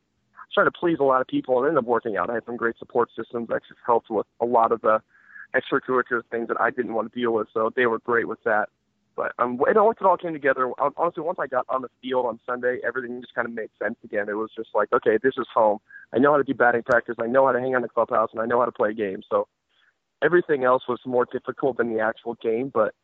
trying 0.52 0.66
to 0.66 0.72
please 0.72 0.98
a 1.00 1.04
lot 1.04 1.20
of 1.20 1.26
people 1.26 1.58
and 1.58 1.68
ended 1.68 1.84
up 1.84 1.88
working 1.88 2.16
out. 2.16 2.30
I 2.30 2.34
had 2.34 2.44
some 2.46 2.56
great 2.56 2.78
support 2.78 3.10
systems 3.16 3.48
that 3.48 3.62
just 3.68 3.80
helped 3.84 4.10
with 4.10 4.26
a 4.40 4.46
lot 4.46 4.72
of 4.72 4.80
the 4.80 5.00
extracurricular 5.54 6.22
things 6.30 6.48
that 6.48 6.60
I 6.60 6.70
didn't 6.70 6.94
want 6.94 7.12
to 7.12 7.18
deal 7.18 7.32
with. 7.32 7.48
So 7.52 7.70
they 7.74 7.86
were 7.86 7.98
great 7.98 8.28
with 8.28 8.42
that. 8.44 8.68
But 9.16 9.32
um, 9.38 9.60
it, 9.68 9.76
once 9.76 9.98
it 10.00 10.06
all 10.06 10.16
came 10.16 10.32
together, 10.32 10.70
honestly, 10.96 11.22
once 11.22 11.38
I 11.40 11.46
got 11.46 11.66
on 11.68 11.82
the 11.82 11.90
field 12.00 12.26
on 12.26 12.40
Sunday, 12.46 12.78
everything 12.86 13.20
just 13.20 13.34
kind 13.34 13.46
of 13.46 13.52
made 13.52 13.68
sense 13.82 13.96
again. 14.04 14.28
It 14.28 14.34
was 14.34 14.50
just 14.56 14.70
like, 14.74 14.92
okay, 14.92 15.18
this 15.22 15.34
is 15.36 15.46
home. 15.52 15.78
I 16.14 16.18
know 16.18 16.30
how 16.30 16.38
to 16.38 16.44
do 16.44 16.54
batting 16.54 16.84
practice. 16.84 17.16
I 17.20 17.26
know 17.26 17.46
how 17.46 17.52
to 17.52 17.60
hang 17.60 17.74
on 17.74 17.82
the 17.82 17.88
clubhouse, 17.88 18.30
and 18.32 18.40
I 18.40 18.46
know 18.46 18.60
how 18.60 18.64
to 18.64 18.72
play 18.72 18.94
games. 18.94 19.26
So 19.28 19.48
everything 20.22 20.64
else 20.64 20.84
was 20.88 21.00
more 21.04 21.26
difficult 21.30 21.76
than 21.76 21.92
the 21.92 22.00
actual 22.00 22.34
game. 22.36 22.70
But 22.72 22.94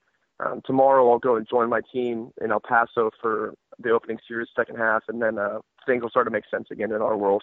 um, 0.41 0.63
tomorrow 0.65 1.11
I'll 1.11 1.19
go 1.19 1.37
and 1.37 1.47
join 1.49 1.69
my 1.69 1.81
team 1.93 2.31
in 2.41 2.53
El 2.53 2.61
Paso 2.61 3.11
for 3.21 3.55
the 3.79 3.91
opening 3.91 4.19
series 4.27 4.49
second 4.57 4.77
half, 4.77 5.03
and 5.09 5.21
then 5.21 5.39
uh, 5.39 5.59
things 5.87 6.03
will 6.03 6.11
start 6.11 6.27
to 6.27 6.31
make 6.31 6.45
sense 6.51 6.69
again 6.71 6.93
in 6.93 7.01
our 7.01 7.17
world. 7.17 7.43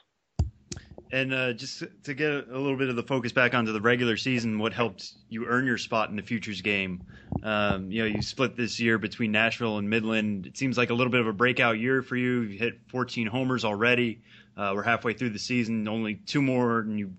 And 1.11 1.31
uh, 1.31 1.53
just 1.53 1.83
to 2.05 2.13
get 2.15 2.31
a 2.31 2.57
little 2.57 2.75
bit 2.75 2.89
of 2.89 2.95
the 2.95 3.03
focus 3.03 3.31
back 3.31 3.53
onto 3.53 3.71
the 3.71 3.81
regular 3.81 4.17
season, 4.17 4.57
what 4.57 4.73
helped 4.73 5.13
you 5.29 5.45
earn 5.45 5.63
your 5.63 5.77
spot 5.77 6.09
in 6.09 6.15
the 6.15 6.23
futures 6.23 6.61
game? 6.61 7.03
Um, 7.43 7.91
you 7.91 8.01
know, 8.01 8.07
you 8.07 8.23
split 8.23 8.57
this 8.57 8.79
year 8.79 8.97
between 8.97 9.31
Nashville 9.31 9.77
and 9.77 9.87
Midland. 9.87 10.47
It 10.47 10.57
seems 10.57 10.75
like 10.75 10.89
a 10.89 10.95
little 10.95 11.11
bit 11.11 11.21
of 11.21 11.27
a 11.27 11.33
breakout 11.33 11.77
year 11.77 12.01
for 12.01 12.15
you. 12.15 12.41
You 12.41 12.57
hit 12.57 12.79
14 12.87 13.27
homers 13.27 13.63
already. 13.63 14.23
Uh, 14.57 14.71
we're 14.73 14.81
halfway 14.81 15.13
through 15.13 15.29
the 15.29 15.39
season, 15.39 15.87
only 15.87 16.15
two 16.15 16.41
more, 16.41 16.79
and 16.79 16.97
you, 16.97 17.13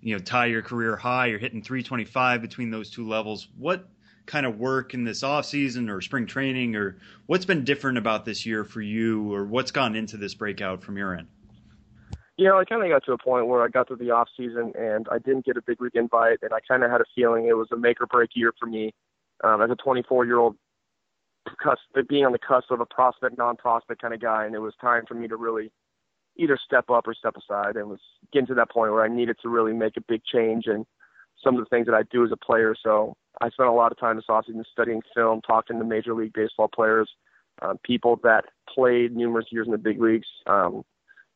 you 0.00 0.14
know, 0.14 0.18
tie 0.18 0.46
your 0.46 0.62
career 0.62 0.96
high. 0.96 1.26
You're 1.26 1.38
hitting 1.38 1.62
325 1.62 2.40
between 2.40 2.70
those 2.70 2.88
two 2.88 3.06
levels. 3.06 3.48
What 3.58 3.86
kind 4.26 4.46
of 4.46 4.58
work 4.58 4.94
in 4.94 5.04
this 5.04 5.22
off 5.22 5.46
season 5.46 5.88
or 5.88 6.00
spring 6.00 6.26
training, 6.26 6.76
or 6.76 6.98
what's 7.26 7.44
been 7.44 7.64
different 7.64 7.98
about 7.98 8.24
this 8.24 8.44
year 8.44 8.64
for 8.64 8.80
you, 8.80 9.32
or 9.32 9.44
what's 9.44 9.70
gone 9.70 9.94
into 9.94 10.16
this 10.16 10.34
breakout 10.34 10.82
from 10.82 10.96
your 10.96 11.14
end? 11.14 11.28
you 12.36 12.44
know, 12.44 12.58
I 12.58 12.64
kind 12.64 12.82
of 12.82 12.88
got 12.88 13.04
to 13.06 13.12
a 13.12 13.18
point 13.18 13.46
where 13.46 13.62
I 13.62 13.68
got 13.68 13.88
to 13.88 13.96
the 13.96 14.10
off 14.10 14.28
season 14.36 14.72
and 14.78 15.06
I 15.10 15.18
didn't 15.18 15.46
get 15.46 15.56
a 15.56 15.62
big 15.62 15.80
league 15.80 15.96
invite, 15.96 16.38
and 16.42 16.52
I 16.52 16.58
kind 16.68 16.84
of 16.84 16.90
had 16.90 17.00
a 17.00 17.06
feeling 17.14 17.46
it 17.46 17.56
was 17.56 17.68
a 17.72 17.76
make 17.76 18.00
or 18.00 18.06
break 18.06 18.30
year 18.34 18.52
for 18.58 18.66
me 18.66 18.92
um, 19.42 19.62
as 19.62 19.70
a 19.70 19.76
24 19.76 20.26
year 20.26 20.38
old, 20.38 20.56
cusp, 21.62 21.80
being 22.08 22.26
on 22.26 22.32
the 22.32 22.38
cusp 22.38 22.70
of 22.70 22.80
a 22.80 22.86
prospect, 22.86 23.38
non-prospect 23.38 24.02
kind 24.02 24.12
of 24.12 24.20
guy, 24.20 24.44
and 24.44 24.54
it 24.54 24.58
was 24.58 24.74
time 24.80 25.04
for 25.06 25.14
me 25.14 25.28
to 25.28 25.36
really 25.36 25.72
either 26.36 26.58
step 26.62 26.90
up 26.90 27.06
or 27.06 27.14
step 27.14 27.34
aside, 27.36 27.76
and 27.76 27.88
was 27.88 28.00
getting 28.32 28.46
to 28.46 28.54
that 28.54 28.70
point 28.70 28.92
where 28.92 29.02
I 29.02 29.08
needed 29.08 29.36
to 29.42 29.48
really 29.48 29.72
make 29.72 29.96
a 29.96 30.02
big 30.06 30.22
change 30.24 30.66
in 30.66 30.84
some 31.42 31.56
of 31.56 31.60
the 31.60 31.68
things 31.70 31.86
that 31.86 31.94
I 31.94 32.02
do 32.10 32.24
as 32.24 32.32
a 32.32 32.36
player. 32.36 32.74
So 32.82 33.16
I 33.40 33.50
spent 33.50 33.68
a 33.68 33.72
lot 33.72 33.92
of 33.92 33.98
time 33.98 34.16
this 34.16 34.24
offseason 34.28 34.64
studying 34.70 35.02
film, 35.14 35.42
talking 35.42 35.78
to 35.78 35.84
Major 35.84 36.14
League 36.14 36.32
Baseball 36.32 36.68
players, 36.68 37.10
um, 37.62 37.78
people 37.82 38.18
that 38.22 38.46
played 38.68 39.14
numerous 39.14 39.46
years 39.50 39.66
in 39.66 39.72
the 39.72 39.78
big 39.78 40.00
leagues. 40.00 40.28
Um, 40.46 40.84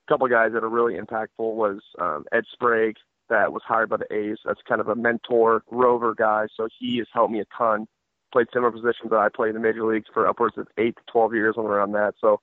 a 0.08 0.12
couple 0.12 0.26
of 0.26 0.32
guys 0.32 0.52
that 0.52 0.64
are 0.64 0.68
really 0.68 0.94
impactful 0.94 1.28
was 1.38 1.80
um, 2.00 2.24
Ed 2.32 2.44
Sprague, 2.52 2.96
that 3.30 3.52
was 3.52 3.62
hired 3.64 3.88
by 3.88 3.96
the 3.96 4.12
A's. 4.12 4.38
That's 4.44 4.60
kind 4.68 4.80
of 4.80 4.88
a 4.88 4.94
mentor 4.94 5.62
rover 5.70 6.14
guy, 6.14 6.48
so 6.54 6.68
he 6.78 6.98
has 6.98 7.06
helped 7.12 7.32
me 7.32 7.40
a 7.40 7.44
ton. 7.56 7.86
Played 8.32 8.48
similar 8.52 8.70
positions 8.70 9.10
that 9.10 9.18
I 9.18 9.28
played 9.28 9.50
in 9.50 9.54
the 9.54 9.60
major 9.60 9.84
leagues 9.84 10.08
for 10.12 10.28
upwards 10.28 10.58
of 10.58 10.68
eight 10.76 10.96
to 10.96 11.02
twelve 11.10 11.34
years 11.34 11.54
on 11.56 11.64
around 11.64 11.92
that. 11.92 12.14
So 12.20 12.40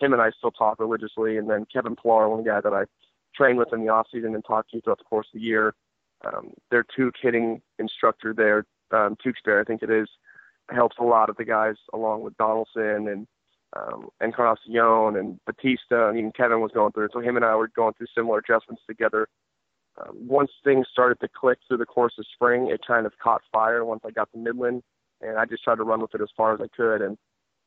him 0.00 0.12
and 0.12 0.22
I 0.22 0.30
still 0.30 0.50
talk 0.50 0.80
religiously. 0.80 1.36
And 1.36 1.50
then 1.50 1.66
Kevin 1.72 1.96
Pillar, 1.96 2.28
one 2.28 2.44
guy 2.44 2.60
that 2.60 2.72
I 2.72 2.84
trained 3.34 3.58
with 3.58 3.72
in 3.72 3.82
the 3.82 3.88
off 3.88 4.06
season 4.12 4.34
and 4.34 4.44
talked 4.44 4.70
to 4.70 4.80
throughout 4.80 4.98
the 4.98 5.04
course 5.04 5.28
of 5.32 5.40
the 5.40 5.46
year. 5.46 5.74
Um, 6.24 6.52
their 6.70 6.84
two 6.96 7.12
hitting 7.20 7.62
instructor 7.78 8.34
there, 8.34 8.64
um, 8.92 9.16
Tewksbury, 9.22 9.60
I 9.60 9.64
think 9.64 9.82
it 9.82 9.90
is, 9.90 10.08
helps 10.70 10.96
a 10.98 11.04
lot 11.04 11.30
of 11.30 11.36
the 11.36 11.44
guys 11.44 11.76
along 11.92 12.22
with 12.22 12.36
Donaldson 12.36 13.08
and 13.08 13.26
um, 13.76 14.08
Encarnacion 14.20 15.16
and 15.16 15.38
Bautista, 15.44 16.08
and 16.08 16.18
even 16.18 16.32
Kevin 16.32 16.60
was 16.60 16.70
going 16.72 16.92
through. 16.92 17.08
So 17.12 17.20
him 17.20 17.36
and 17.36 17.44
I 17.44 17.54
were 17.54 17.68
going 17.68 17.94
through 17.94 18.06
similar 18.14 18.38
adjustments 18.38 18.82
together. 18.86 19.28
Um, 20.00 20.16
once 20.26 20.50
things 20.64 20.86
started 20.90 21.20
to 21.20 21.28
click 21.28 21.58
through 21.66 21.78
the 21.78 21.86
course 21.86 22.14
of 22.18 22.26
spring, 22.32 22.68
it 22.70 22.80
kind 22.86 23.04
of 23.06 23.12
caught 23.22 23.42
fire 23.52 23.84
once 23.84 24.02
I 24.06 24.10
got 24.10 24.30
to 24.32 24.38
Midland, 24.38 24.82
and 25.20 25.38
I 25.38 25.44
just 25.44 25.64
tried 25.64 25.76
to 25.76 25.82
run 25.82 26.00
with 26.00 26.14
it 26.14 26.20
as 26.20 26.28
far 26.36 26.54
as 26.54 26.60
I 26.60 26.68
could 26.74 27.02
and 27.02 27.18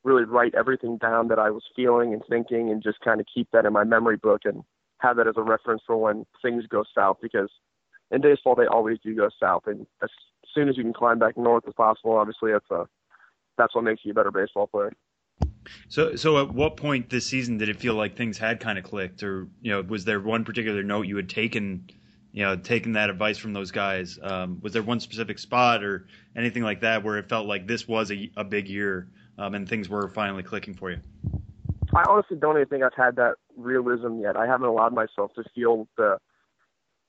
really 0.03 0.23
write 0.23 0.55
everything 0.55 0.97
down 0.97 1.27
that 1.27 1.39
I 1.39 1.49
was 1.49 1.63
feeling 1.75 2.13
and 2.13 2.23
thinking 2.27 2.69
and 2.71 2.81
just 2.81 2.99
kind 3.01 3.19
of 3.19 3.27
keep 3.33 3.49
that 3.51 3.65
in 3.65 3.73
my 3.73 3.83
memory 3.83 4.17
book 4.17 4.41
and 4.45 4.63
have 4.99 5.17
that 5.17 5.27
as 5.27 5.35
a 5.37 5.43
reference 5.43 5.81
for 5.85 5.97
when 5.97 6.25
things 6.41 6.65
go 6.67 6.83
south 6.95 7.17
because 7.21 7.49
in 8.09 8.21
baseball 8.21 8.55
they 8.55 8.65
always 8.65 8.97
do 9.03 9.15
go 9.15 9.29
south 9.39 9.63
and 9.67 9.85
as 10.01 10.09
soon 10.53 10.69
as 10.69 10.77
you 10.77 10.83
can 10.83 10.93
climb 10.93 11.19
back 11.19 11.37
north 11.37 11.63
as 11.67 11.73
possible, 11.73 12.13
obviously 12.13 12.51
that's 12.51 12.69
a 12.71 12.87
that's 13.57 13.75
what 13.75 13.83
makes 13.83 14.01
you 14.03 14.11
a 14.11 14.13
better 14.13 14.31
baseball 14.31 14.67
player. 14.67 14.91
So, 15.89 16.15
so 16.15 16.41
at 16.41 16.53
what 16.53 16.77
point 16.77 17.09
this 17.09 17.25
season 17.25 17.57
did 17.57 17.69
it 17.69 17.77
feel 17.77 17.93
like 17.93 18.15
things 18.15 18.37
had 18.37 18.59
kind 18.59 18.77
of 18.77 18.83
clicked, 18.83 19.23
or 19.23 19.47
you 19.61 19.71
know, 19.71 19.81
was 19.81 20.05
there 20.05 20.19
one 20.19 20.43
particular 20.43 20.83
note 20.83 21.05
you 21.05 21.15
had 21.15 21.29
taken, 21.29 21.87
you 22.31 22.43
know, 22.43 22.55
taken 22.55 22.93
that 22.93 23.09
advice 23.09 23.37
from 23.37 23.53
those 23.53 23.71
guys? 23.71 24.17
Um, 24.21 24.59
was 24.61 24.73
there 24.73 24.83
one 24.83 24.99
specific 24.99 25.37
spot 25.37 25.83
or 25.83 26.07
anything 26.35 26.63
like 26.63 26.81
that 26.81 27.03
where 27.03 27.17
it 27.17 27.29
felt 27.29 27.45
like 27.45 27.67
this 27.67 27.87
was 27.87 28.11
a, 28.11 28.31
a 28.37 28.43
big 28.43 28.67
year 28.67 29.07
um, 29.37 29.53
and 29.53 29.67
things 29.67 29.89
were 29.89 30.09
finally 30.09 30.43
clicking 30.43 30.73
for 30.73 30.91
you? 30.91 30.99
I 31.93 32.03
honestly 32.07 32.37
don't 32.37 32.55
even 32.55 32.67
think 32.67 32.83
I've 32.83 32.93
had 32.95 33.17
that 33.17 33.35
realism 33.57 34.19
yet. 34.19 34.37
I 34.37 34.47
haven't 34.47 34.67
allowed 34.67 34.93
myself 34.93 35.33
to 35.35 35.43
feel 35.53 35.87
the, 35.97 36.17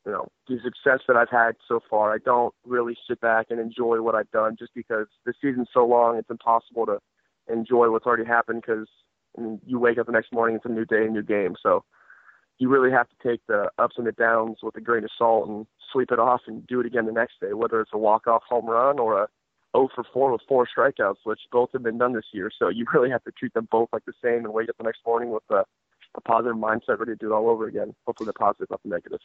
you 0.05 0.13
know, 0.13 0.29
the 0.49 0.59
success 0.65 1.01
that 1.07 1.17
I've 1.17 1.31
had 1.31 1.53
so 1.69 1.81
far. 1.89 2.13
I 2.13 2.19
don't 2.19 2.55
really 2.67 2.97
sit 3.09 3.21
back 3.21 3.47
and 3.51 3.61
enjoy 3.61 4.03
what 4.03 4.15
I've 4.15 4.31
done 4.31 4.57
just 4.59 4.75
because 4.75 5.07
the 5.25 5.33
season's 5.41 5.69
so 5.73 5.87
long. 5.87 6.17
It's 6.17 6.31
impossible 6.31 6.87
to 6.87 6.99
enjoy 7.53 7.91
what's 7.91 8.07
already 8.07 8.25
happened 8.25 8.63
because 8.67 8.89
I 9.37 9.41
mean, 9.41 9.61
you 9.65 9.79
wake 9.79 9.99
up 9.99 10.07
the 10.07 10.13
next 10.13 10.33
morning, 10.33 10.57
it's 10.57 10.65
a 10.65 10.69
new 10.69 10.85
day, 10.85 11.07
a 11.07 11.11
new 11.11 11.23
game. 11.23 11.55
So 11.63 11.85
you 12.59 12.69
really 12.69 12.91
have 12.91 13.09
to 13.09 13.29
take 13.29 13.41
the 13.47 13.71
ups 13.79 13.95
and 13.97 14.07
the 14.07 14.13
downs 14.13 14.59
with 14.63 14.77
a 14.77 14.81
grain 14.81 15.05
of 15.05 15.11
salt 15.17 15.49
and 15.49 15.67
sweep 15.93 16.13
it 16.13 16.19
off 16.19 16.43
and 16.47 16.67
do 16.67 16.81
it 16.81 16.87
again 16.87 17.07
the 17.07 17.13
next 17.13 17.41
day, 17.41 17.53
whether 17.53 17.81
it's 17.81 17.91
a 17.93 17.99
walk-off 17.99 18.43
home 18.49 18.67
run 18.67 18.99
or 18.99 19.23
a 19.23 19.29
0 19.77 19.89
for 19.95 20.05
4 20.13 20.33
with 20.33 20.43
four 20.47 20.67
strikeouts, 20.67 21.25
which 21.25 21.41
both 21.51 21.71
have 21.73 21.83
been 21.83 21.99
done 21.99 22.13
this 22.13 22.27
year. 22.33 22.51
So 22.57 22.69
you 22.69 22.87
really 22.95 23.11
have 23.11 23.25
to 23.25 23.33
treat 23.33 23.55
them 23.55 23.69
both 23.71 23.89
like 23.93 24.05
the 24.05 24.13
same 24.23 24.45
and 24.45 24.53
wake 24.53 24.69
up 24.69 24.77
the 24.77 24.85
next 24.85 25.01
morning 25.07 25.31
with 25.31 25.45
a, 25.51 25.65
a 26.15 26.21
positive 26.21 26.57
mindset, 26.57 26.99
ready 26.99 27.13
to 27.13 27.17
do 27.17 27.33
it 27.33 27.35
all 27.35 27.49
over 27.49 27.67
again. 27.67 27.95
Hopefully 28.07 28.27
the 28.27 28.33
positive, 28.33 28.69
not 28.71 28.83
the 28.83 28.91
negatives. 28.91 29.25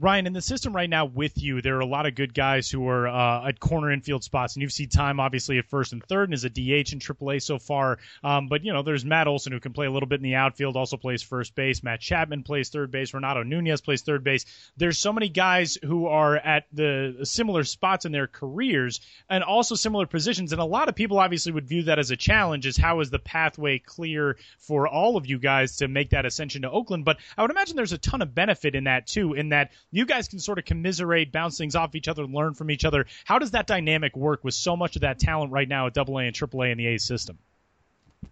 Ryon, 0.00 0.26
in 0.26 0.32
the 0.32 0.42
system 0.42 0.74
right 0.74 0.90
now 0.90 1.04
with 1.04 1.40
you, 1.40 1.62
there 1.62 1.76
are 1.76 1.80
a 1.80 1.86
lot 1.86 2.04
of 2.04 2.16
good 2.16 2.34
guys 2.34 2.68
who 2.68 2.88
are 2.88 3.06
uh, 3.06 3.46
at 3.46 3.60
corner 3.60 3.92
infield 3.92 4.24
spots, 4.24 4.56
and 4.56 4.62
you've 4.62 4.72
seen 4.72 4.88
time 4.88 5.20
obviously 5.20 5.56
at 5.58 5.68
first 5.68 5.92
and 5.92 6.02
third, 6.02 6.24
and 6.24 6.34
is 6.34 6.44
a 6.44 6.50
DH 6.50 6.92
in 6.92 6.98
AAA 6.98 7.40
so 7.40 7.60
far. 7.60 7.98
Um, 8.24 8.48
but 8.48 8.64
you 8.64 8.72
know, 8.72 8.82
there's 8.82 9.04
Matt 9.04 9.28
Olson 9.28 9.52
who 9.52 9.60
can 9.60 9.72
play 9.72 9.86
a 9.86 9.90
little 9.92 10.08
bit 10.08 10.18
in 10.18 10.24
the 10.24 10.34
outfield, 10.34 10.76
also 10.76 10.96
plays 10.96 11.22
first 11.22 11.54
base. 11.54 11.84
Matt 11.84 12.00
Chapman 12.00 12.42
plays 12.42 12.70
third 12.70 12.90
base. 12.90 13.14
Renato 13.14 13.44
Nunez 13.44 13.82
plays 13.82 14.02
third 14.02 14.24
base. 14.24 14.46
There's 14.76 14.98
so 14.98 15.12
many 15.12 15.28
guys 15.28 15.78
who 15.80 16.06
are 16.06 16.36
at 16.36 16.66
the 16.72 17.20
similar 17.22 17.62
spots 17.62 18.04
in 18.04 18.10
their 18.10 18.26
careers 18.26 19.00
and 19.30 19.44
also 19.44 19.76
similar 19.76 20.06
positions, 20.06 20.50
and 20.50 20.60
a 20.60 20.64
lot 20.64 20.88
of 20.88 20.96
people 20.96 21.20
obviously 21.20 21.52
would 21.52 21.68
view 21.68 21.84
that 21.84 22.00
as 22.00 22.10
a 22.10 22.16
challenge. 22.16 22.66
Is 22.66 22.76
how 22.76 22.98
is 22.98 23.10
the 23.10 23.20
pathway 23.20 23.78
clear 23.78 24.38
for 24.58 24.88
all 24.88 25.16
of 25.16 25.26
you 25.26 25.38
guys 25.38 25.76
to 25.76 25.86
make 25.86 26.10
that 26.10 26.26
ascension 26.26 26.62
to 26.62 26.70
Oakland? 26.70 27.04
But 27.04 27.18
I 27.38 27.42
would 27.42 27.52
imagine 27.52 27.76
there's 27.76 27.92
a 27.92 27.98
ton 27.98 28.22
of 28.22 28.34
benefit 28.34 28.74
in 28.74 28.84
that 28.84 29.06
too, 29.06 29.34
in 29.34 29.50
that 29.50 29.70
you 29.94 30.06
guys 30.06 30.26
can 30.26 30.40
sort 30.40 30.58
of 30.58 30.64
commiserate, 30.64 31.30
bounce 31.30 31.56
things 31.56 31.76
off 31.76 31.94
each 31.94 32.08
other, 32.08 32.24
learn 32.26 32.54
from 32.54 32.70
each 32.70 32.84
other. 32.84 33.06
How 33.24 33.38
does 33.38 33.52
that 33.52 33.68
dynamic 33.68 34.16
work 34.16 34.42
with 34.42 34.54
so 34.54 34.76
much 34.76 34.96
of 34.96 35.02
that 35.02 35.20
talent 35.20 35.52
right 35.52 35.68
now 35.68 35.86
at 35.86 35.96
AA 35.96 36.18
and 36.18 36.34
AAA 36.34 36.72
in 36.72 36.78
the 36.78 36.88
A 36.88 36.98
system? 36.98 37.38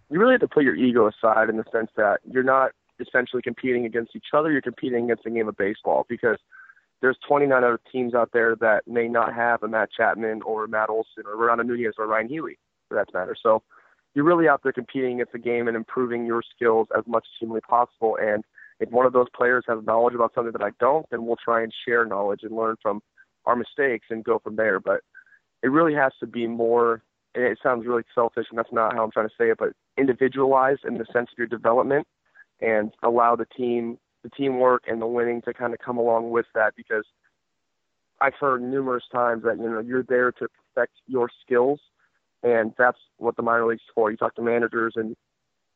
You 0.09 0.19
really 0.19 0.33
have 0.33 0.41
to 0.41 0.47
put 0.47 0.63
your 0.63 0.75
ego 0.75 1.07
aside 1.07 1.49
in 1.49 1.55
the 1.55 1.63
sense 1.71 1.89
that 1.95 2.19
you're 2.29 2.43
not 2.43 2.71
essentially 2.99 3.41
competing 3.41 3.85
against 3.85 4.13
each 4.13 4.25
other. 4.33 4.51
You're 4.51 4.61
competing 4.61 5.05
against 5.05 5.25
a 5.25 5.29
game 5.29 5.47
of 5.47 5.55
baseball 5.55 6.05
because 6.09 6.37
there's 7.01 7.17
29 7.27 7.63
other 7.63 7.79
teams 7.91 8.13
out 8.13 8.31
there 8.33 8.57
that 8.57 8.85
may 8.85 9.07
not 9.07 9.33
have 9.33 9.63
a 9.63 9.67
Matt 9.67 9.89
Chapman 9.95 10.41
or 10.41 10.67
Matt 10.67 10.89
Olson 10.89 11.23
or 11.25 11.37
Renato 11.37 11.63
Nunez 11.63 11.95
or 11.97 12.07
Ryon 12.07 12.27
Healy, 12.27 12.57
for 12.89 12.95
that 12.95 13.13
matter. 13.13 13.35
So 13.41 13.63
you're 14.13 14.25
really 14.25 14.49
out 14.49 14.63
there 14.63 14.73
competing 14.73 15.13
against 15.13 15.31
the 15.31 15.39
game 15.39 15.69
and 15.69 15.77
improving 15.77 16.25
your 16.25 16.43
skills 16.55 16.89
as 16.97 17.05
much 17.07 17.23
as 17.23 17.39
humanly 17.39 17.61
possible. 17.61 18.17
And 18.21 18.43
if 18.83 18.91
one 18.91 19.05
of 19.05 19.13
those 19.13 19.27
players 19.33 19.63
has 19.67 19.79
knowledge 19.85 20.13
about 20.13 20.33
something 20.35 20.51
that 20.51 20.61
I 20.61 20.71
don't, 20.79 21.05
then 21.09 21.25
we'll 21.25 21.37
try 21.37 21.63
and 21.63 21.73
share 21.85 22.05
knowledge 22.05 22.41
and 22.43 22.55
learn 22.55 22.75
from 22.81 23.01
our 23.45 23.55
mistakes 23.55 24.07
and 24.09 24.23
go 24.23 24.39
from 24.39 24.57
there. 24.57 24.79
But 24.79 25.01
it 25.63 25.69
really 25.69 25.93
has 25.93 26.11
to 26.19 26.27
be 26.27 26.47
more. 26.47 27.01
It 27.33 27.57
sounds 27.63 27.87
really 27.87 28.03
selfish, 28.13 28.47
and 28.49 28.59
that's 28.59 28.73
not 28.73 28.93
how 28.93 29.03
I'm 29.03 29.11
trying 29.11 29.29
to 29.29 29.35
say 29.37 29.49
it, 29.49 29.57
but 29.57 29.69
individualized 29.97 30.81
in 30.85 30.97
the 30.97 31.05
sense 31.05 31.29
of 31.31 31.37
your 31.37 31.47
development, 31.47 32.05
and 32.59 32.91
allow 33.01 33.35
the 33.35 33.45
team, 33.45 33.97
the 34.21 34.29
teamwork, 34.29 34.83
and 34.87 35.01
the 35.01 35.07
winning 35.07 35.41
to 35.43 35.53
kind 35.53 35.73
of 35.73 35.79
come 35.79 35.97
along 35.97 36.31
with 36.31 36.45
that. 36.53 36.73
Because 36.75 37.05
I've 38.19 38.35
heard 38.35 38.61
numerous 38.61 39.05
times 39.11 39.43
that 39.45 39.57
you 39.57 39.69
know 39.69 39.79
you're 39.79 40.03
there 40.03 40.33
to 40.33 40.47
perfect 40.75 40.93
your 41.07 41.29
skills, 41.41 41.79
and 42.43 42.73
that's 42.77 42.99
what 43.17 43.37
the 43.37 43.43
minor 43.43 43.65
leagues 43.65 43.81
for. 43.95 44.11
You 44.11 44.17
talk 44.17 44.35
to 44.35 44.41
managers, 44.41 44.93
and 44.97 45.15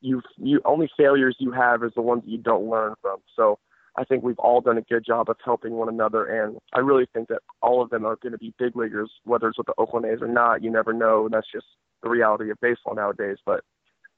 you 0.02 0.22
you 0.38 0.62
only 0.66 0.90
failures 0.98 1.36
you 1.40 1.52
have 1.52 1.84
is 1.84 1.92
the 1.96 2.02
ones 2.02 2.24
that 2.24 2.30
you 2.30 2.38
don't 2.38 2.70
learn 2.70 2.96
from. 3.02 3.18
So 3.36 3.60
I 3.96 4.04
think 4.04 4.24
we've 4.24 4.40
all 4.40 4.62
done 4.62 4.78
a 4.78 4.82
good 4.82 5.06
job 5.06 5.30
of 5.30 5.38
helping 5.44 5.74
one 5.74 5.90
another, 5.90 6.26
and 6.26 6.58
I 6.74 6.80
really 6.80 7.08
think 7.14 7.30
that 7.30 7.42
all 7.62 7.82
of 7.82 7.90
them 7.90 8.06
are 8.06 8.16
going 8.16 8.34
to 8.34 8.38
be 8.38 8.54
big 8.60 8.76
leaguers, 8.76 9.12
whether 9.24 9.48
it's 9.48 9.58
with 9.58 9.68
the 9.68 9.74
Oakland 9.78 10.06
A's 10.06 10.22
or 10.22 10.28
not. 10.28 10.64
You 10.64 10.70
never 10.72 10.94
know. 10.94 11.28
That's 11.32 11.52
just 11.52 11.66
the 12.04 12.10
reality 12.10 12.52
of 12.52 12.60
baseball 12.62 12.96
nowadays. 12.96 13.38
But 13.46 13.64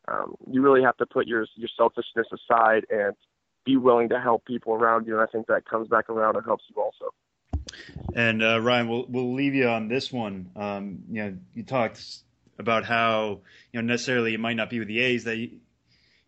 um, 0.08 0.36
you 0.52 0.62
really 0.62 0.84
have 0.84 0.98
to 0.98 1.06
put 1.06 1.28
your 1.28 1.46
your 1.56 1.70
selfishness 1.78 2.28
aside 2.34 2.86
and 2.90 3.16
be 3.66 3.78
willing 3.78 4.10
to 4.10 4.20
help 4.20 4.46
people 4.46 4.74
around 4.74 5.08
you. 5.08 5.14
And 5.14 5.22
I 5.22 5.32
think 5.32 5.48
that 5.48 5.66
comes 5.66 5.88
back 5.88 6.10
around 6.10 6.36
and 6.36 6.46
helps 6.46 6.64
you 6.70 6.82
also. 6.82 7.14
And 8.16 8.44
uh, 8.44 8.60
Ryon, 8.60 8.90
we'll 8.90 9.06
we'll 9.08 9.34
leave 9.34 9.56
you 9.56 9.68
on 9.68 9.88
this 9.88 10.12
one. 10.12 10.50
Um, 10.56 11.04
you 11.10 11.24
know, 11.24 11.38
you 11.54 11.64
talked 11.64 12.04
about 12.58 12.86
how 12.86 13.40
you 13.72 13.82
know 13.82 13.88
necessarily 13.88 14.34
it 14.34 14.40
might 14.40 14.56
not 14.56 14.70
be 14.70 14.80
with 14.80 14.88
the 14.88 15.00
A's 15.00 15.24
that 15.26 15.38
you, 15.38 15.52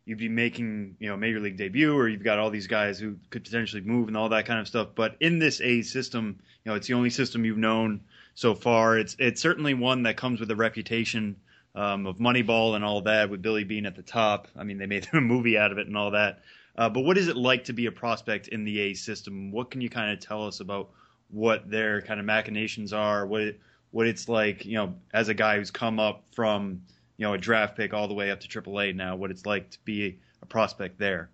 you'd 0.05 0.17
be 0.17 0.29
making 0.29 0.95
you 0.99 1.09
know 1.09 1.17
major 1.17 1.39
league 1.39 1.57
debut, 1.57 1.95
or 1.95 2.07
you've 2.07 2.23
got 2.23 2.39
all 2.39 2.49
these 2.49 2.67
guys 2.67 2.99
who 2.99 3.17
could 3.29 3.43
potentially 3.43 3.81
move 3.81 4.07
and 4.07 4.17
all 4.17 4.29
that 4.29 4.45
kind 4.45 4.59
of 4.59 4.67
stuff. 4.67 4.89
But 4.95 5.15
in 5.19 5.39
this 5.39 5.61
a 5.61 5.81
system, 5.81 6.39
you 6.63 6.71
know, 6.71 6.75
it's 6.75 6.87
the 6.87 6.93
only 6.93 7.09
system 7.09 7.45
you've 7.45 7.57
known 7.57 8.01
so 8.33 8.55
far. 8.55 8.97
It's 8.97 9.15
it's 9.19 9.41
certainly 9.41 9.73
one 9.73 10.03
that 10.03 10.17
comes 10.17 10.39
with 10.39 10.51
a 10.51 10.55
reputation 10.55 11.35
um, 11.75 12.05
of 12.05 12.17
Moneyball 12.17 12.75
and 12.75 12.83
all 12.83 13.01
that, 13.01 13.29
with 13.29 13.41
Billy 13.41 13.63
Beane 13.63 13.85
at 13.85 13.95
the 13.95 14.01
top. 14.01 14.47
I 14.55 14.63
mean, 14.63 14.77
they 14.77 14.85
made 14.85 15.07
a 15.13 15.21
movie 15.21 15.57
out 15.57 15.71
of 15.71 15.77
it 15.77 15.87
and 15.87 15.97
all 15.97 16.11
that. 16.11 16.41
Uh, 16.75 16.89
but 16.89 17.01
what 17.01 17.17
is 17.17 17.27
it 17.27 17.35
like 17.35 17.65
to 17.65 17.73
be 17.73 17.85
a 17.85 17.91
prospect 17.91 18.47
in 18.47 18.63
the 18.63 18.79
a 18.79 18.93
system? 18.93 19.51
What 19.51 19.71
can 19.71 19.81
you 19.81 19.89
kind 19.89 20.11
of 20.11 20.19
tell 20.19 20.47
us 20.47 20.61
about 20.61 20.89
what 21.29 21.69
their 21.69 22.01
kind 22.01 22.19
of 22.19 22.25
machinations 22.25 22.93
are? 22.93 23.25
What 23.25 23.41
it, 23.41 23.59
what 23.91 24.07
it's 24.07 24.29
like, 24.29 24.65
you 24.65 24.75
know, 24.75 24.95
as 25.13 25.27
a 25.27 25.33
guy 25.33 25.57
who's 25.57 25.71
come 25.71 25.99
up 25.99 26.23
from 26.31 26.81
you 27.21 27.27
know 27.27 27.35
a 27.35 27.37
draft 27.37 27.77
pick 27.77 27.93
all 27.93 28.07
the 28.07 28.15
way 28.15 28.31
up 28.31 28.39
to 28.39 28.47
AAA 28.47 28.95
now, 28.95 29.15
what 29.15 29.29
it's 29.29 29.45
like 29.45 29.69
to 29.69 29.77
be 29.85 30.17
a 30.41 30.45
prospect 30.47 30.97
there. 30.97 31.29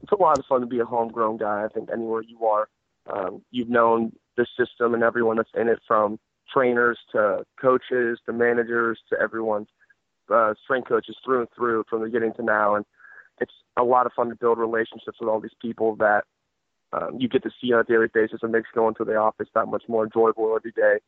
It's 0.00 0.10
a 0.10 0.16
lot 0.16 0.38
of 0.38 0.46
fun 0.46 0.62
to 0.62 0.66
be 0.66 0.78
a 0.78 0.86
homegrown 0.86 1.36
guy. 1.36 1.64
I 1.64 1.68
think 1.68 1.90
anywhere 1.92 2.22
you 2.22 2.46
are, 2.46 2.68
um, 3.12 3.42
you've 3.50 3.68
known 3.68 4.12
the 4.38 4.46
system 4.58 4.94
and 4.94 5.02
everyone 5.02 5.36
that's 5.36 5.50
in 5.54 5.68
it, 5.68 5.80
from 5.86 6.18
trainers 6.50 6.98
to 7.12 7.44
coaches 7.60 8.20
to 8.24 8.32
managers 8.32 8.98
to 9.10 9.20
everyone, 9.20 9.66
uh, 10.32 10.54
strength 10.64 10.88
coaches 10.88 11.14
through 11.22 11.40
and 11.40 11.48
through 11.54 11.84
from 11.90 12.00
the 12.00 12.06
beginning 12.06 12.32
to 12.32 12.42
now, 12.42 12.74
and 12.74 12.86
it's 13.38 13.52
a 13.76 13.84
lot 13.84 14.06
of 14.06 14.12
fun 14.14 14.30
to 14.30 14.34
build 14.34 14.56
relationships 14.56 15.18
with 15.20 15.28
all 15.28 15.40
these 15.40 15.50
people 15.60 15.94
that 15.96 16.24
um, 16.94 17.18
you 17.20 17.28
get 17.28 17.42
to 17.42 17.50
see 17.60 17.70
on 17.70 17.80
a 17.80 17.84
daily 17.84 18.06
basis. 18.14 18.40
It 18.42 18.48
makes 18.48 18.70
going 18.74 18.94
to 18.94 19.04
the 19.04 19.16
office 19.16 19.48
that 19.54 19.66
much 19.66 19.82
more 19.88 20.04
enjoyable 20.04 20.56
every 20.56 20.72
day. 20.72 21.00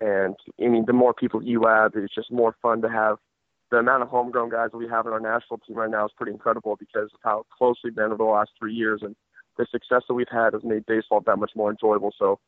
And 0.00 0.36
I 0.62 0.68
mean, 0.68 0.84
the 0.86 0.92
more 0.92 1.12
people 1.12 1.42
you 1.42 1.64
have, 1.66 1.92
it's 1.96 2.14
just 2.14 2.30
more 2.30 2.54
fun 2.62 2.80
to 2.82 2.88
have. 2.88 3.18
The 3.70 3.78
amount 3.78 4.02
of 4.02 4.08
homegrown 4.08 4.50
guys 4.50 4.70
that 4.70 4.78
we 4.78 4.88
have 4.88 5.06
in 5.06 5.12
our 5.12 5.20
national 5.20 5.58
team 5.58 5.76
right 5.76 5.90
now 5.90 6.04
is 6.04 6.12
pretty 6.16 6.32
incredible 6.32 6.76
because 6.76 7.10
of 7.12 7.20
how 7.22 7.46
close 7.56 7.76
we've 7.82 7.94
been 7.94 8.06
over 8.06 8.16
the 8.16 8.24
last 8.24 8.50
three 8.58 8.74
years, 8.74 9.00
and 9.02 9.16
the 9.56 9.66
success 9.70 10.02
that 10.08 10.14
we've 10.14 10.26
had 10.30 10.52
has 10.52 10.62
made 10.62 10.86
baseball 10.86 11.20
that 11.20 11.38
much 11.38 11.52
more 11.56 11.70
enjoyable. 11.70 12.12
So, 12.18 12.38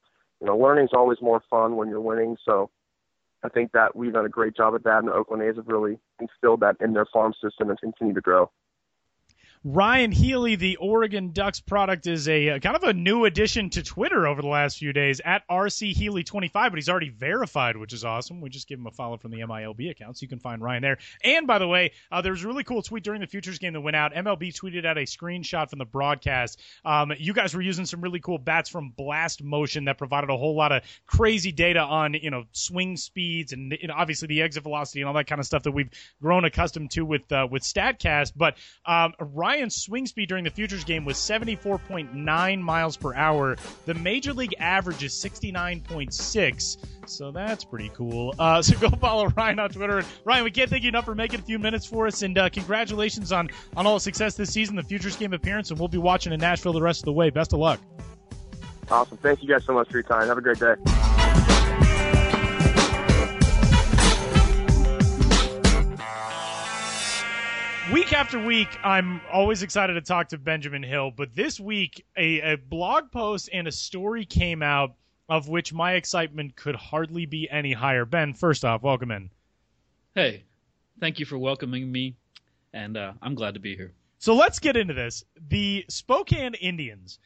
you 0.41 0.47
know, 0.47 0.57
learning's 0.57 0.93
always 0.93 1.19
more 1.21 1.43
fun 1.49 1.77
when 1.77 1.89
you're 1.89 2.01
winning. 2.01 2.37
So, 2.45 2.71
I 3.43 3.49
think 3.49 3.73
that 3.73 3.95
we've 3.95 4.12
done 4.12 4.27
a 4.27 4.31
great 4.31 4.57
job 4.57 4.75
at 4.75 4.85
that, 4.85 4.99
and 4.99 5.09
the 5.09 5.12
Oakland 5.12 5.43
A's 5.43 5.57
have 5.57 5.69
really 5.69 5.99
instilled 6.21 6.61
that 6.61 6.77
in 6.81 6.95
their 6.95 7.07
farm 7.07 7.33
system 7.43 7.71
and 7.71 7.81
continue 7.81 8.14
to 8.14 8.21
grow. 8.21 8.51
Ryon 9.69 10.12
Healy, 10.12 10.55
the 10.55 10.77
Oregon 10.77 11.33
Ducks 11.33 11.59
product, 11.59 12.07
is 12.07 12.29
a, 12.29 12.47
a, 12.47 12.61
kind 12.61 12.77
of 12.77 12.85
a 12.85 12.93
new 12.93 13.25
addition 13.25 13.69
to 13.71 13.83
Twitter 13.83 14.25
over 14.25 14.41
the 14.41 14.47
last 14.47 14.79
few 14.79 14.93
days 14.93 15.21
at 15.25 15.43
RC 15.49 15.91
Healy 15.91 16.23
25, 16.23 16.71
but 16.71 16.77
he's 16.77 16.89
already 16.89 17.09
verified, 17.09 17.77
which 17.77 17.93
is 17.93 18.05
awesome. 18.05 18.41
We 18.41 18.49
just 18.49 18.69
give 18.69 18.79
him 18.79 18.87
a 18.87 18.93
follow 18.93 19.17
from 19.17 19.33
the 19.33 19.39
MILB 19.39 19.91
account, 19.91 20.19
so 20.19 20.23
you 20.23 20.29
can 20.29 20.39
find 20.39 20.62
Ryon 20.62 20.83
there. 20.83 20.99
And 21.25 21.49
by 21.49 21.59
the 21.59 21.67
way, 21.67 21.91
uh, 22.12 22.23
there 22.23 22.31
was 22.31 22.45
a 22.45 22.47
really 22.47 22.62
cool 22.62 22.81
tweet 22.81 23.03
during 23.03 23.21
the 23.21 23.27
Futures 23.27 23.59
game 23.59 23.73
that 23.73 23.81
went 23.81 23.97
out. 23.97 24.14
MLB 24.14 24.55
tweeted 24.55 24.87
out 24.87 24.99
a 24.99 25.01
screenshot 25.01 25.69
from 25.69 25.81
the 25.81 25.85
broadcast. 25.85 26.61
Um, 26.85 27.12
you 27.19 27.33
guys 27.33 27.53
were 27.53 27.61
using 27.61 27.87
some 27.87 28.01
really 28.01 28.21
cool 28.21 28.39
bats 28.39 28.71
from 28.71 28.91
Blast 28.97 29.43
Motion 29.43 29.87
that 29.87 29.99
provided 29.99 30.31
a 30.31 30.37
whole 30.37 30.55
lot 30.55 30.71
of 30.71 30.85
crazy 31.07 31.51
data 31.51 31.81
on 31.81 32.14
you 32.14 32.31
know 32.31 32.45
swing 32.53 32.97
speeds 32.97 33.53
and 33.53 33.77
obviously 33.93 34.29
the 34.29 34.43
exit 34.43 34.62
velocity 34.62 35.01
and 35.01 35.09
all 35.09 35.14
that 35.14 35.27
kind 35.27 35.41
of 35.41 35.45
stuff 35.47 35.64
that 35.64 35.73
we've 35.73 35.91
grown 36.23 36.45
accustomed 36.45 36.93
to 36.93 37.05
with 37.05 37.33
uh, 37.33 37.49
with 37.51 37.64
Statcast. 37.64 38.31
But 38.37 38.59
um, 38.85 39.12
Ryon 39.19 39.55
Ryon's 39.57 39.76
swing 39.76 40.04
speed 40.04 40.28
during 40.28 40.44
the 40.44 40.50
Futures 40.50 40.84
game 40.84 41.07
was 41.07 41.16
74.9 41.16 42.61
miles 42.61 42.96
per 42.98 43.14
hour. 43.14 43.57
The 43.86 43.94
major 43.94 44.34
league 44.34 44.54
average 44.59 45.02
is 45.02 45.14
69.6, 45.14 46.76
so 47.07 47.30
that's 47.30 47.64
pretty 47.64 47.90
cool. 47.94 48.34
Uh, 48.38 48.61
so 48.66 48.78
go 48.78 48.90
follow 48.90 49.28
Ryon 49.28 49.59
on 49.59 49.70
Twitter. 49.70 50.04
Ryon, 50.26 50.44
we 50.44 50.50
can't 50.50 50.68
thank 50.68 50.82
you 50.82 50.90
enough 50.90 51.07
for 51.07 51.14
making 51.14 51.40
a 51.40 51.42
few 51.42 51.59
minutes 51.59 51.86
for 51.86 52.07
us, 52.07 52.20
and 52.20 52.36
uh, 52.36 52.50
congratulations 52.50 53.32
on 53.32 53.48
on 53.78 53.86
all 53.86 53.94
the 53.94 54.00
success 54.00 54.34
this 54.34 54.52
season, 54.52 54.76
the 54.76 54.82
Futures 54.82 55.16
game 55.16 55.32
appearance, 55.32 55.70
and 55.70 55.78
we'll 55.78 55.88
be 55.88 55.96
watching 55.96 56.34
in 56.34 56.40
Nashville 56.40 56.74
the 56.74 56.82
rest 56.82 57.00
of 57.00 57.07
the 57.07 57.12
way. 57.12 57.30
Best 57.30 57.54
of 57.54 57.59
luck. 57.59 57.80
Awesome. 58.90 59.16
Thank 59.16 59.42
you 59.42 59.48
guys 59.48 59.64
so 59.64 59.72
much 59.72 59.88
for 59.88 59.94
your 59.94 60.02
time. 60.02 60.28
Have 60.28 60.36
a 60.36 60.42
great 60.42 60.59
day. 60.59 61.16
After 68.17 68.39
week, 68.43 68.79
I'm 68.83 69.21
always 69.31 69.62
excited 69.62 69.93
to 69.93 70.01
talk 70.01 70.31
to 70.31 70.39
Benjamin 70.39 70.83
Hill, 70.83 71.11
but 71.14 71.35
this 71.35 71.61
week, 71.61 72.03
a, 72.17 72.55
a, 72.55 72.57
blog 72.57 73.12
post 73.12 73.51
and 73.53 73.69
a 73.69 73.73
story 73.73 74.25
came 74.25 74.62
out 74.62 74.95
of 75.29 75.51
which 75.51 75.75
my 75.75 75.93
excitement 75.93 76.57
could 76.57 76.77
hardly 76.77 77.27
be 77.27 77.47
any 77.51 77.75
higher. 77.75 78.07
Ben, 78.07 78.33
first 78.33 78.64
off, 78.64 78.83
welcome 78.83 79.11
in. 79.11 79.29
Hey, 80.14 80.45
thank 80.99 81.21
you 81.21 81.27
for 81.27 81.37
welcoming 81.37 81.93
me, 81.93 82.17
and 82.73 82.97
uh, 82.97 83.12
I'm 83.21 83.35
glad 83.35 83.53
to 83.53 83.61
be 83.61 83.77
here. 83.77 83.93
So 84.19 84.35
let's 84.35 84.61
get 84.61 84.79
into 84.79 84.95
this. 84.95 85.23
The 85.51 85.85
Spokane 85.91 86.55
Indians 86.55 87.19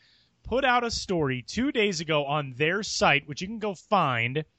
put 0.42 0.64
out 0.64 0.82
a 0.82 0.90
story 0.90 1.42
two 1.46 1.70
days 1.70 2.00
ago 2.00 2.24
on 2.24 2.52
their 2.56 2.82
site, 2.82 3.28
which 3.28 3.40
you 3.40 3.46
can 3.46 3.60
go 3.60 3.76
find– 3.76 4.44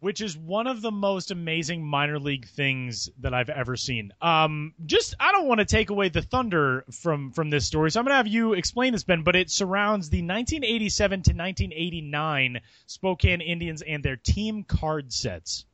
which 0.00 0.20
is 0.20 0.36
one 0.36 0.66
of 0.66 0.82
the 0.82 0.90
most 0.90 1.30
amazing 1.30 1.84
minor 1.84 2.18
league 2.18 2.46
things 2.46 3.08
that 3.20 3.32
I've 3.32 3.48
ever 3.48 3.76
seen. 3.76 4.12
Um, 4.20 4.74
just 4.84 5.14
I 5.18 5.32
don't 5.32 5.46
want 5.46 5.60
to 5.60 5.64
take 5.64 5.90
away 5.90 6.08
the 6.08 6.22
thunder 6.22 6.84
from 6.92 7.32
from 7.32 7.50
this 7.50 7.66
story, 7.66 7.90
so 7.90 8.00
I'm 8.00 8.06
gonna 8.06 8.16
have 8.16 8.26
you 8.26 8.52
explain 8.52 8.92
this, 8.92 9.04
Ben. 9.04 9.22
But 9.22 9.36
it 9.36 9.50
surrounds 9.50 10.10
the 10.10 10.18
1987 10.18 11.22
to 11.22 11.30
1989 11.30 12.60
Spokane 12.86 13.40
Indians 13.40 13.82
and 13.82 14.02
their 14.02 14.16
team 14.16 14.64
card 14.64 15.12
sets. 15.12 15.64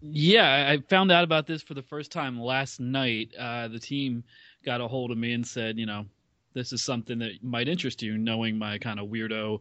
Yeah, 0.00 0.68
I 0.70 0.78
found 0.88 1.10
out 1.10 1.24
about 1.24 1.46
this 1.46 1.62
for 1.62 1.74
the 1.74 1.82
first 1.82 2.12
time 2.12 2.40
last 2.40 2.78
night. 2.78 3.34
Uh, 3.36 3.68
the 3.68 3.80
team 3.80 4.22
got 4.64 4.80
a 4.80 4.86
hold 4.86 5.10
of 5.10 5.18
me 5.18 5.32
and 5.32 5.46
said, 5.46 5.76
you 5.78 5.86
know, 5.86 6.06
this 6.54 6.72
is 6.72 6.82
something 6.82 7.18
that 7.18 7.42
might 7.42 7.68
interest 7.68 8.02
you, 8.02 8.16
knowing 8.16 8.58
my 8.58 8.78
kind 8.78 9.00
of 9.00 9.08
weirdo 9.08 9.60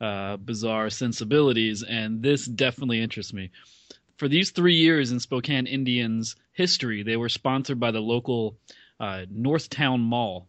uh, 0.00 0.36
bizarre 0.36 0.90
sensibilities, 0.90 1.82
and 1.82 2.22
this 2.22 2.46
definitely 2.46 3.00
interests 3.00 3.32
me. 3.32 3.50
For 4.16 4.28
these 4.28 4.50
three 4.50 4.76
years 4.76 5.12
in 5.12 5.20
Spokane 5.20 5.66
Indians 5.66 6.36
history, 6.52 7.02
they 7.02 7.16
were 7.16 7.28
sponsored 7.28 7.78
by 7.78 7.90
the 7.90 8.00
local 8.00 8.58
uh, 8.98 9.26
Northtown 9.32 10.00
Mall. 10.00 10.48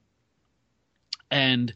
And 1.29 1.73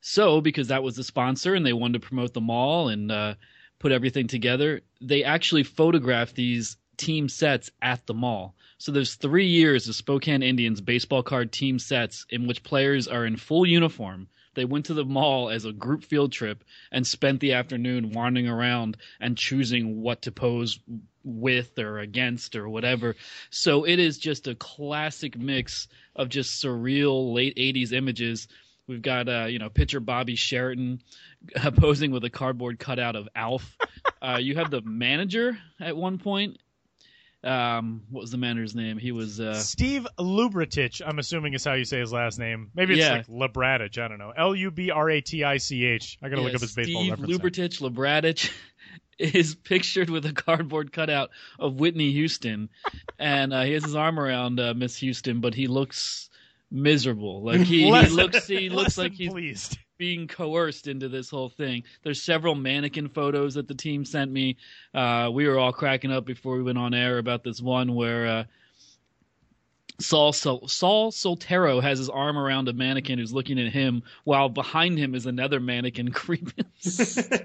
so, 0.00 0.40
because 0.40 0.68
that 0.68 0.82
was 0.82 0.96
the 0.96 1.04
sponsor 1.04 1.54
and 1.54 1.64
they 1.64 1.72
wanted 1.72 2.00
to 2.00 2.06
promote 2.06 2.32
the 2.32 2.40
mall 2.40 2.88
and 2.88 3.12
uh, 3.12 3.34
put 3.78 3.92
everything 3.92 4.26
together, 4.26 4.80
they 5.00 5.24
actually 5.24 5.62
photographed 5.62 6.34
these 6.34 6.76
team 6.96 7.28
sets 7.28 7.70
at 7.82 8.06
the 8.06 8.14
mall. 8.14 8.54
So 8.78 8.92
there's 8.92 9.14
three 9.14 9.46
years 9.46 9.88
of 9.88 9.94
Spokane 9.94 10.42
Indians 10.42 10.80
baseball 10.80 11.22
card 11.22 11.52
team 11.52 11.78
sets 11.78 12.26
in 12.30 12.46
which 12.46 12.62
players 12.62 13.08
are 13.08 13.26
in 13.26 13.36
full 13.36 13.66
uniform 13.66 14.28
they 14.54 14.64
went 14.64 14.86
to 14.86 14.94
the 14.94 15.04
mall 15.04 15.50
as 15.50 15.64
a 15.64 15.72
group 15.72 16.04
field 16.04 16.32
trip 16.32 16.64
and 16.92 17.06
spent 17.06 17.40
the 17.40 17.54
afternoon 17.54 18.12
wandering 18.12 18.48
around 18.48 18.96
and 19.20 19.36
choosing 19.36 20.00
what 20.00 20.22
to 20.22 20.32
pose 20.32 20.78
with 21.24 21.78
or 21.78 21.98
against 21.98 22.54
or 22.54 22.68
whatever. 22.68 23.16
So 23.50 23.84
it 23.84 23.98
is 23.98 24.18
just 24.18 24.46
a 24.46 24.54
classic 24.54 25.38
mix 25.38 25.88
of 26.14 26.28
just 26.28 26.62
surreal 26.62 27.32
late 27.34 27.56
80s 27.56 27.92
images. 27.92 28.48
We've 28.86 29.02
got, 29.02 29.28
uh, 29.28 29.46
you 29.46 29.58
know, 29.58 29.70
pitcher 29.70 30.00
Bobby 30.00 30.36
Sheraton 30.36 31.00
uh, 31.56 31.70
posing 31.76 32.10
with 32.10 32.24
a 32.24 32.30
cardboard 32.30 32.78
cutout 32.78 33.16
of 33.16 33.28
Alf. 33.34 33.76
Uh, 34.20 34.38
you 34.40 34.56
have 34.56 34.70
the 34.70 34.82
manager 34.82 35.56
at 35.80 35.96
one 35.96 36.18
point 36.18 36.58
um, 37.44 38.02
what 38.10 38.22
was 38.22 38.30
the 38.30 38.38
manager's 38.38 38.74
name? 38.74 38.98
He 38.98 39.12
was 39.12 39.40
uh, 39.40 39.54
Steve 39.54 40.06
Lubratich. 40.18 41.02
I'm 41.06 41.18
assuming 41.18 41.54
is 41.54 41.64
how 41.64 41.74
you 41.74 41.84
say 41.84 42.00
his 42.00 42.12
last 42.12 42.38
name. 42.38 42.70
Maybe 42.74 42.94
it's 42.94 43.00
yeah. 43.00 43.12
like 43.12 43.26
Labratich. 43.26 43.98
I 43.98 44.08
don't 44.08 44.18
know. 44.18 44.32
L 44.36 44.54
U 44.54 44.70
B 44.70 44.90
R 44.90 45.10
A 45.10 45.20
T 45.20 45.44
I 45.44 45.58
C 45.58 45.84
H. 45.84 46.18
I 46.22 46.28
gotta 46.28 46.40
yeah, 46.40 46.46
look 46.46 46.54
up 46.54 46.60
his 46.62 46.72
Steve 46.72 46.86
baseball 46.86 47.10
reference. 47.10 47.34
Steve 47.34 47.40
Lubratich, 47.40 47.80
Labratich 47.80 48.52
is 49.18 49.54
pictured 49.54 50.10
with 50.10 50.26
a 50.26 50.32
cardboard 50.32 50.92
cutout 50.92 51.30
of 51.58 51.74
Whitney 51.74 52.12
Houston, 52.12 52.70
and 53.18 53.52
uh, 53.52 53.62
he 53.62 53.72
has 53.72 53.84
his 53.84 53.94
arm 53.94 54.18
around 54.18 54.58
uh, 54.58 54.74
Miss 54.74 54.96
Houston, 54.96 55.40
but 55.40 55.54
he 55.54 55.66
looks 55.66 56.30
miserable. 56.70 57.42
Like 57.42 57.60
he, 57.60 57.84
he 57.84 57.90
looks 58.10 58.46
he 58.46 58.68
looks 58.70 58.96
like 58.96 59.12
he's 59.12 59.30
pleased 59.30 59.78
being 59.96 60.26
coerced 60.26 60.88
into 60.88 61.08
this 61.08 61.30
whole 61.30 61.48
thing. 61.48 61.82
There's 62.02 62.22
several 62.22 62.54
mannequin 62.54 63.08
photos 63.08 63.54
that 63.54 63.68
the 63.68 63.74
team 63.74 64.04
sent 64.04 64.30
me. 64.32 64.56
Uh, 64.92 65.30
we 65.32 65.46
were 65.46 65.58
all 65.58 65.72
cracking 65.72 66.10
up 66.12 66.24
before 66.24 66.56
we 66.56 66.62
went 66.62 66.78
on 66.78 66.94
air 66.94 67.18
about 67.18 67.44
this 67.44 67.60
one 67.60 67.94
where 67.94 68.26
uh, 68.26 68.44
Saul 70.00 70.32
Sol- 70.32 70.66
Saul 70.66 71.12
Soltero 71.12 71.80
has 71.80 71.98
his 71.98 72.10
arm 72.10 72.36
around 72.36 72.68
a 72.68 72.72
mannequin 72.72 73.18
who's 73.18 73.32
looking 73.32 73.58
at 73.60 73.72
him, 73.72 74.02
while 74.24 74.48
behind 74.48 74.98
him 74.98 75.14
is 75.14 75.26
another 75.26 75.60
mannequin 75.60 76.10
creeping. 76.12 76.64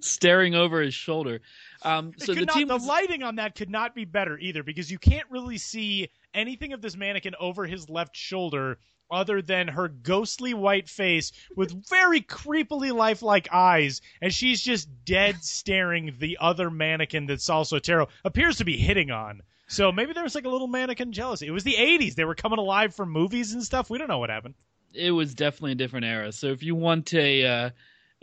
staring 0.00 0.54
over 0.54 0.80
his 0.80 0.94
shoulder. 0.94 1.40
Um, 1.82 2.12
so 2.16 2.32
the 2.32 2.46
not- 2.46 2.54
team 2.56 2.68
the 2.68 2.74
was- 2.74 2.86
lighting 2.86 3.22
on 3.22 3.36
that 3.36 3.54
could 3.54 3.68
not 3.70 3.94
be 3.94 4.04
better 4.06 4.38
either 4.38 4.62
because 4.62 4.90
you 4.90 4.98
can't 4.98 5.26
really 5.30 5.58
see 5.58 6.08
anything 6.32 6.72
of 6.72 6.80
this 6.80 6.96
mannequin 6.96 7.34
over 7.38 7.66
his 7.66 7.90
left 7.90 8.16
shoulder 8.16 8.78
other 9.14 9.40
than 9.40 9.68
her 9.68 9.88
ghostly 9.88 10.52
white 10.52 10.88
face 10.88 11.32
with 11.56 11.88
very 11.88 12.20
creepily 12.20 12.92
lifelike 12.92 13.48
eyes 13.52 14.02
and 14.20 14.34
she's 14.34 14.60
just 14.60 14.88
dead 15.04 15.42
staring 15.42 16.16
the 16.18 16.36
other 16.40 16.70
mannequin 16.70 17.26
that 17.26 17.40
Saul 17.40 17.64
Soltero 17.64 18.08
appears 18.24 18.56
to 18.56 18.64
be 18.64 18.76
hitting 18.76 19.10
on. 19.10 19.40
So 19.66 19.90
maybe 19.92 20.12
there 20.12 20.24
was 20.24 20.34
like 20.34 20.44
a 20.44 20.50
little 20.50 20.66
mannequin 20.66 21.12
jealousy. 21.12 21.46
It 21.46 21.52
was 21.52 21.64
the 21.64 21.74
80s. 21.74 22.14
They 22.14 22.24
were 22.24 22.34
coming 22.34 22.58
alive 22.58 22.94
for 22.94 23.06
movies 23.06 23.52
and 23.52 23.62
stuff. 23.62 23.88
We 23.88 23.98
don't 23.98 24.08
know 24.08 24.18
what 24.18 24.30
happened. 24.30 24.54
it 24.92 25.10
was 25.10 25.34
definitely 25.34 25.72
a 25.72 25.76
different 25.76 26.06
era. 26.06 26.32
So 26.32 26.48
if 26.48 26.62
you 26.62 26.74
want 26.74 27.14
a 27.14 27.44
uh, 27.46 27.70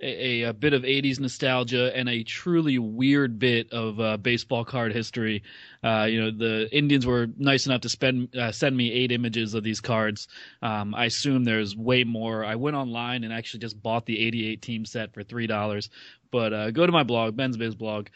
a, 0.02 0.44
a 0.44 0.54
bit 0.54 0.74
of 0.74 0.84
80s 0.84 1.20
nostalgia 1.20 1.96
and 1.96 2.10
a 2.10 2.24
truly 2.24 2.80
weird 2.80 3.38
bit 3.38 3.72
of 3.72 4.00
uh, 4.00 4.18
baseball 4.18 4.66
card 4.66 4.94
history, 4.94 5.44
uh, 5.84 6.08
you 6.10 6.22
know 6.22 6.32
the 6.32 6.76
Indians 6.76 7.06
were 7.06 7.28
nice 7.38 7.66
enough 7.66 7.82
to 7.82 7.90
spend 7.90 8.36
uh, 8.36 8.52
send 8.52 8.76
me 8.76 8.92
eight 8.92 9.12
images 9.12 9.54
of 9.54 9.64
these 9.64 9.80
cards. 9.80 10.28
Um, 10.62 10.96
I 10.96 11.06
assume 11.06 11.44
there's 11.44 11.76
way 11.76 12.04
more. 12.04 12.44
I 12.44 12.56
went 12.56 12.76
online 12.76 13.24
and 13.24 13.32
actually 13.32 13.60
just 13.60 13.82
bought 13.82 14.06
the 14.06 14.20
88 14.20 14.62
team 14.62 14.86
set 14.86 15.14
for 15.14 15.24
three 15.24 15.48
dollars. 15.48 15.90
But 16.32 16.54
uh, 16.54 16.72
go 16.72 16.86
to 16.86 16.92
my 16.92 17.04
blog, 17.04 17.36
Ben's 17.36 17.58
Biz 17.58 17.76
blog. 17.76 18.08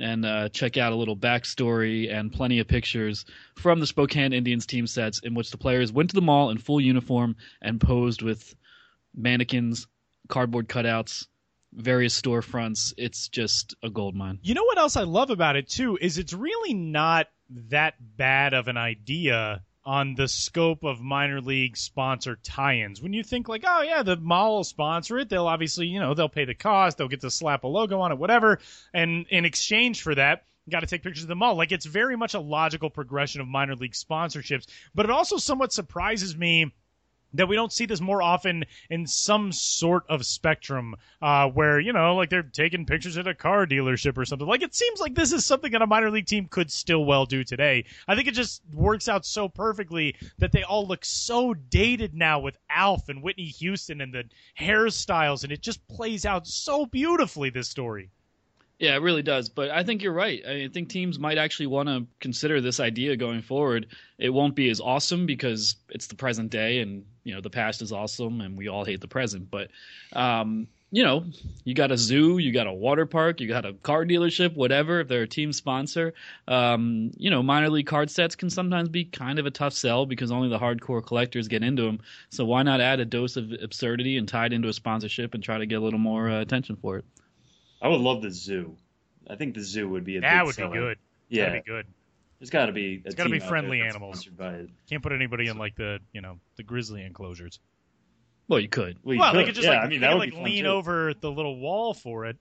And 0.00 0.24
uh, 0.24 0.48
check 0.48 0.78
out 0.78 0.94
a 0.94 0.96
little 0.96 1.16
backstory 1.16 2.10
and 2.10 2.32
plenty 2.32 2.60
of 2.60 2.66
pictures 2.66 3.26
from 3.56 3.78
the 3.78 3.86
Spokane 3.86 4.32
Indians 4.32 4.64
team 4.64 4.86
sets 4.86 5.18
in 5.18 5.34
which 5.34 5.50
the 5.50 5.58
players 5.58 5.92
went 5.92 6.08
to 6.10 6.14
the 6.14 6.22
mall 6.22 6.48
in 6.48 6.56
full 6.56 6.80
uniform 6.80 7.36
and 7.60 7.78
posed 7.78 8.22
with 8.22 8.54
mannequins, 9.14 9.86
cardboard 10.28 10.66
cutouts, 10.66 11.26
various 11.72 12.20
storefronts. 12.20 12.92
It's 12.96 13.28
just 13.28 13.74
a 13.82 13.90
gold 13.90 14.14
mine. 14.14 14.38
You 14.42 14.54
know 14.54 14.64
what 14.64 14.78
else 14.78 14.96
I 14.96 15.02
love 15.02 15.30
about 15.30 15.56
it 15.56 15.68
too 15.68 15.98
is 16.00 16.18
it's 16.18 16.32
really 16.32 16.74
not 16.74 17.28
that 17.68 17.94
bad 18.16 18.54
of 18.54 18.68
an 18.68 18.76
idea 18.76 19.62
on 19.84 20.14
the 20.14 20.28
scope 20.28 20.84
of 20.84 21.00
minor 21.00 21.40
league 21.40 21.76
sponsor 21.76 22.38
tie-ins. 22.42 23.02
When 23.02 23.12
you 23.12 23.24
think 23.24 23.48
like, 23.48 23.64
oh 23.66 23.82
yeah, 23.82 24.02
the 24.02 24.16
mall 24.16 24.56
will 24.56 24.64
sponsor 24.64 25.18
it, 25.18 25.28
they'll 25.28 25.48
obviously, 25.48 25.86
you 25.86 25.98
know, 25.98 26.14
they'll 26.14 26.28
pay 26.28 26.44
the 26.44 26.54
cost, 26.54 26.98
they'll 26.98 27.08
get 27.08 27.22
to 27.22 27.30
slap 27.30 27.64
a 27.64 27.68
logo 27.68 28.00
on 28.00 28.12
it, 28.12 28.18
whatever, 28.18 28.60
and 28.94 29.26
in 29.28 29.44
exchange 29.44 30.02
for 30.02 30.14
that, 30.14 30.44
got 30.70 30.80
to 30.80 30.86
take 30.86 31.02
pictures 31.02 31.24
of 31.24 31.28
the 31.28 31.34
mall. 31.34 31.56
Like 31.56 31.72
it's 31.72 31.86
very 31.86 32.16
much 32.16 32.34
a 32.34 32.40
logical 32.40 32.90
progression 32.90 33.40
of 33.40 33.48
minor 33.48 33.74
league 33.74 33.94
sponsorships, 33.94 34.66
but 34.94 35.04
it 35.04 35.10
also 35.10 35.36
somewhat 35.36 35.72
surprises 35.72 36.36
me 36.36 36.72
that 37.34 37.48
we 37.48 37.56
don't 37.56 37.72
see 37.72 37.86
this 37.86 38.00
more 38.00 38.22
often 38.22 38.64
in 38.90 39.06
some 39.06 39.52
sort 39.52 40.04
of 40.08 40.24
spectrum 40.26 40.94
uh, 41.20 41.48
where 41.48 41.80
you 41.80 41.92
know 41.92 42.16
like 42.16 42.30
they're 42.30 42.42
taking 42.42 42.86
pictures 42.86 43.16
at 43.18 43.26
a 43.26 43.34
car 43.34 43.66
dealership 43.66 44.16
or 44.18 44.24
something. 44.24 44.48
Like 44.48 44.62
it 44.62 44.74
seems 44.74 45.00
like 45.00 45.14
this 45.14 45.32
is 45.32 45.44
something 45.44 45.72
that 45.72 45.82
a 45.82 45.86
minor 45.86 46.10
league 46.10 46.26
team 46.26 46.46
could 46.46 46.70
still 46.70 47.04
well 47.04 47.26
do 47.26 47.44
today. 47.44 47.84
I 48.08 48.14
think 48.14 48.28
it 48.28 48.34
just 48.34 48.62
works 48.72 49.08
out 49.08 49.24
so 49.24 49.48
perfectly 49.48 50.16
that 50.38 50.52
they 50.52 50.62
all 50.62 50.86
look 50.86 51.04
so 51.04 51.54
dated 51.54 52.14
now 52.14 52.40
with 52.40 52.58
alf 52.70 53.08
and 53.08 53.22
whitney 53.22 53.46
houston 53.46 54.00
and 54.00 54.12
the 54.12 54.24
hairstyles 54.58 55.44
and 55.44 55.52
it 55.52 55.60
just 55.60 55.86
plays 55.88 56.24
out 56.24 56.46
so 56.46 56.86
beautifully 56.86 57.50
this 57.50 57.68
story 57.68 58.10
Yeah, 58.82 58.96
it 58.96 59.02
really 59.02 59.22
does. 59.22 59.48
But 59.48 59.70
I 59.70 59.84
think 59.84 60.02
you're 60.02 60.12
right. 60.12 60.44
I 60.44 60.66
think 60.66 60.88
teams 60.88 61.16
might 61.16 61.38
actually 61.38 61.68
want 61.68 61.88
to 61.88 62.04
consider 62.18 62.60
this 62.60 62.80
idea 62.80 63.16
going 63.16 63.40
forward. 63.40 63.86
It 64.18 64.30
won't 64.30 64.56
be 64.56 64.68
as 64.70 64.80
awesome 64.80 65.24
because 65.24 65.76
it's 65.90 66.08
the 66.08 66.16
present 66.16 66.50
day, 66.50 66.80
and 66.80 67.04
you 67.22 67.32
know 67.32 67.40
the 67.40 67.48
past 67.48 67.80
is 67.80 67.92
awesome, 67.92 68.40
and 68.40 68.58
we 68.58 68.66
all 68.66 68.84
hate 68.84 69.00
the 69.00 69.06
present. 69.06 69.52
But 69.52 69.70
um, 70.14 70.66
you 70.90 71.04
know, 71.04 71.26
you 71.62 71.74
got 71.74 71.92
a 71.92 71.96
zoo, 71.96 72.38
you 72.38 72.52
got 72.52 72.66
a 72.66 72.72
water 72.72 73.06
park, 73.06 73.40
you 73.40 73.46
got 73.46 73.64
a 73.64 73.72
car 73.72 74.04
dealership, 74.04 74.56
whatever. 74.56 74.98
If 74.98 75.06
they're 75.06 75.22
a 75.22 75.28
team 75.28 75.52
sponsor, 75.52 76.12
um, 76.48 77.12
you 77.16 77.30
know, 77.30 77.40
minor 77.40 77.70
league 77.70 77.86
card 77.86 78.10
sets 78.10 78.34
can 78.34 78.50
sometimes 78.50 78.88
be 78.88 79.04
kind 79.04 79.38
of 79.38 79.46
a 79.46 79.52
tough 79.52 79.74
sell 79.74 80.06
because 80.06 80.32
only 80.32 80.48
the 80.48 80.58
hardcore 80.58 81.06
collectors 81.06 81.46
get 81.46 81.62
into 81.62 81.82
them. 81.82 82.00
So 82.30 82.44
why 82.44 82.64
not 82.64 82.80
add 82.80 82.98
a 82.98 83.04
dose 83.04 83.36
of 83.36 83.52
absurdity 83.62 84.16
and 84.16 84.26
tie 84.26 84.46
it 84.46 84.52
into 84.52 84.66
a 84.66 84.72
sponsorship 84.72 85.34
and 85.34 85.42
try 85.42 85.58
to 85.58 85.66
get 85.66 85.76
a 85.76 85.84
little 85.84 86.00
more 86.00 86.28
uh, 86.28 86.40
attention 86.40 86.74
for 86.74 86.96
it? 86.96 87.04
I 87.82 87.88
would 87.88 88.00
love 88.00 88.22
the 88.22 88.30
zoo. 88.30 88.76
I 89.28 89.36
think 89.36 89.54
the 89.54 89.62
zoo 89.62 89.88
would 89.90 90.04
be 90.04 90.16
a 90.16 90.20
that 90.22 90.46
big 90.46 90.46
would 90.46 90.72
be 90.72 90.78
good 90.78 90.98
Yeah, 91.28 91.46
that'd 91.46 91.64
be 91.64 91.70
good 91.70 91.86
there's 92.42 92.50
got 92.50 92.66
to 92.66 92.72
be. 92.72 93.00
It's 93.04 93.14
gotta 93.14 93.30
be 93.30 93.38
friendly 93.38 93.80
animals. 93.80 94.16
sponsored 94.16 94.36
by 94.36 94.54
it. 94.54 94.70
can't 94.90 95.00
put 95.00 95.12
anybody 95.12 95.46
in 95.46 95.58
like 95.58 95.76
the 95.76 96.00
you 96.12 96.20
know 96.20 96.40
the 96.56 96.64
grizzly 96.64 97.04
enclosures 97.04 97.60
Well, 98.48 98.58
you 98.58 98.68
could. 98.68 98.98
Well, 99.04 99.14
you 99.14 99.20
well, 99.20 99.30
could. 99.30 99.38
they 99.38 99.44
could 99.44 99.54
just 99.54 99.64
yeah, 99.64 99.74
like, 99.74 99.84
I 99.84 99.86
mean 99.86 100.00
they 100.00 100.08
that 100.08 100.14
could, 100.14 100.32
would 100.32 100.34
like 100.34 100.44
lean 100.44 100.64
too. 100.64 100.70
over 100.70 101.14
the 101.14 101.30
little 101.30 101.60
wall 101.60 101.94
for 101.94 102.26
it, 102.26 102.36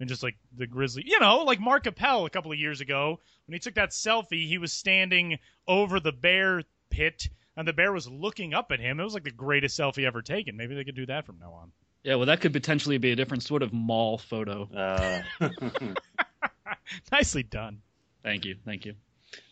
and 0.00 0.08
just 0.08 0.22
like 0.22 0.36
the 0.56 0.66
grizzly, 0.66 1.04
you 1.06 1.20
know, 1.20 1.40
like 1.42 1.60
Mark 1.60 1.86
Appel 1.86 2.24
a 2.24 2.30
couple 2.30 2.50
of 2.50 2.58
years 2.58 2.80
ago 2.80 3.20
when 3.46 3.52
he 3.52 3.58
took 3.58 3.74
that 3.74 3.90
selfie, 3.90 4.48
he 4.48 4.56
was 4.56 4.72
standing 4.72 5.38
over 5.68 6.00
the 6.00 6.12
bear 6.12 6.62
pit, 6.88 7.28
and 7.54 7.68
the 7.68 7.74
bear 7.74 7.92
was 7.92 8.08
looking 8.08 8.54
up 8.54 8.72
at 8.72 8.80
him. 8.80 9.00
It 9.00 9.04
was 9.04 9.12
like 9.12 9.24
the 9.24 9.30
greatest 9.30 9.78
selfie 9.78 10.06
ever 10.06 10.22
taken. 10.22 10.56
Maybe 10.56 10.74
they 10.74 10.84
could 10.84 10.96
do 10.96 11.04
that 11.06 11.26
from 11.26 11.38
now 11.38 11.52
on. 11.52 11.72
Yeah, 12.04 12.16
well, 12.16 12.26
that 12.26 12.40
could 12.40 12.52
potentially 12.52 12.98
be 12.98 13.12
a 13.12 13.16
different 13.16 13.42
sort 13.42 13.62
of 13.62 13.72
mall 13.72 14.18
photo. 14.18 14.68
Uh, 14.74 15.22
Nicely 17.12 17.42
done. 17.42 17.80
Thank 18.22 18.44
you, 18.44 18.56
thank 18.64 18.84
you. 18.84 18.94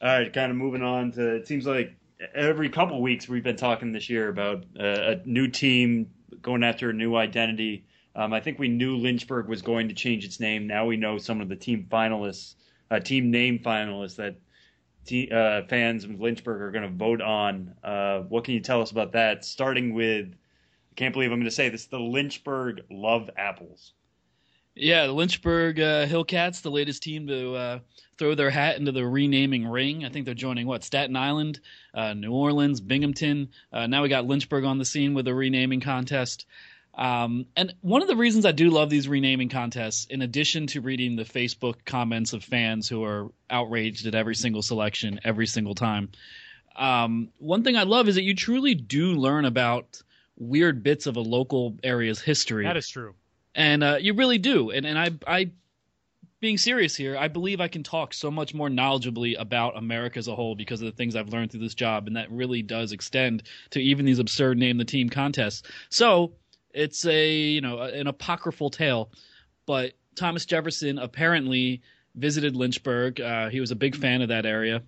All 0.03 0.09
right, 0.09 0.33
kind 0.33 0.51
of 0.51 0.57
moving 0.57 0.83
on 0.83 1.13
to. 1.13 1.37
It 1.37 1.47
seems 1.47 1.67
like 1.67 1.97
every 2.35 2.69
couple 2.69 3.01
weeks 3.01 3.29
we've 3.29 3.43
been 3.43 3.57
talking 3.57 3.93
this 3.93 4.11
year 4.11 4.29
about 4.29 4.65
uh, 4.79 4.85
a 4.85 5.17
new 5.25 5.49
team 5.49 6.11
going 6.43 6.63
after 6.63 6.91
a 6.91 6.93
new 6.93 7.17
identity. 7.17 7.87
Um, 8.15 8.33
I 8.33 8.41
think 8.41 8.59
we 8.59 8.69
knew 8.69 8.97
Lynchburg 8.97 9.49
was 9.49 9.63
going 9.63 9.89
to 9.89 9.95
change 9.95 10.25
its 10.25 10.41
name. 10.41 10.67
Now 10.67 10.87
we 10.87 10.97
know 10.97 11.19
some 11.19 11.41
of 11.41 11.49
the 11.49 11.57
team 11.57 11.87
finalists, 11.91 12.55
uh, 12.91 13.01
team 13.01 13.31
name 13.31 13.61
finalists 13.61 14.17
that 14.17 14.37
te- 15.07 15.31
uh, 15.31 15.63
fans 15.69 16.05
of 16.05 16.21
Lynchburg 16.21 16.61
are 16.61 16.71
going 16.71 16.91
to 16.91 16.97
vote 16.97 17.23
on. 17.23 17.75
Uh, 17.83 18.21
what 18.21 18.45
can 18.45 18.55
you 18.55 18.61
tell 18.61 18.83
us 18.83 18.91
about 18.91 19.13
that? 19.13 19.45
Starting 19.45 19.95
with, 19.95 20.35
I 20.93 20.95
can't 20.97 21.13
believe 21.13 21.33
I'm 21.33 21.39
going 21.39 21.45
to 21.45 21.51
say 21.51 21.69
this: 21.69 21.87
the 21.87 21.99
Lynchburg 21.99 22.85
Love 22.91 23.31
Apples. 23.37 23.93
Yeah, 24.75 25.07
the 25.07 25.13
Lynchburg 25.13 25.81
uh, 25.81 26.07
Hillcats, 26.07 26.63
the 26.63 26.71
latest 26.71 27.03
team 27.03 27.27
to 27.27 27.55
uh, 27.55 27.79
throw 28.19 28.35
their 28.35 28.51
hat 28.51 28.77
into 28.77 28.93
the 28.93 29.07
renaming 29.07 29.67
ring. 29.67 30.05
I 30.05 30.09
think 30.11 30.25
they're 30.25 30.35
joining 30.35 30.67
what 30.67 30.85
Staten 30.85 31.17
Island, 31.17 31.61
uh, 31.93 32.15
New 32.15 32.33
Orleans, 32.33 32.81
Binghamton. 32.81 33.51
Uh, 33.73 33.89
now 33.89 34.03
we 34.03 34.09
got 34.09 34.27
Lynchburg 34.27 34.65
on 34.65 34.79
the 34.79 34.85
scene 34.85 35.13
with 35.15 35.27
a 35.27 35.35
renaming 35.35 35.81
contest. 35.81 36.47
Um, 36.95 37.47
and 37.57 37.75
one 37.81 38.03
of 38.03 38.09
the 38.09 38.17
reasons 38.17 38.45
I 38.45 38.53
do 38.53 38.71
love 38.71 38.91
these 38.91 39.09
renaming 39.09 39.49
contests, 39.49 40.07
in 40.07 40.23
addition 40.23 40.67
to 40.69 40.81
reading 40.81 41.17
the 41.17 41.25
Facebook 41.25 41.85
comments 41.85 42.33
of 42.33 42.45
fans 42.45 42.89
who 42.89 43.05
are 43.05 43.31
outraged 43.49 44.07
at 44.07 44.15
every 44.15 44.35
single 44.35 44.63
selection 44.63 45.21
every 45.25 45.47
single 45.47 45.75
time, 45.75 46.11
um, 46.77 47.31
one 47.39 47.65
thing 47.65 47.77
I 47.77 47.85
love 47.85 48.09
is 48.09 48.15
that 48.15 48.23
you 48.23 48.35
truly 48.35 48.75
do 48.75 49.15
learn 49.15 49.45
about 49.45 50.03
weird 50.41 50.83
bits 50.83 51.07
of 51.07 51.17
a 51.17 51.21
local 51.21 51.77
area's 51.85 52.21
history 52.21 52.65
That 52.65 52.77
is 52.77 52.89
true. 52.89 53.15
and 53.55 53.85
uh, 53.85 53.99
you 54.01 54.15
really 54.15 54.39
do. 54.39 54.71
And 54.71 54.85
and 54.87 54.99
I 54.99 55.11
I 55.27 55.51
being 56.41 56.57
serious 56.57 56.97
here, 56.97 57.19
I 57.19 57.29
believe 57.29 57.61
I 57.61 57.69
can 57.69 57.83
talk 57.83 58.15
so 58.15 58.31
much 58.31 58.55
more 58.55 58.71
knowledgeably 58.71 59.39
about 59.39 59.77
America 59.77 60.19
as 60.19 60.27
a 60.27 60.35
whole 60.35 60.55
because 60.55 60.81
of 60.81 60.87
the 60.87 60.93
things 60.97 61.15
I've 61.15 61.29
learned 61.29 61.51
through 61.51 61.61
this 61.61 61.75
job, 61.75 62.07
and 62.07 62.17
that 62.17 62.33
really 62.33 62.63
does 62.63 62.93
extend 62.93 63.43
to 63.71 63.81
even 63.81 64.07
these 64.07 64.19
absurd 64.19 64.57
name 64.57 64.79
the 64.79 64.87
team 64.87 65.11
contests. 65.11 65.63
So 65.91 66.33
it's 66.73 67.05
a 67.05 67.31
you 67.31 67.61
know 67.61 67.81
an 67.81 68.07
apocryphal 68.07 68.71
tale, 68.71 69.11
but 69.67 69.93
Thomas 70.17 70.47
Jefferson 70.47 70.99
apparently 70.99 71.83
visited 72.15 72.57
Lynchburg. 72.57 73.21
Uh, 73.21 73.51
he 73.51 73.61
was 73.61 73.71
a 73.71 73.77
big 73.77 73.95
fan 73.95 74.23
of 74.23 74.29
that 74.31 74.47
area, 74.47 74.83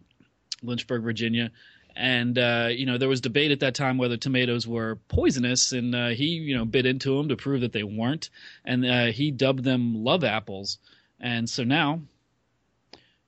Lynchburg, 0.62 1.02
Virginia. 1.02 1.50
And 1.94 2.38
uh, 2.38 2.68
you 2.70 2.86
know 2.86 2.98
there 2.98 3.08
was 3.08 3.20
debate 3.20 3.50
at 3.50 3.60
that 3.60 3.74
time 3.74 3.98
whether 3.98 4.16
tomatoes 4.16 4.66
were 4.66 4.96
poisonous, 5.08 5.72
and 5.72 5.94
uh, 5.94 6.08
he 6.08 6.26
you 6.26 6.56
know 6.56 6.64
bit 6.64 6.86
into 6.86 7.16
them 7.16 7.28
to 7.28 7.36
prove 7.36 7.60
that 7.60 7.72
they 7.72 7.82
weren't, 7.82 8.30
and 8.64 8.84
uh, 8.84 9.06
he 9.06 9.30
dubbed 9.30 9.64
them 9.64 9.94
love 10.04 10.24
apples. 10.24 10.78
And 11.20 11.48
so 11.48 11.64
now 11.64 12.00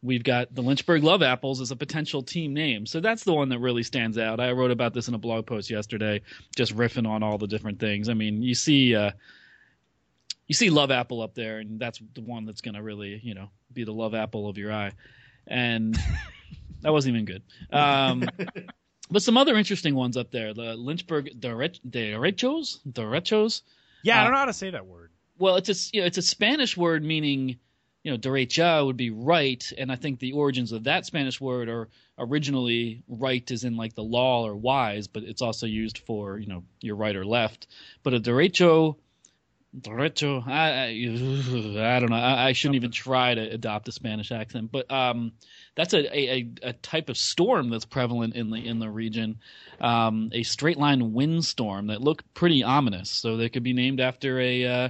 we've 0.02 0.24
got 0.24 0.54
the 0.54 0.62
Lynchburg 0.62 1.02
Love 1.02 1.22
Apples 1.22 1.60
as 1.60 1.70
a 1.70 1.76
potential 1.76 2.22
team 2.22 2.52
name. 2.52 2.84
So 2.86 3.00
that's 3.00 3.24
the 3.24 3.32
one 3.32 3.48
that 3.48 3.58
really 3.58 3.82
stands 3.82 4.18
out. 4.18 4.38
I 4.38 4.52
wrote 4.52 4.70
about 4.70 4.92
this 4.92 5.08
in 5.08 5.14
a 5.14 5.18
blog 5.18 5.46
post 5.46 5.70
yesterday, 5.70 6.20
just 6.54 6.76
riffing 6.76 7.08
on 7.08 7.22
all 7.22 7.38
the 7.38 7.46
different 7.46 7.80
things. 7.80 8.08
I 8.08 8.14
mean, 8.14 8.42
you 8.42 8.54
see, 8.54 8.94
uh, 8.94 9.12
you 10.46 10.54
see 10.54 10.68
Love 10.68 10.90
Apple 10.90 11.22
up 11.22 11.34
there, 11.34 11.58
and 11.58 11.80
that's 11.80 12.00
the 12.14 12.20
one 12.20 12.44
that's 12.44 12.60
going 12.60 12.74
to 12.74 12.82
really, 12.82 13.18
you 13.22 13.34
know, 13.34 13.48
be 13.72 13.84
the 13.84 13.92
love 13.92 14.14
apple 14.14 14.48
of 14.48 14.58
your 14.58 14.72
eye. 14.72 14.92
And 15.46 15.96
that 16.84 16.92
wasn't 16.92 17.16
even 17.16 17.24
good. 17.24 17.42
Um, 17.72 18.28
but 19.10 19.22
some 19.22 19.36
other 19.36 19.56
interesting 19.56 19.94
ones 19.96 20.16
up 20.16 20.30
there. 20.30 20.54
The 20.54 20.74
Lynchburg 20.76 21.40
Dere- 21.40 21.70
Derechos, 21.88 22.78
Derechos. 22.88 23.62
Yeah, 24.02 24.18
I 24.18 24.20
Uh, 24.20 24.24
don't 24.24 24.32
know 24.32 24.38
how 24.38 24.44
to 24.44 24.52
say 24.52 24.70
that 24.70 24.86
word. 24.86 25.10
Well, 25.38 25.56
it's 25.56 25.68
a 25.68 25.74
you 25.96 26.00
know, 26.02 26.06
it's 26.06 26.18
a 26.18 26.22
Spanish 26.22 26.76
word 26.76 27.02
meaning 27.04 27.56
you 28.04 28.10
know 28.12 28.18
derecha 28.18 28.84
would 28.86 28.96
be 28.96 29.10
right, 29.10 29.72
and 29.78 29.90
I 29.90 29.96
think 29.96 30.20
the 30.20 30.32
origins 30.32 30.72
of 30.72 30.84
that 30.84 31.06
Spanish 31.06 31.40
word 31.40 31.68
are 31.68 31.88
originally 32.18 33.02
right 33.08 33.50
as 33.50 33.64
in 33.64 33.76
like 33.76 33.94
the 33.94 34.04
law 34.04 34.44
or 34.46 34.54
wise, 34.54 35.08
but 35.08 35.24
it's 35.24 35.42
also 35.42 35.66
used 35.66 35.98
for 35.98 36.38
you 36.38 36.46
know 36.46 36.62
your 36.80 36.96
right 36.96 37.16
or 37.16 37.24
left. 37.26 37.66
But 38.02 38.14
a 38.14 38.20
derecho 38.20 38.96
Derecho. 39.80 40.46
I, 40.46 40.86
I, 40.86 41.96
I 41.96 42.00
don't 42.00 42.10
know. 42.10 42.16
I, 42.16 42.48
I 42.48 42.52
shouldn't 42.52 42.76
even 42.76 42.92
try 42.92 43.34
to 43.34 43.40
adopt 43.40 43.88
a 43.88 43.92
Spanish 43.92 44.30
accent, 44.30 44.70
but 44.70 44.90
um, 44.90 45.32
that's 45.74 45.94
a, 45.94 46.16
a, 46.16 46.48
a 46.62 46.72
type 46.74 47.08
of 47.08 47.16
storm 47.16 47.70
that's 47.70 47.84
prevalent 47.84 48.36
in 48.36 48.50
the 48.50 48.58
in 48.58 48.78
the 48.78 48.88
region. 48.88 49.38
Um, 49.80 50.30
a 50.32 50.44
straight 50.44 50.78
line 50.78 51.12
windstorm 51.12 51.88
that 51.88 52.00
looked 52.00 52.32
pretty 52.34 52.62
ominous. 52.62 53.10
So 53.10 53.36
they 53.36 53.48
could 53.48 53.64
be 53.64 53.72
named 53.72 54.00
after 54.00 54.40
a 54.40 54.64
uh, 54.64 54.88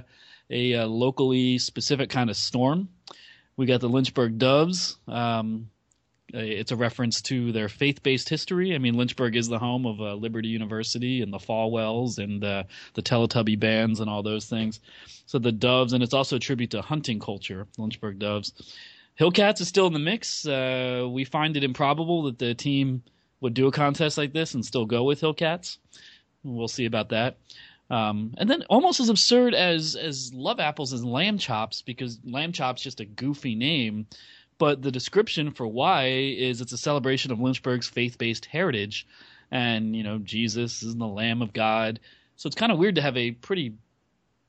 a, 0.49 0.73
a 0.73 0.87
locally 0.87 1.57
specific 1.57 2.09
kind 2.09 2.29
of 2.29 2.37
storm. 2.37 2.89
We 3.57 3.65
got 3.65 3.81
the 3.81 3.89
Lynchburg 3.89 4.37
Doves. 4.37 4.97
Um, 5.07 5.69
it's 6.33 6.71
a 6.71 6.75
reference 6.75 7.21
to 7.23 7.51
their 7.51 7.69
faith-based 7.69 8.29
history. 8.29 8.73
I 8.73 8.77
mean, 8.77 8.95
Lynchburg 8.95 9.35
is 9.35 9.47
the 9.47 9.59
home 9.59 9.85
of 9.85 10.01
uh, 10.01 10.15
Liberty 10.15 10.47
University 10.47 11.21
and 11.21 11.31
the 11.31 11.37
Falwells 11.37 12.17
and 12.17 12.43
uh, 12.43 12.63
the 12.93 13.01
Teletubby 13.01 13.59
bands 13.59 13.99
and 13.99 14.09
all 14.09 14.23
those 14.23 14.45
things. 14.45 14.79
So 15.25 15.39
the 15.39 15.51
Doves, 15.51 15.93
and 15.93 16.03
it's 16.03 16.13
also 16.13 16.37
a 16.37 16.39
tribute 16.39 16.71
to 16.71 16.81
hunting 16.81 17.19
culture, 17.19 17.67
Lynchburg 17.77 18.19
Doves. 18.19 18.53
Hillcats 19.19 19.61
is 19.61 19.67
still 19.67 19.87
in 19.87 19.93
the 19.93 19.99
mix. 19.99 20.45
Uh, 20.45 21.07
we 21.09 21.23
find 21.23 21.55
it 21.55 21.63
improbable 21.63 22.23
that 22.23 22.39
the 22.39 22.53
team 22.53 23.03
would 23.39 23.53
do 23.53 23.67
a 23.67 23.71
contest 23.71 24.17
like 24.17 24.33
this 24.33 24.53
and 24.53 24.65
still 24.65 24.85
go 24.85 25.03
with 25.03 25.21
Hillcats. 25.21 25.77
We'll 26.43 26.67
see 26.67 26.85
about 26.85 27.09
that. 27.09 27.37
Um, 27.89 28.33
and 28.37 28.49
then 28.49 28.63
almost 28.63 28.99
as 28.99 29.09
absurd 29.09 29.53
as 29.53 29.95
as 29.95 30.33
Love 30.33 30.59
Apples 30.59 30.91
is 30.91 31.05
Lamb 31.05 31.37
Chops 31.37 31.83
because 31.83 32.19
Lamb 32.23 32.51
Chops 32.51 32.81
just 32.81 32.99
a 32.99 33.05
goofy 33.05 33.53
name 33.53 34.07
but 34.57 34.81
the 34.81 34.91
description 34.91 35.51
for 35.51 35.67
why 35.67 36.07
is 36.07 36.61
it's 36.61 36.71
a 36.71 36.77
celebration 36.77 37.31
of 37.31 37.39
Lynchburg's 37.39 37.89
faith-based 37.89 38.45
heritage, 38.45 39.07
and 39.51 39.95
you 39.95 40.03
know 40.03 40.17
Jesus 40.19 40.83
is 40.83 40.95
the 40.95 41.05
Lamb 41.07 41.41
of 41.41 41.53
God. 41.53 41.99
So 42.35 42.47
it's 42.47 42.55
kind 42.55 42.71
of 42.71 42.77
weird 42.77 42.95
to 42.95 43.01
have 43.01 43.17
a 43.17 43.31
pretty 43.31 43.73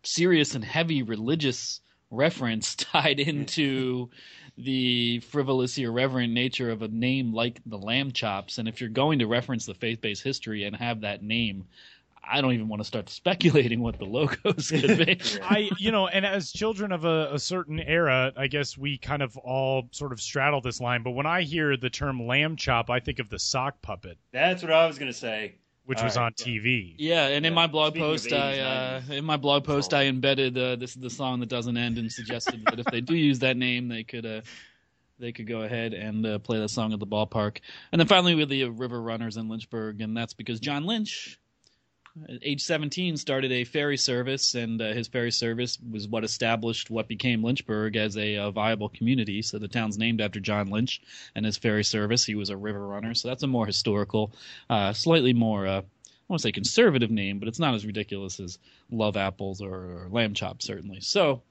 serious 0.02 0.54
and 0.54 0.64
heavy 0.64 1.02
religious 1.02 1.80
reference 2.10 2.74
tied 2.76 3.20
into 3.20 4.10
the 4.58 5.20
frivolous, 5.20 5.76
irreverent 5.76 6.32
nature 6.32 6.70
of 6.70 6.82
a 6.82 6.88
name 6.88 7.34
like 7.34 7.60
the 7.66 7.76
Lamb 7.76 8.12
Chops. 8.12 8.58
And 8.58 8.68
if 8.68 8.80
you're 8.80 8.88
going 8.88 9.18
to 9.18 9.26
reference 9.26 9.66
the 9.66 9.74
faith-based 9.74 10.22
history 10.22 10.64
and 10.64 10.74
have 10.74 11.02
that 11.02 11.22
name, 11.22 11.66
I 12.28 12.40
don't 12.40 12.52
even 12.52 12.68
want 12.68 12.80
to 12.80 12.84
start 12.84 13.08
speculating 13.10 13.80
what 13.80 13.98
the 13.98 14.04
logos 14.04 14.70
could 14.70 15.06
be. 15.06 15.20
I, 15.42 15.70
you 15.78 15.90
know, 15.90 16.08
and 16.08 16.26
as 16.26 16.52
children 16.52 16.92
of 16.92 17.04
a, 17.04 17.34
a, 17.34 17.38
certain 17.38 17.80
era, 17.80 18.32
I 18.36 18.46
guess 18.46 18.76
we 18.76 18.98
kind 18.98 19.22
of 19.22 19.36
all 19.36 19.88
sort 19.92 20.12
of 20.12 20.20
straddle 20.20 20.60
this 20.60 20.80
line. 20.80 21.02
But 21.02 21.12
when 21.12 21.26
I 21.26 21.42
hear 21.42 21.76
the 21.76 21.90
term 21.90 22.26
lamb 22.26 22.56
chop, 22.56 22.90
I 22.90 23.00
think 23.00 23.18
of 23.18 23.28
the 23.28 23.38
sock 23.38 23.80
puppet. 23.82 24.18
That's 24.32 24.62
what 24.62 24.72
I 24.72 24.86
was 24.86 24.98
going 24.98 25.10
to 25.10 25.18
say. 25.18 25.56
Which 25.84 25.98
all 25.98 26.04
was 26.04 26.16
right, 26.16 26.24
on 26.24 26.32
TV. 26.32 26.96
Yeah, 26.98 27.28
and 27.28 27.46
in 27.46 27.54
my 27.54 27.68
blog 27.68 27.92
Speaking 27.92 28.08
post, 28.08 28.26
80s, 28.26 28.32
I 28.32 28.58
uh, 28.58 29.14
in 29.14 29.24
my 29.24 29.36
blog 29.36 29.62
post 29.62 29.94
I 29.94 30.06
embedded 30.06 30.58
uh, 30.58 30.74
this 30.74 30.96
is 30.96 30.96
the 30.96 31.10
song 31.10 31.38
that 31.40 31.48
doesn't 31.48 31.76
end 31.76 31.96
and 31.98 32.10
suggested 32.10 32.64
that 32.64 32.80
if 32.80 32.86
they 32.86 33.00
do 33.00 33.14
use 33.14 33.38
that 33.38 33.56
name, 33.56 33.86
they 33.86 34.02
could 34.02 34.26
uh, 34.26 34.40
they 35.20 35.30
could 35.30 35.46
go 35.46 35.62
ahead 35.62 35.94
and 35.94 36.26
uh, 36.26 36.38
play 36.40 36.58
that 36.58 36.70
song 36.70 36.92
at 36.92 36.98
the 36.98 37.06
ballpark. 37.06 37.58
And 37.92 38.00
then 38.00 38.08
finally, 38.08 38.34
we 38.34 38.42
with 38.42 38.48
the 38.48 38.64
River 38.64 39.00
Runners 39.00 39.36
in 39.36 39.48
Lynchburg, 39.48 40.00
and 40.00 40.16
that's 40.16 40.34
because 40.34 40.58
John 40.58 40.86
Lynch 40.86 41.38
age 42.42 42.62
17 42.62 43.16
started 43.16 43.52
a 43.52 43.64
ferry 43.64 43.96
service 43.96 44.54
and 44.54 44.80
uh, 44.80 44.92
his 44.92 45.08
ferry 45.08 45.30
service 45.30 45.78
was 45.90 46.08
what 46.08 46.24
established 46.24 46.90
what 46.90 47.08
became 47.08 47.42
lynchburg 47.42 47.96
as 47.96 48.16
a, 48.16 48.36
a, 48.36 48.50
viable 48.50 48.88
community. 48.88 49.42
So 49.42 49.58
the 49.58 49.68
town's 49.68 49.98
named 49.98 50.20
after 50.20 50.40
john 50.40 50.68
lynch 50.68 51.02
and 51.34 51.44
his 51.44 51.58
ferry 51.58 51.84
service. 51.84 52.24
He 52.24 52.34
was 52.34 52.50
a 52.50 52.56
river 52.56 52.86
runner. 52.86 53.14
So 53.14 53.28
that's 53.28 53.42
a 53.42 53.46
more 53.48 53.66
historical 53.66 54.32
uh, 54.70 54.92
slightly 54.92 55.32
more 55.32 55.66
uh, 55.66 55.82
I 55.82 56.32
want 56.32 56.40
to 56.40 56.48
say 56.48 56.52
conservative 56.52 57.10
name, 57.10 57.38
but 57.38 57.46
it's 57.46 57.60
not 57.60 57.74
as 57.74 57.86
ridiculous 57.86 58.40
as 58.40 58.58
Love 58.90 59.16
Apples 59.16 59.60
or, 59.62 59.74
or 59.74 60.08
Lamb 60.10 60.34
Chop, 60.34 60.60
certainly. 60.60 61.00
So 61.00 61.42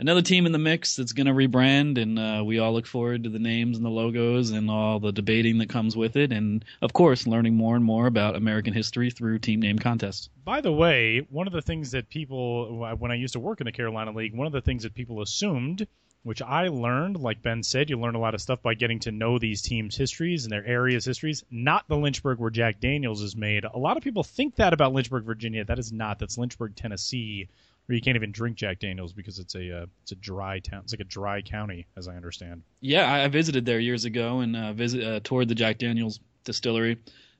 another 0.00 0.22
team 0.22 0.46
in 0.46 0.52
the 0.52 0.58
mix 0.58 0.96
that's 0.96 1.12
going 1.12 1.26
to 1.26 1.32
rebrand, 1.32 2.00
and 2.00 2.18
uh, 2.18 2.42
we 2.44 2.58
all 2.58 2.72
look 2.72 2.86
forward 2.86 3.24
to 3.24 3.28
the 3.28 3.38
names 3.38 3.76
and 3.76 3.84
the 3.84 3.90
logos 3.90 4.50
and 4.50 4.70
all 4.70 4.98
the 4.98 5.12
debating 5.12 5.58
that 5.58 5.68
comes 5.68 5.96
with 5.96 6.16
it, 6.16 6.32
and 6.32 6.64
of 6.80 6.92
course, 6.92 7.26
learning 7.26 7.54
more 7.54 7.76
and 7.76 7.84
more 7.84 8.06
about 8.06 8.34
American 8.34 8.72
history 8.72 9.10
through 9.10 9.38
team 9.38 9.60
name 9.60 9.78
contests. 9.78 10.30
By 10.44 10.62
the 10.62 10.72
way, 10.72 11.26
one 11.30 11.46
of 11.46 11.52
the 11.52 11.62
things 11.62 11.90
that 11.92 12.08
people, 12.08 12.96
when 12.98 13.12
I 13.12 13.14
used 13.14 13.34
to 13.34 13.40
work 13.40 13.60
in 13.60 13.66
the 13.66 13.72
Carolina 13.72 14.12
League, 14.12 14.34
one 14.34 14.46
of 14.46 14.52
the 14.52 14.62
things 14.62 14.82
that 14.82 14.94
people 14.94 15.22
assumed. 15.22 15.86
Which 16.22 16.42
I 16.42 16.68
learned, 16.68 17.16
like 17.16 17.40
Ben 17.40 17.62
said, 17.62 17.88
you 17.88 17.98
learn 17.98 18.14
a 18.14 18.20
lot 18.20 18.34
of 18.34 18.42
stuff 18.42 18.60
by 18.60 18.74
getting 18.74 18.98
to 19.00 19.10
know 19.10 19.38
these 19.38 19.62
teams' 19.62 19.96
histories 19.96 20.44
and 20.44 20.52
their 20.52 20.66
areas' 20.66 21.06
histories. 21.06 21.44
Not 21.50 21.88
the 21.88 21.96
Lynchburg 21.96 22.38
where 22.38 22.50
Jack 22.50 22.78
Daniels 22.78 23.22
is 23.22 23.34
made. 23.34 23.64
A 23.64 23.78
lot 23.78 23.96
of 23.96 24.02
people 24.02 24.22
think 24.22 24.56
that 24.56 24.74
about 24.74 24.92
Lynchburg, 24.92 25.24
Virginia. 25.24 25.64
That 25.64 25.78
is 25.78 25.92
not. 25.92 26.18
That's 26.18 26.36
Lynchburg, 26.36 26.76
Tennessee, 26.76 27.48
or 27.90 27.94
you 27.94 28.00
can't 28.00 28.16
even 28.16 28.30
drink 28.30 28.56
Jack 28.56 28.78
Daniels 28.78 29.12
because 29.12 29.38
it's 29.38 29.56
a 29.56 29.82
uh, 29.82 29.86
it's 30.02 30.12
a 30.12 30.16
dry 30.16 30.60
town. 30.60 30.82
It's 30.84 30.92
like 30.92 31.00
a 31.00 31.04
dry 31.04 31.42
county, 31.42 31.86
as 31.96 32.06
I 32.06 32.14
understand. 32.14 32.62
Yeah, 32.80 33.12
I 33.12 33.26
visited 33.28 33.66
there 33.66 33.80
years 33.80 34.04
ago 34.04 34.40
and 34.40 34.56
uh, 34.56 34.72
visit 34.72 35.02
uh, 35.02 35.20
toured 35.24 35.48
the 35.48 35.54
Jack 35.56 35.78
Daniels 35.78 36.20
distillery 36.44 36.98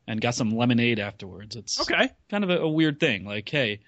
and 0.08 0.20
got 0.20 0.34
some 0.34 0.50
lemonade 0.50 0.98
afterwards. 0.98 1.54
It's 1.54 1.80
okay, 1.80 2.10
kind 2.28 2.42
of 2.42 2.50
a, 2.50 2.58
a 2.58 2.68
weird 2.68 2.98
thing. 2.98 3.24
Like, 3.24 3.48
hey, 3.48 3.80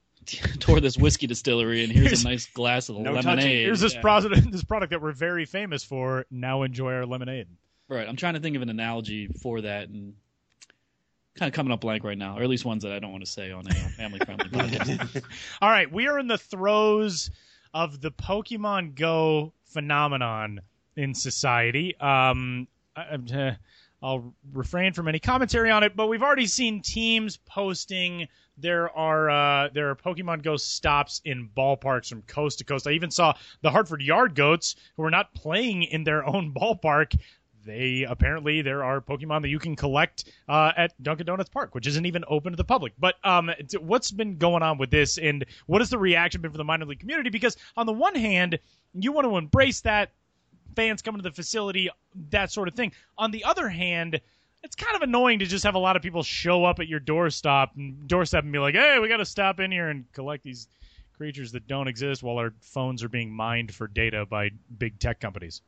tour 0.60 0.80
this 0.80 0.96
whiskey 0.96 1.26
distillery 1.26 1.82
and 1.82 1.92
here's, 1.92 2.06
here's 2.06 2.24
a 2.24 2.28
nice 2.28 2.46
glass 2.46 2.88
of 2.88 2.96
no 2.96 3.12
lemonade. 3.12 3.24
Touching. 3.24 3.50
Here's 3.50 3.80
this 3.80 3.94
yeah. 3.94 4.00
product 4.00 4.50
this 4.52 4.64
product 4.64 4.90
that 4.90 5.02
we're 5.02 5.12
very 5.12 5.44
famous 5.44 5.82
for. 5.82 6.26
Now 6.30 6.62
enjoy 6.62 6.92
our 6.92 7.06
lemonade. 7.06 7.48
Right. 7.88 8.08
I'm 8.08 8.16
trying 8.16 8.34
to 8.34 8.40
think 8.40 8.56
of 8.56 8.62
an 8.62 8.70
analogy 8.70 9.26
for 9.42 9.60
that 9.62 9.88
and 9.88 10.14
kind 11.36 11.48
of 11.48 11.54
coming 11.54 11.72
up 11.72 11.80
blank 11.80 12.04
right 12.04 12.18
now, 12.18 12.38
or 12.38 12.42
at 12.42 12.48
least 12.48 12.64
ones 12.64 12.82
that 12.82 12.92
I 12.92 12.98
don't 12.98 13.10
want 13.10 13.24
to 13.24 13.30
say 13.30 13.50
on 13.50 13.66
a 13.66 13.74
family 13.74 14.20
friendly 14.24 14.48
podcast. 14.50 15.22
All 15.60 15.70
right, 15.70 15.90
we 15.90 16.06
are 16.06 16.18
in 16.18 16.28
the 16.28 16.38
throes 16.38 17.30
of 17.72 18.00
the 18.00 18.10
Pokemon 18.12 18.94
Go 18.94 19.52
phenomenon 19.64 20.60
in 20.96 21.14
society. 21.14 21.96
Um, 21.98 22.68
I, 22.96 23.18
uh, 23.34 23.54
I'll 24.02 24.34
refrain 24.52 24.92
from 24.92 25.08
any 25.08 25.18
commentary 25.18 25.70
on 25.70 25.82
it, 25.82 25.96
but 25.96 26.08
we've 26.08 26.22
already 26.22 26.46
seen 26.46 26.82
teams 26.82 27.38
posting. 27.38 28.28
There 28.56 28.90
are 28.96 29.30
uh, 29.30 29.70
there 29.72 29.90
are 29.90 29.96
Pokemon 29.96 30.42
Go 30.42 30.56
stops 30.56 31.20
in 31.24 31.48
ballparks 31.56 32.10
from 32.10 32.22
coast 32.22 32.58
to 32.58 32.64
coast. 32.64 32.86
I 32.86 32.92
even 32.92 33.10
saw 33.10 33.34
the 33.62 33.70
Hartford 33.70 34.02
Yard 34.02 34.34
Goats, 34.34 34.76
who 34.96 35.02
are 35.04 35.10
not 35.10 35.34
playing 35.34 35.84
in 35.84 36.04
their 36.04 36.24
own 36.24 36.52
ballpark, 36.52 37.18
they 37.64 38.04
apparently 38.08 38.62
there 38.62 38.84
are 38.84 39.00
Pokemon 39.00 39.42
that 39.42 39.48
you 39.48 39.58
can 39.58 39.76
collect 39.76 40.24
uh, 40.48 40.72
at 40.76 41.02
Dunkin' 41.02 41.26
Donuts 41.26 41.50
Park, 41.50 41.74
which 41.74 41.86
isn't 41.86 42.06
even 42.06 42.24
open 42.28 42.52
to 42.52 42.56
the 42.56 42.64
public. 42.64 42.92
But 42.98 43.16
um, 43.24 43.50
what's 43.80 44.10
been 44.10 44.38
going 44.38 44.62
on 44.62 44.78
with 44.78 44.90
this, 44.90 45.18
and 45.18 45.44
what 45.66 45.80
has 45.80 45.90
the 45.90 45.98
reaction 45.98 46.40
been 46.40 46.50
for 46.50 46.58
the 46.58 46.64
minor 46.64 46.84
league 46.84 47.00
community? 47.00 47.30
Because 47.30 47.56
on 47.76 47.86
the 47.86 47.92
one 47.92 48.14
hand, 48.14 48.58
you 48.92 49.12
want 49.12 49.26
to 49.26 49.36
embrace 49.36 49.80
that 49.82 50.10
fans 50.76 51.02
coming 51.02 51.22
to 51.22 51.28
the 51.28 51.34
facility, 51.34 51.88
that 52.30 52.50
sort 52.50 52.68
of 52.68 52.74
thing. 52.74 52.92
On 53.18 53.30
the 53.30 53.44
other 53.44 53.68
hand, 53.68 54.20
it's 54.62 54.76
kind 54.76 54.96
of 54.96 55.02
annoying 55.02 55.38
to 55.40 55.46
just 55.46 55.64
have 55.64 55.74
a 55.74 55.78
lot 55.78 55.96
of 55.96 56.02
people 56.02 56.22
show 56.22 56.64
up 56.64 56.80
at 56.80 56.88
your 56.88 57.00
doorstop 57.00 57.68
and 57.76 58.08
doorstep 58.08 58.44
and 58.44 58.52
be 58.52 58.58
like, 58.58 58.74
"Hey, 58.74 58.98
we 58.98 59.08
got 59.08 59.18
to 59.18 59.26
stop 59.26 59.60
in 59.60 59.70
here 59.70 59.88
and 59.88 60.10
collect 60.12 60.42
these." 60.42 60.68
creatures 61.16 61.52
that 61.52 61.66
don't 61.68 61.88
exist 61.88 62.22
while 62.22 62.38
our 62.38 62.52
phones 62.60 63.02
are 63.02 63.08
being 63.08 63.30
mined 63.30 63.72
for 63.72 63.86
data 63.86 64.26
by 64.26 64.50
big 64.78 64.98
tech 64.98 65.20
companies. 65.20 65.62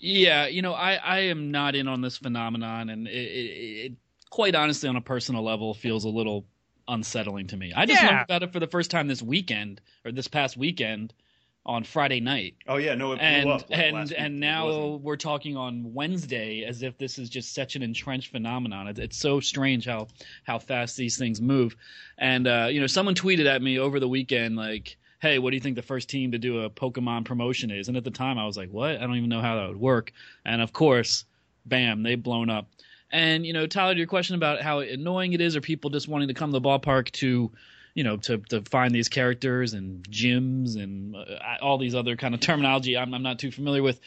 Yeah, 0.00 0.46
you 0.46 0.62
know, 0.62 0.72
I, 0.72 0.94
I 0.94 1.18
am 1.20 1.50
not 1.50 1.74
in 1.74 1.86
on 1.86 2.00
this 2.00 2.16
phenomenon, 2.16 2.88
and 2.88 3.06
it, 3.06 3.12
it, 3.12 3.86
it 3.86 3.92
quite 4.30 4.54
honestly, 4.54 4.88
on 4.88 4.96
a 4.96 5.00
personal 5.00 5.42
level, 5.42 5.74
feels 5.74 6.04
a 6.04 6.08
little 6.08 6.46
unsettling 6.88 7.46
to 7.48 7.56
me. 7.56 7.72
I 7.74 7.86
just 7.86 8.02
yeah. 8.02 8.08
learned 8.08 8.22
about 8.22 8.42
it 8.42 8.52
for 8.52 8.60
the 8.60 8.66
first 8.66 8.90
time 8.90 9.08
this 9.08 9.22
weekend 9.22 9.80
or 10.04 10.12
this 10.12 10.26
past 10.26 10.56
weekend 10.56 11.12
on 11.66 11.84
Friday 11.84 12.20
night. 12.20 12.56
Oh 12.66 12.76
yeah, 12.76 12.94
no, 12.94 13.12
and 13.14 13.50
up, 13.50 13.64
and 13.70 14.12
and 14.12 14.40
now 14.40 14.96
we're 14.96 15.16
talking 15.16 15.56
on 15.56 15.92
Wednesday 15.92 16.64
as 16.64 16.82
if 16.82 16.96
this 16.96 17.18
is 17.18 17.28
just 17.28 17.54
such 17.54 17.76
an 17.76 17.82
entrenched 17.82 18.32
phenomenon. 18.32 18.88
It's, 18.88 18.98
it's 18.98 19.16
so 19.18 19.40
strange 19.40 19.86
how 19.86 20.08
how 20.44 20.58
fast 20.58 20.96
these 20.96 21.18
things 21.18 21.40
move. 21.40 21.76
And 22.16 22.46
uh, 22.46 22.68
you 22.70 22.80
know, 22.80 22.86
someone 22.86 23.14
tweeted 23.14 23.46
at 23.46 23.60
me 23.60 23.78
over 23.78 24.00
the 24.00 24.08
weekend 24.08 24.56
like 24.56 24.96
hey, 25.20 25.38
what 25.38 25.50
do 25.50 25.56
you 25.56 25.60
think 25.60 25.76
the 25.76 25.82
first 25.82 26.08
team 26.08 26.32
to 26.32 26.38
do 26.38 26.62
a 26.62 26.70
Pokemon 26.70 27.26
promotion 27.26 27.70
is? 27.70 27.88
And 27.88 27.96
at 27.96 28.04
the 28.04 28.10
time, 28.10 28.38
I 28.38 28.46
was 28.46 28.56
like, 28.56 28.70
what? 28.70 28.96
I 28.96 29.00
don't 29.00 29.16
even 29.16 29.28
know 29.28 29.42
how 29.42 29.56
that 29.56 29.68
would 29.68 29.80
work. 29.80 30.12
And 30.44 30.62
of 30.62 30.72
course, 30.72 31.26
bam, 31.66 32.02
they've 32.02 32.20
blown 32.20 32.50
up. 32.50 32.68
And 33.12 33.44
you 33.44 33.52
know, 33.52 33.66
Tyler, 33.66 33.94
your 33.94 34.06
question 34.06 34.36
about 34.36 34.62
how 34.62 34.80
annoying 34.80 35.32
it 35.32 35.40
is, 35.40 35.56
or 35.56 35.60
people 35.60 35.90
just 35.90 36.08
wanting 36.08 36.28
to 36.28 36.34
come 36.34 36.50
to 36.50 36.58
the 36.58 36.66
ballpark 36.66 37.10
to, 37.12 37.50
you 37.94 38.04
know, 38.04 38.16
to 38.18 38.38
to 38.50 38.62
find 38.62 38.94
these 38.94 39.08
characters 39.08 39.74
and 39.74 40.08
gyms 40.08 40.80
and 40.80 41.16
uh, 41.16 41.56
all 41.60 41.76
these 41.76 41.94
other 41.94 42.16
kind 42.16 42.34
of 42.34 42.40
terminology 42.40 42.96
I'm, 42.96 43.12
I'm 43.12 43.22
not 43.22 43.38
too 43.38 43.50
familiar 43.50 43.82
with. 43.82 44.00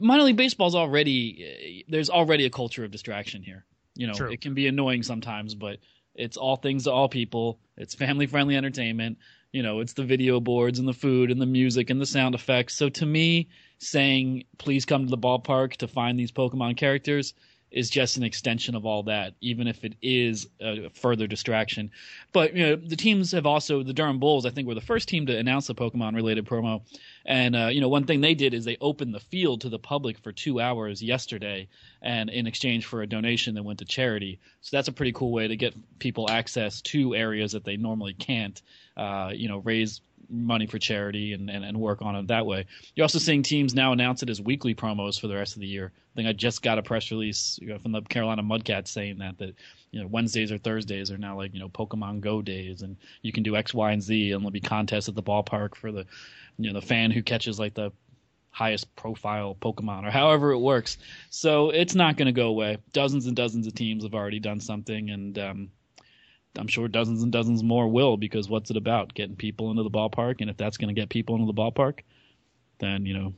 Minor 0.00 0.24
league 0.24 0.36
baseball 0.36 0.68
is 0.68 0.74
already 0.74 1.84
there's 1.88 2.10
already 2.10 2.44
a 2.44 2.50
culture 2.50 2.84
of 2.84 2.90
distraction 2.90 3.42
here. 3.42 3.64
You 3.94 4.06
know, 4.06 4.14
True. 4.14 4.30
it 4.30 4.42
can 4.42 4.52
be 4.52 4.66
annoying 4.66 5.02
sometimes, 5.02 5.54
but 5.54 5.78
it's 6.14 6.36
all 6.36 6.56
things 6.56 6.84
to 6.84 6.92
all 6.92 7.08
people. 7.08 7.58
It's 7.78 7.94
family 7.94 8.26
friendly 8.26 8.56
entertainment 8.56 9.16
you 9.52 9.62
know, 9.62 9.80
it's 9.80 9.94
the 9.94 10.04
video 10.04 10.40
boards 10.40 10.78
and 10.78 10.88
the 10.88 10.92
food 10.92 11.30
and 11.30 11.40
the 11.40 11.46
music 11.46 11.90
and 11.90 12.00
the 12.00 12.06
sound 12.06 12.34
effects. 12.34 12.74
So 12.74 12.88
to 12.90 13.06
me, 13.06 13.48
saying 13.78 14.44
please 14.58 14.84
come 14.84 15.04
to 15.04 15.10
the 15.10 15.18
ballpark 15.18 15.76
to 15.76 15.88
find 15.88 16.18
these 16.18 16.32
Pokemon 16.32 16.76
characters 16.76 17.34
is 17.70 17.90
just 17.90 18.16
an 18.16 18.22
extension 18.22 18.74
of 18.74 18.86
all 18.86 19.02
that, 19.02 19.34
even 19.40 19.66
if 19.66 19.84
it 19.84 19.94
is 20.00 20.46
a 20.60 20.88
further 20.90 21.26
distraction. 21.26 21.90
But 22.32 22.54
you 22.54 22.64
know, 22.64 22.76
the 22.76 22.96
teams 22.96 23.32
have 23.32 23.46
also 23.46 23.82
the 23.82 23.92
Durham 23.92 24.18
Bulls. 24.18 24.46
I 24.46 24.50
think 24.50 24.68
were 24.68 24.74
the 24.74 24.80
first 24.80 25.08
team 25.08 25.26
to 25.26 25.36
announce 25.36 25.68
a 25.68 25.74
Pokemon 25.74 26.14
related 26.14 26.46
promo, 26.46 26.82
and 27.24 27.56
uh, 27.56 27.66
you 27.66 27.80
know, 27.80 27.88
one 27.88 28.04
thing 28.04 28.20
they 28.20 28.34
did 28.34 28.54
is 28.54 28.64
they 28.64 28.76
opened 28.80 29.14
the 29.14 29.20
field 29.20 29.60
to 29.62 29.68
the 29.68 29.78
public 29.78 30.18
for 30.18 30.32
two 30.32 30.60
hours 30.60 31.02
yesterday, 31.02 31.68
and 32.02 32.30
in 32.30 32.46
exchange 32.46 32.86
for 32.86 33.02
a 33.02 33.06
donation 33.06 33.54
that 33.54 33.62
went 33.62 33.80
to 33.80 33.84
charity. 33.84 34.38
So 34.60 34.76
that's 34.76 34.88
a 34.88 34.92
pretty 34.92 35.12
cool 35.12 35.32
way 35.32 35.48
to 35.48 35.56
get 35.56 35.74
people 35.98 36.30
access 36.30 36.80
to 36.82 37.14
areas 37.14 37.52
that 37.52 37.64
they 37.64 37.76
normally 37.76 38.14
can't. 38.14 38.60
Uh, 38.96 39.30
you 39.34 39.46
know, 39.46 39.58
raise 39.58 40.00
money 40.28 40.66
for 40.66 40.78
charity 40.78 41.32
and, 41.32 41.50
and, 41.50 41.64
and 41.64 41.78
work 41.78 42.02
on 42.02 42.16
it 42.16 42.28
that 42.28 42.46
way. 42.46 42.66
You're 42.94 43.04
also 43.04 43.18
seeing 43.18 43.42
teams 43.42 43.74
now 43.74 43.92
announce 43.92 44.22
it 44.22 44.30
as 44.30 44.40
weekly 44.40 44.74
promos 44.74 45.20
for 45.20 45.28
the 45.28 45.34
rest 45.34 45.54
of 45.54 45.60
the 45.60 45.66
year. 45.66 45.92
I 45.94 46.16
think 46.16 46.28
I 46.28 46.32
just 46.32 46.62
got 46.62 46.78
a 46.78 46.82
press 46.82 47.10
release 47.10 47.58
from 47.82 47.92
the 47.92 48.02
Carolina 48.02 48.42
Mudcats 48.42 48.88
saying 48.88 49.18
that 49.18 49.38
that 49.38 49.54
you 49.90 50.00
know 50.00 50.06
Wednesdays 50.06 50.50
or 50.50 50.58
Thursdays 50.58 51.10
are 51.10 51.18
now 51.18 51.36
like 51.36 51.52
you 51.54 51.60
know 51.60 51.68
Pokemon 51.68 52.20
Go 52.20 52.42
days, 52.42 52.82
and 52.82 52.96
you 53.22 53.32
can 53.32 53.42
do 53.42 53.56
X, 53.56 53.74
Y, 53.74 53.92
and 53.92 54.02
Z, 54.02 54.32
and 54.32 54.42
there'll 54.42 54.50
be 54.50 54.60
contests 54.60 55.08
at 55.08 55.14
the 55.14 55.22
ballpark 55.22 55.74
for 55.74 55.92
the 55.92 56.06
you 56.58 56.72
know 56.72 56.80
the 56.80 56.86
fan 56.86 57.10
who 57.10 57.22
catches 57.22 57.58
like 57.58 57.74
the 57.74 57.92
highest 58.50 58.96
profile 58.96 59.54
Pokemon 59.60 60.06
or 60.06 60.10
however 60.10 60.52
it 60.52 60.58
works. 60.58 60.96
So 61.28 61.68
it's 61.68 61.94
not 61.94 62.16
going 62.16 62.26
to 62.26 62.32
go 62.32 62.46
away. 62.46 62.78
Dozens 62.94 63.26
and 63.26 63.36
dozens 63.36 63.66
of 63.66 63.74
teams 63.74 64.02
have 64.04 64.14
already 64.14 64.40
done 64.40 64.60
something, 64.60 65.10
and 65.10 65.38
um, 65.38 65.70
I'm 66.58 66.68
sure 66.68 66.88
dozens 66.88 67.22
and 67.22 67.32
dozens 67.32 67.62
more 67.62 67.88
will 67.88 68.16
because 68.16 68.48
what's 68.48 68.70
it 68.70 68.76
about? 68.76 69.14
Getting 69.14 69.36
people 69.36 69.70
into 69.70 69.82
the 69.82 69.90
ballpark, 69.90 70.40
and 70.40 70.50
if 70.50 70.56
that's 70.56 70.76
going 70.76 70.94
to 70.94 71.00
get 71.00 71.08
people 71.08 71.36
into 71.36 71.46
the 71.46 71.54
ballpark, 71.54 72.00
then 72.78 73.06
you 73.06 73.14
know 73.14 73.34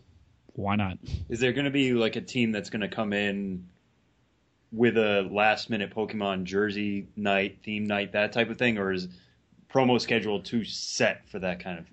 why 0.52 0.76
not? 0.76 0.98
Is 1.28 1.40
there 1.40 1.52
going 1.52 1.66
to 1.66 1.70
be 1.70 1.92
like 1.92 2.16
a 2.16 2.20
team 2.20 2.52
that's 2.52 2.70
going 2.70 2.80
to 2.82 2.88
come 2.88 3.12
in 3.12 3.68
with 4.72 4.96
a 4.96 5.28
last 5.30 5.70
minute 5.70 5.94
Pokemon 5.94 6.44
jersey 6.44 7.06
night, 7.16 7.58
theme 7.64 7.86
night, 7.86 8.12
that 8.12 8.32
type 8.32 8.50
of 8.50 8.58
thing, 8.58 8.78
or 8.78 8.92
is 8.92 9.08
promo 9.72 10.00
schedule 10.00 10.40
too 10.40 10.64
set 10.64 11.28
for 11.28 11.38
that 11.38 11.60
kind 11.60 11.78
of 11.78 11.86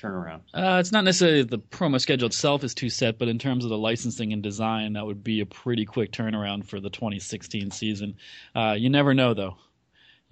turnaround? 0.00 0.40
Uh, 0.54 0.78
it's 0.80 0.92
not 0.92 1.04
necessarily 1.04 1.42
the 1.42 1.58
promo 1.58 2.00
schedule 2.00 2.26
itself 2.26 2.64
is 2.64 2.74
too 2.74 2.88
set, 2.88 3.18
but 3.18 3.28
in 3.28 3.38
terms 3.38 3.64
of 3.64 3.70
the 3.70 3.78
licensing 3.78 4.32
and 4.32 4.42
design, 4.42 4.94
that 4.94 5.04
would 5.04 5.22
be 5.22 5.40
a 5.40 5.46
pretty 5.46 5.84
quick 5.84 6.12
turnaround 6.12 6.64
for 6.64 6.80
the 6.80 6.90
2016 6.90 7.70
season. 7.70 8.16
Uh, 8.54 8.74
you 8.78 8.88
never 8.88 9.14
know, 9.14 9.34
though 9.34 9.56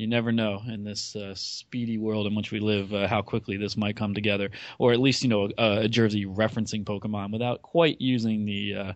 you 0.00 0.06
never 0.06 0.32
know 0.32 0.62
in 0.66 0.82
this 0.82 1.14
uh, 1.14 1.34
speedy 1.34 1.98
world 1.98 2.26
in 2.26 2.34
which 2.34 2.50
we 2.50 2.58
live 2.58 2.94
uh, 2.94 3.06
how 3.06 3.20
quickly 3.20 3.58
this 3.58 3.76
might 3.76 3.96
come 3.96 4.14
together, 4.14 4.50
or 4.78 4.92
at 4.92 5.00
least 5.00 5.22
you 5.22 5.28
know 5.28 5.50
a, 5.58 5.82
a 5.82 5.88
jersey 5.88 6.24
referencing 6.24 6.84
Pokemon 6.84 7.32
without 7.32 7.60
quite 7.60 8.00
using 8.00 8.46
the 8.46 8.74
uh, 8.74 8.92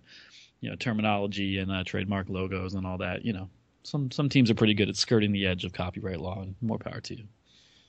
you 0.60 0.70
know 0.70 0.76
terminology 0.76 1.58
and 1.58 1.70
uh, 1.70 1.84
trademark 1.84 2.30
logos 2.30 2.74
and 2.74 2.86
all 2.86 2.98
that. 2.98 3.24
You 3.24 3.34
know, 3.34 3.50
some 3.82 4.10
some 4.10 4.30
teams 4.30 4.50
are 4.50 4.54
pretty 4.54 4.74
good 4.74 4.88
at 4.88 4.96
skirting 4.96 5.32
the 5.32 5.46
edge 5.46 5.64
of 5.64 5.74
copyright 5.74 6.20
law, 6.20 6.40
and 6.40 6.54
more 6.62 6.78
power 6.78 7.00
to 7.02 7.18
you. 7.18 7.24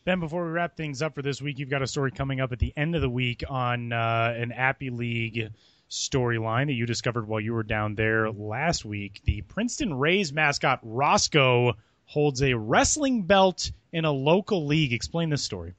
Ben, 0.03 0.19
before 0.19 0.45
we 0.45 0.51
wrap 0.51 0.75
things 0.75 1.01
up 1.01 1.15
for 1.15 1.21
this 1.21 1.41
week, 1.41 1.57
you've 1.57 1.69
got 1.69 1.81
a 1.81 1.87
story 1.87 2.11
coming 2.11 2.41
up 2.41 2.51
at 2.51 2.59
the 2.59 2.73
end 2.75 2.95
of 2.95 3.01
the 3.01 3.09
week 3.09 3.43
on 3.49 3.93
uh, 3.93 4.33
an 4.37 4.51
Appy 4.51 4.89
League 4.89 5.51
storyline 5.89 6.67
that 6.67 6.73
you 6.73 6.85
discovered 6.85 7.27
while 7.27 7.39
you 7.39 7.53
were 7.53 7.63
down 7.63 7.95
there 7.95 8.29
last 8.29 8.83
week. 8.83 9.21
The 9.23 9.41
Princeton 9.41 9.93
Rays 9.93 10.33
mascot 10.33 10.79
Roscoe 10.83 11.75
holds 12.05 12.41
a 12.41 12.53
wrestling 12.53 13.23
belt 13.23 13.71
in 13.91 14.05
a 14.05 14.11
local 14.11 14.65
league. 14.65 14.93
Explain 14.93 15.29
this 15.29 15.43
story. 15.43 15.73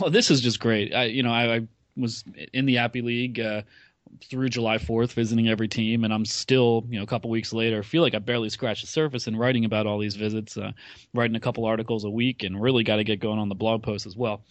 Well, 0.00 0.10
this 0.10 0.30
is 0.30 0.40
just 0.40 0.60
great. 0.60 0.94
I, 0.94 1.04
you 1.04 1.22
know, 1.22 1.32
I, 1.32 1.56
I 1.56 1.68
was 1.96 2.24
in 2.52 2.66
the 2.66 2.78
Appy 2.78 3.02
League 3.02 3.38
uh, 3.38 3.62
through 4.22 4.48
July 4.48 4.78
4th, 4.78 5.12
visiting 5.12 5.48
every 5.48 5.68
team, 5.68 6.04
and 6.04 6.12
I'm 6.12 6.24
still, 6.24 6.84
you 6.88 6.98
know, 6.98 7.04
a 7.04 7.06
couple 7.06 7.30
weeks 7.30 7.52
later, 7.52 7.82
feel 7.82 8.02
like 8.02 8.14
I 8.14 8.18
barely 8.18 8.48
scratched 8.48 8.82
the 8.82 8.86
surface 8.86 9.26
in 9.26 9.36
writing 9.36 9.64
about 9.64 9.86
all 9.86 9.98
these 9.98 10.16
visits, 10.16 10.56
uh, 10.56 10.72
writing 11.12 11.36
a 11.36 11.40
couple 11.40 11.64
articles 11.64 12.04
a 12.04 12.10
week, 12.10 12.42
and 12.42 12.60
really 12.60 12.84
got 12.84 12.96
to 12.96 13.04
get 13.04 13.20
going 13.20 13.38
on 13.38 13.48
the 13.48 13.54
blog 13.54 13.82
post 13.82 14.06
as 14.06 14.16
well. 14.16 14.42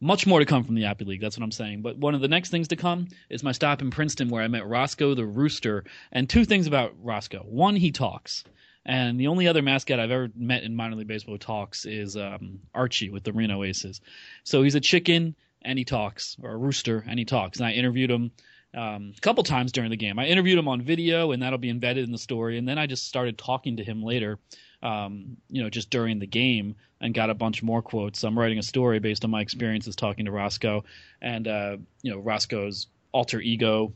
Much 0.00 0.26
more 0.26 0.38
to 0.38 0.46
come 0.46 0.62
from 0.62 0.76
the 0.76 0.84
Appy 0.84 1.04
League, 1.04 1.20
that's 1.20 1.36
what 1.36 1.44
I'm 1.44 1.50
saying. 1.50 1.82
But 1.82 1.98
one 1.98 2.14
of 2.14 2.20
the 2.20 2.28
next 2.28 2.50
things 2.50 2.68
to 2.68 2.76
come 2.76 3.08
is 3.28 3.42
my 3.42 3.52
stop 3.52 3.82
in 3.82 3.90
Princeton 3.90 4.28
where 4.28 4.42
I 4.42 4.48
met 4.48 4.66
Roscoe 4.66 5.14
the 5.14 5.26
Rooster. 5.26 5.84
And 6.12 6.28
two 6.28 6.44
things 6.44 6.68
about 6.68 6.94
Roscoe. 7.02 7.42
One, 7.42 7.74
he 7.74 7.90
talks. 7.90 8.44
And 8.88 9.20
the 9.20 9.26
only 9.26 9.46
other 9.46 9.60
mascot 9.60 10.00
I've 10.00 10.10
ever 10.10 10.30
met 10.34 10.62
in 10.62 10.74
minor 10.74 10.96
league 10.96 11.06
baseball 11.06 11.36
talks 11.36 11.84
is 11.84 12.16
um, 12.16 12.60
Archie 12.74 13.10
with 13.10 13.22
the 13.22 13.34
Reno 13.34 13.62
Aces. 13.62 14.00
So 14.44 14.62
he's 14.62 14.76
a 14.76 14.80
chicken 14.80 15.36
and 15.60 15.78
he 15.78 15.84
talks, 15.84 16.38
or 16.42 16.52
a 16.52 16.56
rooster 16.56 17.04
and 17.06 17.18
he 17.18 17.26
talks. 17.26 17.58
And 17.58 17.66
I 17.66 17.72
interviewed 17.72 18.10
him 18.10 18.30
um, 18.74 19.12
a 19.14 19.20
couple 19.20 19.44
times 19.44 19.72
during 19.72 19.90
the 19.90 19.96
game. 19.96 20.18
I 20.18 20.26
interviewed 20.26 20.58
him 20.58 20.68
on 20.68 20.80
video, 20.80 21.32
and 21.32 21.42
that'll 21.42 21.58
be 21.58 21.68
embedded 21.68 22.04
in 22.04 22.12
the 22.12 22.18
story. 22.18 22.56
And 22.56 22.66
then 22.66 22.78
I 22.78 22.86
just 22.86 23.06
started 23.06 23.36
talking 23.36 23.76
to 23.76 23.84
him 23.84 24.02
later, 24.02 24.38
um, 24.82 25.36
you 25.50 25.62
know, 25.62 25.68
just 25.68 25.90
during 25.90 26.18
the 26.18 26.26
game, 26.26 26.76
and 27.00 27.12
got 27.12 27.28
a 27.28 27.34
bunch 27.34 27.62
more 27.62 27.82
quotes. 27.82 28.24
I'm 28.24 28.38
writing 28.38 28.58
a 28.58 28.62
story 28.62 29.00
based 29.00 29.22
on 29.22 29.30
my 29.30 29.42
experiences 29.42 29.96
talking 29.96 30.24
to 30.24 30.32
Roscoe, 30.32 30.84
and 31.20 31.46
uh, 31.46 31.76
you 32.02 32.10
know, 32.10 32.18
Roscoe's 32.18 32.86
alter 33.12 33.40
ego 33.40 33.92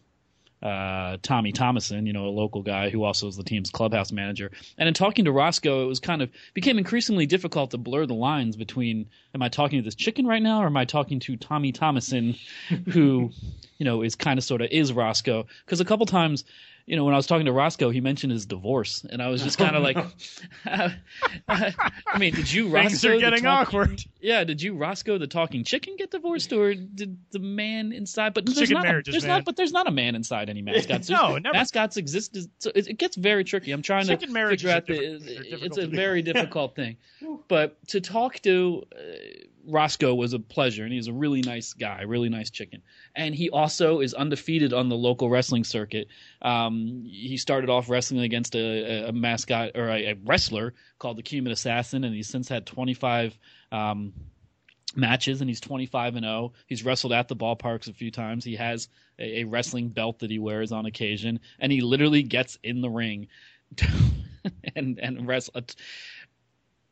uh, 0.62 1.16
Tommy 1.22 1.52
Thomason, 1.52 2.06
you 2.06 2.12
know, 2.12 2.26
a 2.26 2.30
local 2.30 2.62
guy 2.62 2.90
who 2.90 3.02
also 3.02 3.26
is 3.26 3.36
the 3.36 3.42
team's 3.42 3.70
clubhouse 3.70 4.12
manager. 4.12 4.50
And 4.78 4.88
in 4.88 4.94
talking 4.94 5.24
to 5.24 5.32
Roscoe, 5.32 5.82
it 5.84 5.86
was 5.86 6.00
kind 6.00 6.22
of 6.22 6.30
became 6.54 6.78
increasingly 6.78 7.26
difficult 7.26 7.72
to 7.72 7.78
blur 7.78 8.06
the 8.06 8.14
lines 8.14 8.56
between 8.56 9.06
am 9.34 9.42
I 9.42 9.48
talking 9.48 9.80
to 9.80 9.84
this 9.84 9.94
chicken 9.94 10.26
right 10.26 10.42
now 10.42 10.62
or 10.62 10.66
am 10.66 10.76
I 10.76 10.84
talking 10.84 11.18
to 11.20 11.36
Tommy 11.36 11.72
Thomason, 11.72 12.36
who, 12.92 13.30
you 13.78 13.84
know, 13.84 14.02
is 14.02 14.14
kind 14.14 14.38
of 14.38 14.44
sort 14.44 14.60
of 14.60 14.68
is 14.70 14.92
Roscoe? 14.92 15.46
Because 15.64 15.80
a 15.80 15.84
couple 15.84 16.06
times 16.06 16.44
you 16.86 16.96
know, 16.96 17.04
when 17.04 17.14
I 17.14 17.16
was 17.16 17.26
talking 17.26 17.46
to 17.46 17.52
Roscoe, 17.52 17.90
he 17.90 18.00
mentioned 18.00 18.32
his 18.32 18.46
divorce, 18.46 19.04
and 19.08 19.22
I 19.22 19.28
was 19.28 19.42
just 19.42 19.56
kind 19.56 19.76
of 19.76 19.82
oh, 19.82 19.84
like, 19.84 20.92
I 21.46 22.18
mean, 22.18 22.34
did 22.34 22.52
you 22.52 22.68
Roscoe? 22.68 22.88
Things 22.88 23.04
are 23.04 23.18
getting 23.18 23.44
talking, 23.44 23.80
awkward. 23.80 24.04
Yeah, 24.20 24.42
did 24.44 24.60
you 24.60 24.74
Roscoe 24.74 25.18
the 25.18 25.26
talking 25.26 25.62
chicken 25.64 25.96
get 25.96 26.10
divorced, 26.10 26.52
or 26.52 26.74
did 26.74 27.18
the 27.30 27.38
man 27.38 27.92
inside? 27.92 28.34
But 28.34 28.46
there's 28.46 28.70
not, 28.70 28.82
marriages, 28.82 29.12
there's 29.12 29.24
not, 29.24 29.44
but 29.44 29.56
there's 29.56 29.72
not 29.72 29.86
a 29.86 29.92
man 29.92 30.14
inside 30.14 30.50
any 30.50 30.62
mascots. 30.62 31.08
no, 31.10 31.38
never. 31.38 31.54
Mascots 31.54 31.96
exist. 31.96 32.36
So 32.58 32.72
it, 32.74 32.88
it, 32.88 32.98
gets 32.98 33.16
very 33.16 33.44
tricky. 33.44 33.70
I'm 33.72 33.82
trying 33.82 34.06
chicken 34.06 34.34
to 34.34 34.48
figure 34.48 34.70
out 34.70 34.86
the. 34.86 35.20
It's 35.64 35.78
a 35.78 35.86
very 35.86 36.22
difficult 36.22 36.74
thing, 36.74 36.96
but 37.48 37.76
to 37.88 38.00
talk 38.00 38.40
to. 38.42 38.82
Uh, 38.92 38.98
Roscoe 39.66 40.14
was 40.14 40.32
a 40.32 40.38
pleasure, 40.38 40.84
and 40.84 40.92
he's 40.92 41.08
a 41.08 41.12
really 41.12 41.40
nice 41.40 41.72
guy, 41.72 42.02
really 42.02 42.28
nice 42.28 42.50
chicken. 42.50 42.82
And 43.14 43.34
he 43.34 43.50
also 43.50 44.00
is 44.00 44.14
undefeated 44.14 44.72
on 44.72 44.88
the 44.88 44.96
local 44.96 45.30
wrestling 45.30 45.64
circuit. 45.64 46.08
Um, 46.40 47.04
he 47.06 47.36
started 47.36 47.70
off 47.70 47.88
wrestling 47.88 48.20
against 48.20 48.54
a, 48.54 49.08
a 49.08 49.12
mascot 49.12 49.72
or 49.74 49.88
a, 49.88 50.12
a, 50.12 50.14
wrestler 50.24 50.74
called 50.98 51.16
the 51.16 51.22
Cuban 51.22 51.52
Assassin, 51.52 52.04
and 52.04 52.14
he's 52.14 52.28
since 52.28 52.48
had 52.48 52.66
25 52.66 53.38
um, 53.70 54.12
matches, 54.96 55.40
and 55.40 55.48
he's 55.48 55.60
25 55.60 56.16
and 56.16 56.24
0. 56.24 56.52
He's 56.66 56.84
wrestled 56.84 57.12
at 57.12 57.28
the 57.28 57.36
ballparks 57.36 57.88
a 57.88 57.92
few 57.92 58.10
times. 58.10 58.44
He 58.44 58.56
has 58.56 58.88
a, 59.18 59.40
a 59.40 59.44
wrestling 59.44 59.88
belt 59.88 60.20
that 60.20 60.30
he 60.30 60.38
wears 60.38 60.72
on 60.72 60.86
occasion, 60.86 61.40
and 61.58 61.70
he 61.70 61.80
literally 61.80 62.22
gets 62.22 62.58
in 62.62 62.80
the 62.80 62.90
ring 62.90 63.28
and 64.76 64.98
and 64.98 65.26
wrestle 65.26 65.62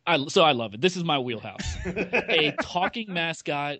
I, 0.06 0.26
so 0.26 0.42
I 0.42 0.52
love 0.52 0.74
it. 0.74 0.80
This 0.80 0.96
is 0.96 1.04
my 1.04 1.18
wheelhouse. 1.18 1.76
a 1.86 2.54
talking 2.62 3.12
mascot 3.12 3.78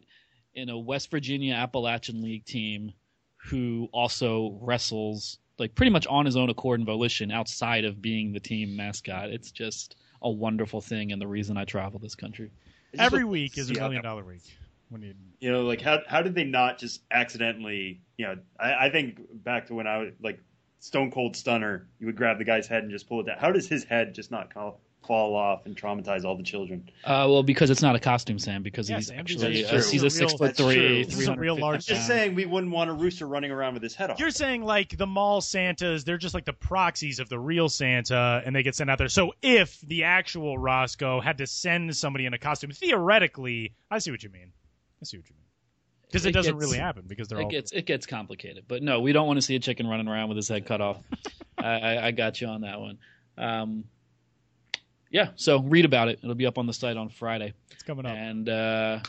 in 0.55 0.69
a 0.69 0.79
West 0.79 1.11
Virginia 1.11 1.55
Appalachian 1.55 2.23
League 2.23 2.45
team 2.45 2.93
who 3.37 3.89
also 3.93 4.59
wrestles 4.61 5.39
like 5.59 5.75
pretty 5.75 5.91
much 5.91 6.07
on 6.07 6.25
his 6.25 6.37
own 6.37 6.51
accord 6.51 6.81
and 6.81 6.87
volition 6.87 7.31
outside 7.31 7.85
of 7.85 8.01
being 8.01 8.33
the 8.33 8.41
team 8.41 8.77
mascot. 8.77 9.31
It's 9.31 9.51
just 9.51 9.97
a 10.23 10.31
wonderful 10.31 10.81
thing 10.81 11.13
and 11.13 11.21
the 11.21 11.27
reason 11.27 11.57
I 11.57 11.65
travel 11.65 11.99
this 11.99 12.15
country. 12.15 12.51
Every 12.99 13.23
like, 13.23 13.31
week 13.31 13.59
is 13.59 13.71
a 13.71 13.75
million 13.75 14.03
dollar 14.03 14.25
week. 14.25 14.43
When 14.89 15.03
you 15.03 15.15
you 15.39 15.53
know, 15.53 15.63
like 15.63 15.81
how 15.81 16.01
how 16.09 16.23
did 16.23 16.35
they 16.35 16.45
not 16.45 16.79
just 16.79 17.03
accidentally? 17.11 18.01
You 18.17 18.27
know, 18.27 18.39
I, 18.59 18.87
I 18.87 18.91
think 18.91 19.21
back 19.45 19.67
to 19.69 19.75
when 19.75 19.87
I 19.87 19.99
was 19.99 20.13
like 20.21 20.41
Stone 20.81 21.13
Cold 21.13 21.37
Stunner, 21.37 21.87
you 22.01 22.07
would 22.07 22.17
grab 22.17 22.39
the 22.39 22.45
guy's 22.45 22.67
head 22.67 22.83
and 22.83 22.91
just 22.91 23.09
pull 23.09 23.21
it 23.21 23.27
down. 23.27 23.39
How 23.39 23.53
does 23.53 23.69
his 23.69 23.85
head 23.85 24.15
just 24.15 24.31
not 24.31 24.53
call, 24.53 24.81
fall 25.07 25.35
off 25.35 25.67
and 25.67 25.77
traumatize 25.77 26.25
all 26.25 26.37
the 26.37 26.43
children? 26.43 26.89
Uh, 27.05 27.27
well, 27.29 27.43
because 27.43 27.71
it's 27.71 27.83
not 27.83 27.97
a 27.97 27.99
costume, 28.01 28.39
Sam. 28.39 28.63
Because 28.63 28.89
Yeah, 28.89 28.97
he's 28.97 29.09
Sam, 29.09 29.19
actually 29.19 29.55
he's 29.55 29.65
a, 29.67 29.69
a 29.71 29.73
real- 30.01 30.11
six 30.11 30.33
foot 30.35 30.57
three, 30.57 31.05
This 31.05 31.19
is 31.19 31.29
a 31.29 31.35
real 31.35 31.59
large 31.59 31.91
I'm 31.91 31.97
just 31.97 32.07
saying 32.07 32.35
we 32.35 32.47
wouldn't 32.47 32.73
want 32.73 32.91
a 32.91 32.93
rooster 32.93 33.27
running 33.27 33.51
around 33.51 33.75
with 33.75 33.83
his 33.83 33.95
head 33.95 34.11
off. 34.11 34.19
You're 34.21 34.31
saying 34.31 34.63
like 34.63 34.97
the 34.97 35.07
mall 35.07 35.41
Santas, 35.41 36.05
they're 36.05 36.19
just 36.19 36.35
like 36.35 36.45
the 36.45 36.53
proxies 36.53 37.19
of 37.19 37.29
the 37.29 37.39
real 37.39 37.69
Santa, 37.69 38.43
and 38.45 38.55
they 38.55 38.63
get 38.63 38.75
sent 38.75 38.91
out 38.91 38.99
there. 38.99 39.09
So 39.09 39.33
if 39.43 39.81
the 39.81 40.05
actual 40.05 40.59
Roscoe 40.59 41.21
had 41.21 41.39
to 41.39 41.47
send 41.47 41.97
somebody 41.97 42.27
in 42.27 42.35
a 42.35 42.39
costume, 42.39 42.71
theoretically, 42.71 43.75
I 43.91 43.99
see 43.99 44.11
what 44.11 44.23
you 44.23 44.31
mean. 44.31 44.53
I 45.01 45.05
see 45.07 45.17
what 45.17 45.29
you 45.29 45.35
mean. 45.35 45.45
Because 46.07 46.27
it, 46.27 46.31
It 46.31 46.33
doesn't 46.33 46.59
gets- 46.59 46.67
really 46.67 46.79
happen 46.79 47.05
because 47.07 47.29
they're 47.29 47.39
It 47.41 47.45
all. 47.45 47.51
gets 47.51 47.73
it 47.73 47.87
gets 47.87 48.05
complicated, 48.07 48.65
but 48.69 48.83
no, 48.83 49.01
we 49.01 49.13
don't 49.13 49.27
want 49.27 49.39
to 49.39 49.43
see 49.43 49.55
a 49.57 49.61
chicken 49.61 49.87
running 49.87 50.09
around 50.09 50.29
with 50.29 50.37
his 50.37 50.49
head 50.49 50.67
cut 50.67 50.81
off. 50.81 50.97
I, 51.59 51.65
I, 51.69 52.07
I 52.07 52.11
got 52.11 52.41
you 52.41 52.49
on 52.49 52.63
that 52.63 52.81
one. 52.81 52.99
Um, 53.39 53.85
yeah, 55.11 55.31
so 55.37 55.61
read 55.61 55.85
about 55.85 56.09
it. 56.09 56.21
It'll 56.23 56.35
be 56.35 56.47
up 56.47 56.59
on 56.59 56.67
the 56.67 56.73
site 56.73 56.97
on 56.97 57.09
Friday, 57.09 57.53
it's 57.71 57.83
coming 57.83 58.07
up. 58.07 58.13
and 58.13 58.49
uh, 58.49 59.01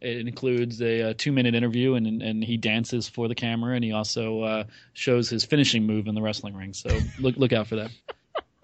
it 0.00 0.26
includes 0.26 0.80
a, 0.82 1.10
uh 1.10 1.14
two 1.16 1.32
minute 1.32 1.54
interview, 1.54 1.94
and 1.94 2.22
and 2.22 2.44
he 2.44 2.56
dances 2.56 3.08
for 3.08 3.28
the 3.28 3.34
camera, 3.34 3.74
and 3.74 3.84
he 3.84 3.92
also 3.92 4.42
uh, 4.42 4.64
shows 4.92 5.28
his 5.28 5.44
finishing 5.44 5.84
move 5.86 6.06
in 6.06 6.14
the 6.14 6.22
wrestling 6.22 6.54
ring. 6.54 6.72
So 6.72 6.90
look 7.18 7.36
look 7.36 7.52
out 7.52 7.66
for 7.66 7.76
that. 7.76 7.90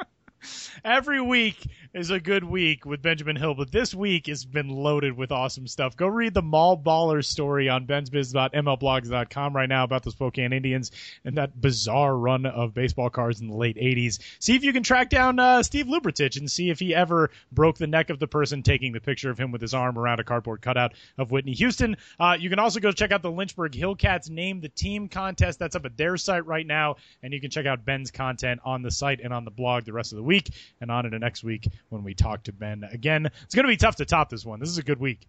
Every 0.84 1.20
week 1.20 1.56
is 1.94 2.08
a 2.08 2.18
good 2.18 2.42
week 2.42 2.86
with 2.86 3.02
Benjamin 3.02 3.36
Hill, 3.36 3.54
but 3.54 3.70
this 3.70 3.94
week 3.94 4.26
has 4.26 4.46
been 4.46 4.70
loaded 4.70 5.14
with 5.14 5.30
awesome 5.30 5.66
stuff. 5.66 5.94
Go 5.94 6.06
read 6.06 6.32
the 6.32 6.40
Mall 6.40 6.78
Baller 6.78 7.22
story 7.22 7.68
on 7.68 7.86
bensbiz.mlblogs.com 7.86 9.54
right 9.54 9.68
now 9.68 9.84
about 9.84 10.02
the 10.02 10.10
Spokane 10.10 10.54
Indians 10.54 10.90
and 11.22 11.36
that 11.36 11.60
bizarre 11.60 12.16
run 12.16 12.46
of 12.46 12.72
baseball 12.72 13.10
cards 13.10 13.42
in 13.42 13.48
the 13.48 13.54
late 13.54 13.76
80s. 13.76 14.20
See 14.38 14.56
if 14.56 14.64
you 14.64 14.72
can 14.72 14.82
track 14.82 15.10
down 15.10 15.38
uh, 15.38 15.62
Steve 15.62 15.84
Lubratich 15.84 16.38
and 16.38 16.50
see 16.50 16.70
if 16.70 16.78
he 16.78 16.94
ever 16.94 17.30
broke 17.52 17.76
the 17.76 17.86
neck 17.86 18.08
of 18.08 18.18
the 18.18 18.26
person 18.26 18.62
taking 18.62 18.92
the 18.92 19.00
picture 19.00 19.28
of 19.28 19.38
him 19.38 19.52
with 19.52 19.60
his 19.60 19.74
arm 19.74 19.98
around 19.98 20.18
a 20.18 20.24
cardboard 20.24 20.62
cutout 20.62 20.94
of 21.18 21.30
Whitney 21.30 21.52
Houston. 21.52 21.98
Uh, 22.18 22.38
you 22.40 22.48
can 22.48 22.58
also 22.58 22.80
go 22.80 22.90
check 22.90 23.12
out 23.12 23.20
the 23.20 23.30
Lynchburg 23.30 23.72
Hillcats 23.72 24.30
Name 24.30 24.62
the 24.62 24.70
Team 24.70 25.08
contest. 25.08 25.58
That's 25.58 25.76
up 25.76 25.84
at 25.84 25.98
their 25.98 26.16
site 26.16 26.46
right 26.46 26.66
now, 26.66 26.96
and 27.22 27.34
you 27.34 27.40
can 27.40 27.50
check 27.50 27.66
out 27.66 27.84
Ben's 27.84 28.10
content 28.10 28.62
on 28.64 28.80
the 28.80 28.90
site 28.90 29.20
and 29.22 29.34
on 29.34 29.44
the 29.44 29.50
blog 29.50 29.84
the 29.84 29.92
rest 29.92 30.12
of 30.12 30.16
the 30.16 30.22
week 30.22 30.48
and 30.80 30.90
on 30.90 31.04
into 31.04 31.18
next 31.18 31.44
week 31.44 31.68
when 31.88 32.04
we 32.04 32.14
talk 32.14 32.44
to 32.44 32.52
Ben 32.52 32.84
again. 32.90 33.26
It's 33.44 33.54
going 33.54 33.64
to 33.64 33.68
be 33.68 33.76
tough 33.76 33.96
to 33.96 34.04
top 34.04 34.30
this 34.30 34.44
one. 34.44 34.60
This 34.60 34.68
is 34.68 34.78
a 34.78 34.82
good 34.82 35.00
week. 35.00 35.26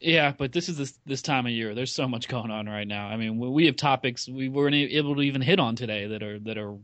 Yeah, 0.00 0.32
but 0.36 0.52
this 0.52 0.68
is 0.68 0.76
this 0.76 0.98
this 1.06 1.22
time 1.22 1.46
of 1.46 1.52
year. 1.52 1.74
There's 1.74 1.92
so 1.92 2.08
much 2.08 2.26
going 2.28 2.50
on 2.50 2.66
right 2.66 2.86
now. 2.86 3.06
I 3.06 3.16
mean, 3.16 3.38
we 3.38 3.66
have 3.66 3.76
topics 3.76 4.28
we 4.28 4.48
weren't 4.48 4.74
able 4.74 5.14
to 5.14 5.22
even 5.22 5.40
hit 5.40 5.60
on 5.60 5.76
today 5.76 6.08
that 6.08 6.22
are 6.22 6.38
that 6.40 6.58
are 6.58 6.74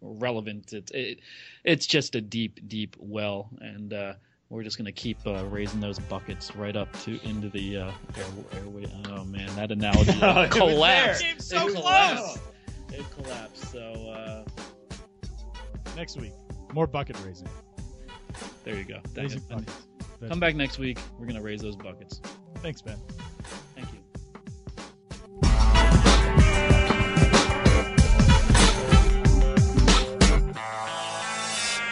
relevant. 0.00 0.72
It's 0.72 0.90
it, 0.90 1.20
it's 1.62 1.86
just 1.86 2.16
a 2.16 2.20
deep, 2.20 2.66
deep 2.66 2.96
well, 2.98 3.48
and 3.60 3.92
uh, 3.92 4.14
we're 4.48 4.64
just 4.64 4.76
gonna 4.76 4.90
keep 4.90 5.24
uh, 5.24 5.44
raising 5.44 5.78
those 5.78 6.00
buckets 6.00 6.56
right 6.56 6.74
up 6.74 6.92
to 7.02 7.20
into 7.22 7.48
the 7.48 7.76
uh, 7.76 7.92
air, 8.16 8.24
airway. 8.54 8.92
Oh 9.08 9.24
man, 9.24 9.54
that 9.54 9.70
analogy 9.70 10.10
It 10.20 10.50
collapsed. 10.50 11.22
It 11.24 11.36
was 11.36 11.46
so 11.46 11.68
it 11.68 11.76
close. 11.76 12.38
It 12.92 13.04
collapsed. 13.12 13.70
So 13.70 13.80
uh, 14.10 14.44
Next 15.96 16.20
week, 16.20 16.32
more 16.72 16.88
bucket 16.88 17.16
raising. 17.24 17.48
There 18.64 18.76
you 18.76 18.84
go. 18.84 19.00
Dang 19.14 19.24
Raising 19.24 19.38
it. 19.38 19.48
buckets. 19.48 19.86
Come 20.28 20.40
back 20.40 20.54
next 20.54 20.78
week. 20.78 20.98
We're 21.18 21.26
gonna 21.26 21.42
raise 21.42 21.60
those 21.60 21.76
buckets. 21.76 22.20
Thanks, 22.56 22.80
Ben. 22.80 22.98
Thank 23.74 23.88
you. 23.92 23.98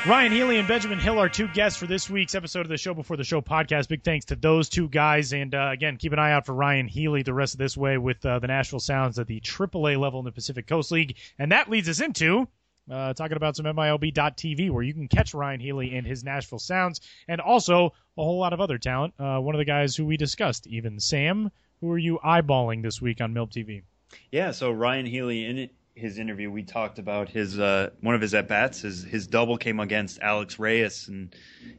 Ryon 0.04 0.32
Healy 0.32 0.58
and 0.58 0.66
Benjamin 0.66 0.98
Hill 0.98 1.20
are 1.20 1.28
two 1.28 1.46
guests 1.48 1.78
for 1.78 1.86
this 1.86 2.10
week's 2.10 2.34
episode 2.34 2.62
of 2.62 2.68
the 2.68 2.76
Show 2.76 2.92
Before 2.92 3.16
the 3.16 3.22
Show 3.22 3.40
podcast. 3.40 3.86
Big 3.86 4.02
thanks 4.02 4.24
to 4.26 4.34
those 4.36 4.68
two 4.68 4.88
guys. 4.88 5.32
And 5.32 5.54
uh, 5.54 5.68
again, 5.72 5.96
keep 5.96 6.12
an 6.12 6.18
eye 6.18 6.32
out 6.32 6.44
for 6.44 6.54
Ryon 6.54 6.88
Healy 6.88 7.22
the 7.22 7.32
rest 7.32 7.54
of 7.54 7.58
this 7.58 7.76
way 7.76 7.98
with 7.98 8.26
uh, 8.26 8.40
the 8.40 8.48
Nashville 8.48 8.80
Sounds 8.80 9.20
at 9.20 9.28
the 9.28 9.40
AAA 9.40 9.96
level 10.00 10.18
in 10.18 10.24
the 10.24 10.32
Pacific 10.32 10.66
Coast 10.66 10.90
League. 10.90 11.18
And 11.38 11.52
that 11.52 11.70
leads 11.70 11.88
us 11.88 12.00
into 12.00 12.48
uh, 12.90 13.14
talking 13.14 13.36
about 13.36 13.56
some 13.56 13.66
MILB.TV 13.66 14.70
where 14.70 14.82
you 14.82 14.94
can 14.94 15.08
catch 15.08 15.34
Ryon 15.34 15.60
Healy 15.60 15.96
and 15.96 16.06
his 16.06 16.24
Nashville 16.24 16.58
Sounds 16.58 17.00
and 17.28 17.40
also 17.40 17.92
a 18.16 18.22
whole 18.22 18.38
lot 18.38 18.52
of 18.52 18.60
other 18.60 18.78
talent. 18.78 19.14
Uh, 19.18 19.38
one 19.38 19.54
of 19.54 19.58
the 19.58 19.64
guys 19.64 19.96
who 19.96 20.04
we 20.04 20.16
discussed, 20.16 20.66
even 20.66 21.00
Sam, 21.00 21.50
who 21.80 21.90
are 21.90 21.98
you 21.98 22.18
eyeballing 22.24 22.82
this 22.82 23.00
week 23.00 23.20
on 23.20 23.34
MILB 23.34 23.50
TV? 23.50 23.82
Yeah, 24.30 24.50
so 24.50 24.70
Ryon 24.70 25.06
Healy 25.06 25.44
in 25.44 25.70
his 25.94 26.18
interview, 26.18 26.50
we 26.50 26.62
talked 26.62 26.98
about 26.98 27.28
his 27.28 27.58
uh, 27.58 27.90
one 28.00 28.14
of 28.14 28.20
his 28.20 28.34
at 28.34 28.48
bats. 28.48 28.80
His 28.80 29.02
his 29.02 29.26
double 29.26 29.58
came 29.58 29.80
against 29.80 30.20
Alex 30.20 30.58
Reyes, 30.58 31.08
and 31.08 31.34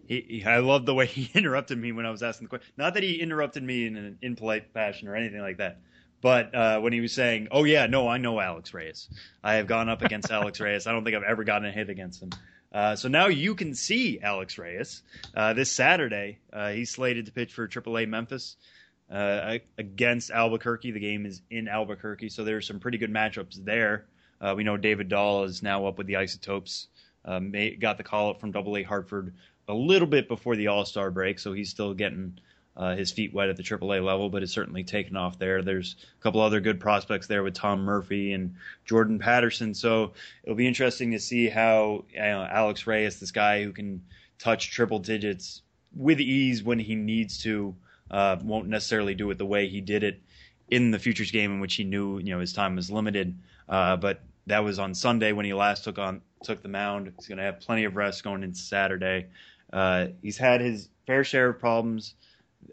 he, 0.05 0.21
he 0.21 0.45
I 0.45 0.59
love 0.59 0.85
the 0.85 0.93
way 0.93 1.05
he 1.07 1.29
interrupted 1.33 1.77
me 1.77 1.91
when 1.91 2.05
I 2.05 2.11
was 2.11 2.23
asking 2.23 2.45
the 2.45 2.49
question. 2.49 2.71
Not 2.77 2.93
that 2.93 3.03
he 3.03 3.15
interrupted 3.15 3.63
me 3.63 3.87
in 3.87 3.95
an 3.95 4.17
impolite 4.21 4.71
fashion 4.73 5.07
or 5.07 5.15
anything 5.15 5.41
like 5.41 5.57
that, 5.57 5.79
but 6.23 6.55
uh, 6.55 6.79
when 6.79 6.93
he 6.93 7.01
was 7.01 7.11
saying, 7.11 7.49
"Oh 7.51 7.65
yeah, 7.65 7.85
no, 7.85 8.07
I 8.07 8.17
know 8.17 8.39
Alex 8.39 8.73
Reyes. 8.73 9.09
I 9.43 9.55
have 9.55 9.67
gone 9.67 9.89
up 9.89 10.01
against 10.01 10.31
Alex 10.31 10.59
Reyes. 10.61 10.87
I 10.87 10.93
don't 10.93 11.03
think 11.03 11.17
I've 11.17 11.23
ever 11.23 11.43
gotten 11.43 11.67
a 11.67 11.71
hit 11.71 11.89
against 11.89 12.23
him." 12.23 12.29
Uh, 12.71 12.95
so 12.95 13.09
now 13.09 13.27
you 13.27 13.53
can 13.53 13.75
see 13.75 14.19
Alex 14.21 14.57
Reyes 14.57 15.03
uh, 15.35 15.53
this 15.53 15.69
Saturday. 15.69 16.39
Uh, 16.51 16.69
he's 16.69 16.89
slated 16.89 17.25
to 17.25 17.31
pitch 17.33 17.53
for 17.53 17.67
AAA 17.67 18.07
Memphis 18.07 18.55
uh, 19.11 19.57
against 19.77 20.31
Albuquerque. 20.31 20.91
The 20.91 20.99
game 20.99 21.25
is 21.25 21.41
in 21.51 21.67
Albuquerque, 21.67 22.29
so 22.29 22.45
there's 22.45 22.65
some 22.65 22.79
pretty 22.79 22.97
good 22.97 23.11
matchups 23.11 23.63
there. 23.63 24.05
Uh, 24.39 24.53
we 24.55 24.63
know 24.63 24.77
David 24.77 25.09
Dahl 25.09 25.43
is 25.43 25.61
now 25.61 25.85
up 25.85 25.97
with 25.97 26.07
the 26.07 26.15
Isotopes. 26.15 26.87
May, 27.27 27.75
got 27.75 27.97
the 27.97 28.03
call 28.03 28.29
up 28.29 28.39
from 28.39 28.51
Double 28.51 28.77
A 28.77 28.83
Hartford 28.83 29.33
a 29.67 29.73
little 29.73 30.07
bit 30.07 30.29
before 30.29 30.55
the 30.55 30.67
All 30.67 30.85
Star 30.85 31.11
break, 31.11 31.37
so 31.37 31.51
he's 31.51 31.69
still 31.69 31.93
getting 31.93 32.39
uh, 32.75 32.95
his 32.95 33.11
feet 33.11 33.33
wet 33.33 33.49
at 33.49 33.57
the 33.57 33.63
AAA 33.63 34.03
level, 34.03 34.29
but 34.29 34.41
it's 34.41 34.51
certainly 34.51 34.83
taken 34.83 35.15
off 35.15 35.37
there. 35.37 35.61
There's 35.61 35.95
a 36.19 36.23
couple 36.23 36.41
other 36.41 36.59
good 36.59 36.79
prospects 36.79 37.27
there 37.27 37.43
with 37.43 37.53
Tom 37.53 37.83
Murphy 37.83 38.33
and 38.33 38.55
Jordan 38.85 39.19
Patterson, 39.19 39.73
so 39.73 40.13
it'll 40.43 40.55
be 40.55 40.67
interesting 40.67 41.11
to 41.11 41.19
see 41.19 41.49
how 41.49 42.05
you 42.11 42.19
know, 42.19 42.47
Alex 42.49 42.87
Reyes, 42.87 43.19
this 43.19 43.31
guy 43.31 43.63
who 43.63 43.71
can 43.71 44.01
touch 44.39 44.71
triple 44.71 44.99
digits 44.99 45.61
with 45.95 46.19
ease 46.19 46.63
when 46.63 46.79
he 46.79 46.95
needs 46.95 47.43
to, 47.43 47.75
uh, 48.09 48.37
won't 48.43 48.67
necessarily 48.67 49.13
do 49.13 49.29
it 49.29 49.37
the 49.37 49.45
way 49.45 49.67
he 49.67 49.79
did 49.79 50.03
it 50.03 50.19
in 50.69 50.89
the 50.89 50.99
futures 50.99 51.29
game 51.29 51.51
in 51.51 51.59
which 51.59 51.75
he 51.75 51.83
knew 51.83 52.17
you 52.17 52.33
know 52.33 52.39
his 52.39 52.53
time 52.53 52.75
was 52.75 52.89
limited. 52.89 53.37
Uh, 53.69 53.95
but 53.95 54.21
that 54.47 54.63
was 54.63 54.79
on 54.79 54.95
Sunday 54.95 55.31
when 55.31 55.45
he 55.45 55.53
last 55.53 55.83
took 55.83 55.99
on 55.99 56.21
took 56.43 56.61
the 56.63 56.67
mound. 56.67 57.11
He's 57.15 57.27
going 57.27 57.37
to 57.37 57.43
have 57.43 57.59
plenty 57.59 57.83
of 57.83 57.95
rest 57.95 58.23
going 58.23 58.43
into 58.43 58.59
Saturday. 58.59 59.27
Uh, 59.71 60.07
he's 60.21 60.37
had 60.37 60.61
his 60.61 60.89
fair 61.05 61.23
share 61.23 61.49
of 61.49 61.59
problems 61.59 62.15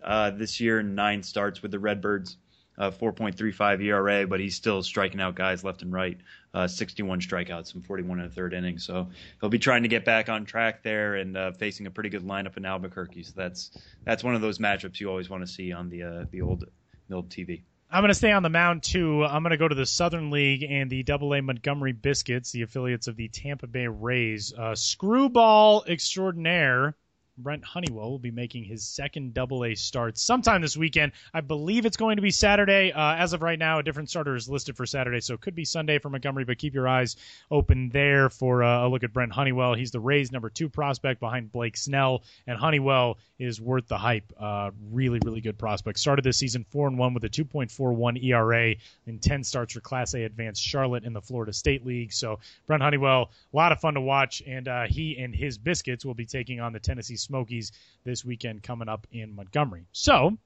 uh, 0.02 0.30
this 0.30 0.60
year 0.60 0.82
nine 0.82 1.22
starts 1.22 1.62
with 1.62 1.70
the 1.70 1.78
Redbirds. 1.78 2.36
Uh, 2.78 2.90
4.35 2.90 3.84
ERA, 3.84 4.26
but 4.26 4.40
he's 4.40 4.54
still 4.54 4.82
striking 4.82 5.20
out 5.20 5.34
guys 5.34 5.62
left 5.62 5.82
and 5.82 5.92
right. 5.92 6.16
Uh, 6.54 6.66
61 6.66 7.20
strikeouts 7.20 7.74
and 7.74 7.84
41 7.84 8.20
in 8.20 8.24
the 8.26 8.34
third 8.34 8.54
inning. 8.54 8.78
So 8.78 9.10
he'll 9.38 9.50
be 9.50 9.58
trying 9.58 9.82
to 9.82 9.88
get 9.90 10.06
back 10.06 10.30
on 10.30 10.46
track 10.46 10.82
there 10.82 11.16
and 11.16 11.36
uh, 11.36 11.52
facing 11.52 11.86
a 11.86 11.90
pretty 11.90 12.08
good 12.08 12.22
lineup 12.22 12.56
in 12.56 12.64
Albuquerque. 12.64 13.24
So 13.24 13.32
that's 13.36 13.70
that's 14.04 14.24
one 14.24 14.34
of 14.34 14.40
those 14.40 14.58
matchups 14.58 14.98
you 14.98 15.10
always 15.10 15.28
want 15.28 15.46
to 15.46 15.52
see 15.52 15.72
on 15.72 15.90
the 15.90 16.02
uh, 16.04 16.24
the 16.30 16.40
old 16.40 16.64
the 17.08 17.16
old 17.16 17.28
TV. 17.28 17.64
I'm 17.92 18.02
going 18.02 18.10
to 18.10 18.14
stay 18.14 18.30
on 18.30 18.44
the 18.44 18.50
mound 18.50 18.84
too. 18.84 19.24
I'm 19.24 19.42
going 19.42 19.50
to 19.50 19.56
go 19.56 19.66
to 19.66 19.74
the 19.74 19.84
Southern 19.84 20.30
League 20.30 20.62
and 20.62 20.88
the 20.88 21.02
Double 21.02 21.34
A 21.34 21.42
Montgomery 21.42 21.92
Biscuits, 21.92 22.52
the 22.52 22.62
affiliates 22.62 23.08
of 23.08 23.16
the 23.16 23.28
Tampa 23.28 23.66
Bay 23.66 23.88
Rays. 23.88 24.54
Uh, 24.56 24.76
screwball 24.76 25.84
extraordinaire 25.88 26.94
Brent 27.42 27.64
Honeywell 27.64 28.10
will 28.10 28.18
be 28.18 28.30
making 28.30 28.64
his 28.64 28.84
second 28.84 29.34
Double 29.34 29.64
A 29.64 29.74
start 29.74 30.18
sometime 30.18 30.62
this 30.62 30.76
weekend. 30.76 31.12
I 31.32 31.40
believe 31.40 31.86
it's 31.86 31.96
going 31.96 32.16
to 32.16 32.22
be 32.22 32.30
Saturday. 32.30 32.92
Uh, 32.92 33.14
as 33.14 33.32
of 33.32 33.42
right 33.42 33.58
now, 33.58 33.78
a 33.78 33.82
different 33.82 34.10
starter 34.10 34.34
is 34.36 34.48
listed 34.48 34.76
for 34.76 34.86
Saturday, 34.86 35.20
so 35.20 35.34
it 35.34 35.40
could 35.40 35.54
be 35.54 35.64
Sunday 35.64 35.98
for 35.98 36.10
Montgomery. 36.10 36.44
But 36.44 36.58
keep 36.58 36.74
your 36.74 36.88
eyes 36.88 37.16
open 37.50 37.90
there 37.90 38.30
for 38.30 38.62
uh, 38.62 38.86
a 38.86 38.88
look 38.88 39.04
at 39.04 39.12
Brent 39.12 39.32
Honeywell. 39.32 39.74
He's 39.74 39.90
the 39.90 40.00
Rays' 40.00 40.32
number 40.32 40.50
two 40.50 40.68
prospect 40.68 41.20
behind 41.20 41.52
Blake 41.52 41.76
Snell, 41.76 42.22
and 42.46 42.58
Honeywell 42.58 43.18
is 43.38 43.60
worth 43.60 43.88
the 43.88 43.98
hype. 43.98 44.32
Uh, 44.38 44.70
really, 44.90 45.18
really 45.24 45.40
good 45.40 45.58
prospect. 45.58 45.98
Started 45.98 46.24
this 46.24 46.36
season 46.36 46.64
four 46.70 46.86
and 46.86 46.98
one 46.98 47.14
with 47.14 47.24
a 47.24 47.28
2.41 47.28 48.22
ERA 48.22 48.74
in 49.06 49.18
10 49.18 49.44
starts 49.44 49.72
for 49.72 49.80
Class 49.80 50.14
A 50.14 50.24
Advanced 50.24 50.62
Charlotte 50.62 51.04
in 51.04 51.12
the 51.14 51.22
Florida 51.22 51.52
State 51.52 51.86
League. 51.86 52.12
So 52.12 52.38
Brent 52.66 52.82
Honeywell, 52.82 53.30
a 53.52 53.56
lot 53.56 53.72
of 53.72 53.80
fun 53.80 53.94
to 53.94 54.00
watch, 54.00 54.42
and 54.46 54.68
uh, 54.68 54.84
he 54.86 55.18
and 55.18 55.34
his 55.34 55.58
Biscuits 55.58 56.04
will 56.04 56.14
be 56.14 56.26
taking 56.26 56.60
on 56.60 56.72
the 56.72 56.80
Tennessee 56.80 57.16
Smokies 57.30 57.70
this 58.02 58.24
weekend 58.24 58.64
coming 58.64 58.88
up 58.88 59.06
in 59.12 59.36
Montgomery. 59.36 59.86
So 59.92 60.36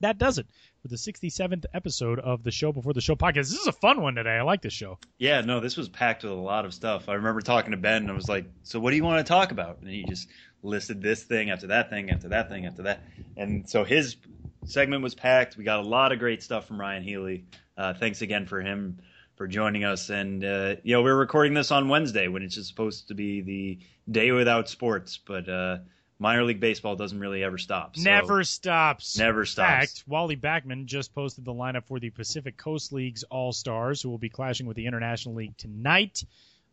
that 0.00 0.16
does 0.16 0.38
it 0.38 0.46
for 0.80 0.88
the 0.88 0.96
67th 0.96 1.66
episode 1.74 2.18
of 2.20 2.42
the 2.42 2.50
Show 2.50 2.72
Before 2.72 2.94
the 2.94 3.02
Show 3.02 3.16
podcast. 3.16 3.50
This 3.50 3.60
is 3.60 3.66
a 3.66 3.72
fun 3.72 4.00
one 4.00 4.14
today. 4.14 4.30
I 4.30 4.42
like 4.42 4.62
this 4.62 4.72
show. 4.72 4.98
Yeah, 5.18 5.42
no, 5.42 5.60
this 5.60 5.76
was 5.76 5.90
packed 5.90 6.22
with 6.22 6.32
a 6.32 6.36
lot 6.36 6.64
of 6.64 6.72
stuff. 6.72 7.10
I 7.10 7.14
remember 7.14 7.42
talking 7.42 7.72
to 7.72 7.76
Ben 7.76 8.02
and 8.02 8.10
I 8.10 8.14
was 8.14 8.30
like, 8.30 8.46
"So 8.62 8.80
what 8.80 8.92
do 8.92 8.96
you 8.96 9.04
want 9.04 9.24
to 9.24 9.28
talk 9.28 9.52
about?" 9.52 9.78
And 9.82 9.90
he 9.90 10.04
just 10.04 10.28
listed 10.62 11.02
this 11.02 11.22
thing 11.22 11.50
after 11.50 11.66
that 11.66 11.90
thing 11.90 12.10
after 12.10 12.28
that 12.28 12.48
thing 12.48 12.64
after 12.64 12.84
that. 12.84 13.02
And 13.36 13.68
so 13.68 13.84
his 13.84 14.16
segment 14.64 15.02
was 15.02 15.14
packed. 15.14 15.58
We 15.58 15.64
got 15.64 15.80
a 15.80 15.88
lot 15.88 16.12
of 16.12 16.18
great 16.18 16.42
stuff 16.42 16.66
from 16.66 16.80
Ryon 16.80 17.02
Healy. 17.02 17.44
Uh, 17.76 17.92
thanks 17.92 18.22
again 18.22 18.46
for 18.46 18.62
him 18.62 19.00
for 19.36 19.46
joining 19.46 19.84
us. 19.84 20.08
And 20.08 20.42
uh, 20.42 20.76
you 20.82 20.94
know, 20.94 21.02
we're 21.02 21.14
recording 21.14 21.52
this 21.52 21.70
on 21.70 21.88
Wednesday 21.88 22.28
when 22.28 22.42
it's 22.42 22.66
supposed 22.66 23.08
to 23.08 23.14
be 23.14 23.42
the 23.42 23.78
day 24.10 24.32
without 24.32 24.68
sports, 24.68 25.18
but 25.18 25.48
uh, 25.48 25.78
minor 26.18 26.44
league 26.44 26.60
baseball 26.60 26.96
doesn't 26.96 27.18
really 27.20 27.42
ever 27.44 27.58
stop. 27.58 27.96
So 27.96 28.02
Never 28.02 28.42
stops. 28.44 29.18
never 29.18 29.44
stops. 29.44 29.70
In 29.72 29.80
fact, 29.80 30.04
Wally 30.06 30.36
Backman 30.36 30.86
just 30.86 31.14
posted 31.14 31.44
the 31.44 31.52
lineup 31.52 31.84
for 31.86 31.98
the 32.00 32.10
Pacific 32.10 32.56
Coast 32.56 32.92
League's 32.92 33.22
All 33.24 33.52
Stars, 33.52 34.00
who 34.00 34.08
will 34.10 34.18
be 34.18 34.28
clashing 34.30 34.66
with 34.66 34.76
the 34.76 34.86
International 34.86 35.34
League 35.34 35.56
tonight. 35.56 36.24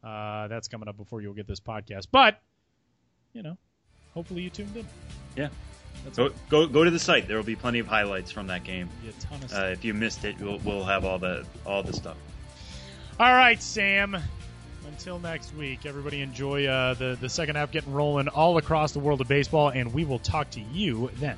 Uh, 0.04 0.48
that's 0.48 0.68
coming 0.68 0.88
up 0.90 0.98
before 0.98 1.22
you'll 1.22 1.34
get 1.34 1.48
this 1.48 1.60
podcast. 1.62 2.08
But, 2.12 2.42
you 3.34 3.42
know, 3.44 3.58
hopefully 4.14 4.42
you 4.42 4.50
tuned 4.50 4.76
in. 4.76 4.86
Yeah. 5.36 5.50
Go, 6.16 6.32
go 6.50 6.68
go 6.68 6.84
to 6.84 6.92
the 6.92 7.00
site. 7.00 7.28
There 7.28 7.38
will 7.38 7.44
be 7.46 7.56
plenty 7.56 7.80
of 7.80 7.88
highlights 7.88 8.32
from 8.32 8.48
that 8.48 8.64
game. 8.64 8.90
a 9.08 9.12
ton 9.22 9.42
of 9.44 9.54
Uh, 9.54 9.66
if 9.72 9.86
you 9.86 9.94
missed 9.94 10.26
it, 10.26 10.36
we'll, 10.40 10.58
we'll 10.60 10.84
have 10.84 11.06
all 11.06 11.20
the 11.20 11.46
all 11.66 11.84
the 11.84 11.94
stuff. 11.94 12.18
All 13.20 13.32
right, 13.32 13.62
Sam. 13.62 14.18
Until 14.94 15.18
next 15.18 15.56
week, 15.56 15.88
everybody 15.88 16.22
enjoy 16.22 16.68
uh, 16.68 16.94
the, 16.94 17.18
the 17.20 17.28
second 17.28 17.56
half 17.56 17.72
getting 17.72 17.92
rolling 17.94 18.28
all 18.28 18.58
across 18.58 18.92
the 18.92 19.00
world 19.00 19.22
of 19.22 19.28
baseball, 19.28 19.70
and 19.70 19.92
we 19.92 20.06
will 20.06 20.20
talk 20.20 20.52
to 20.52 20.62
you 20.62 21.10
then. 21.16 21.36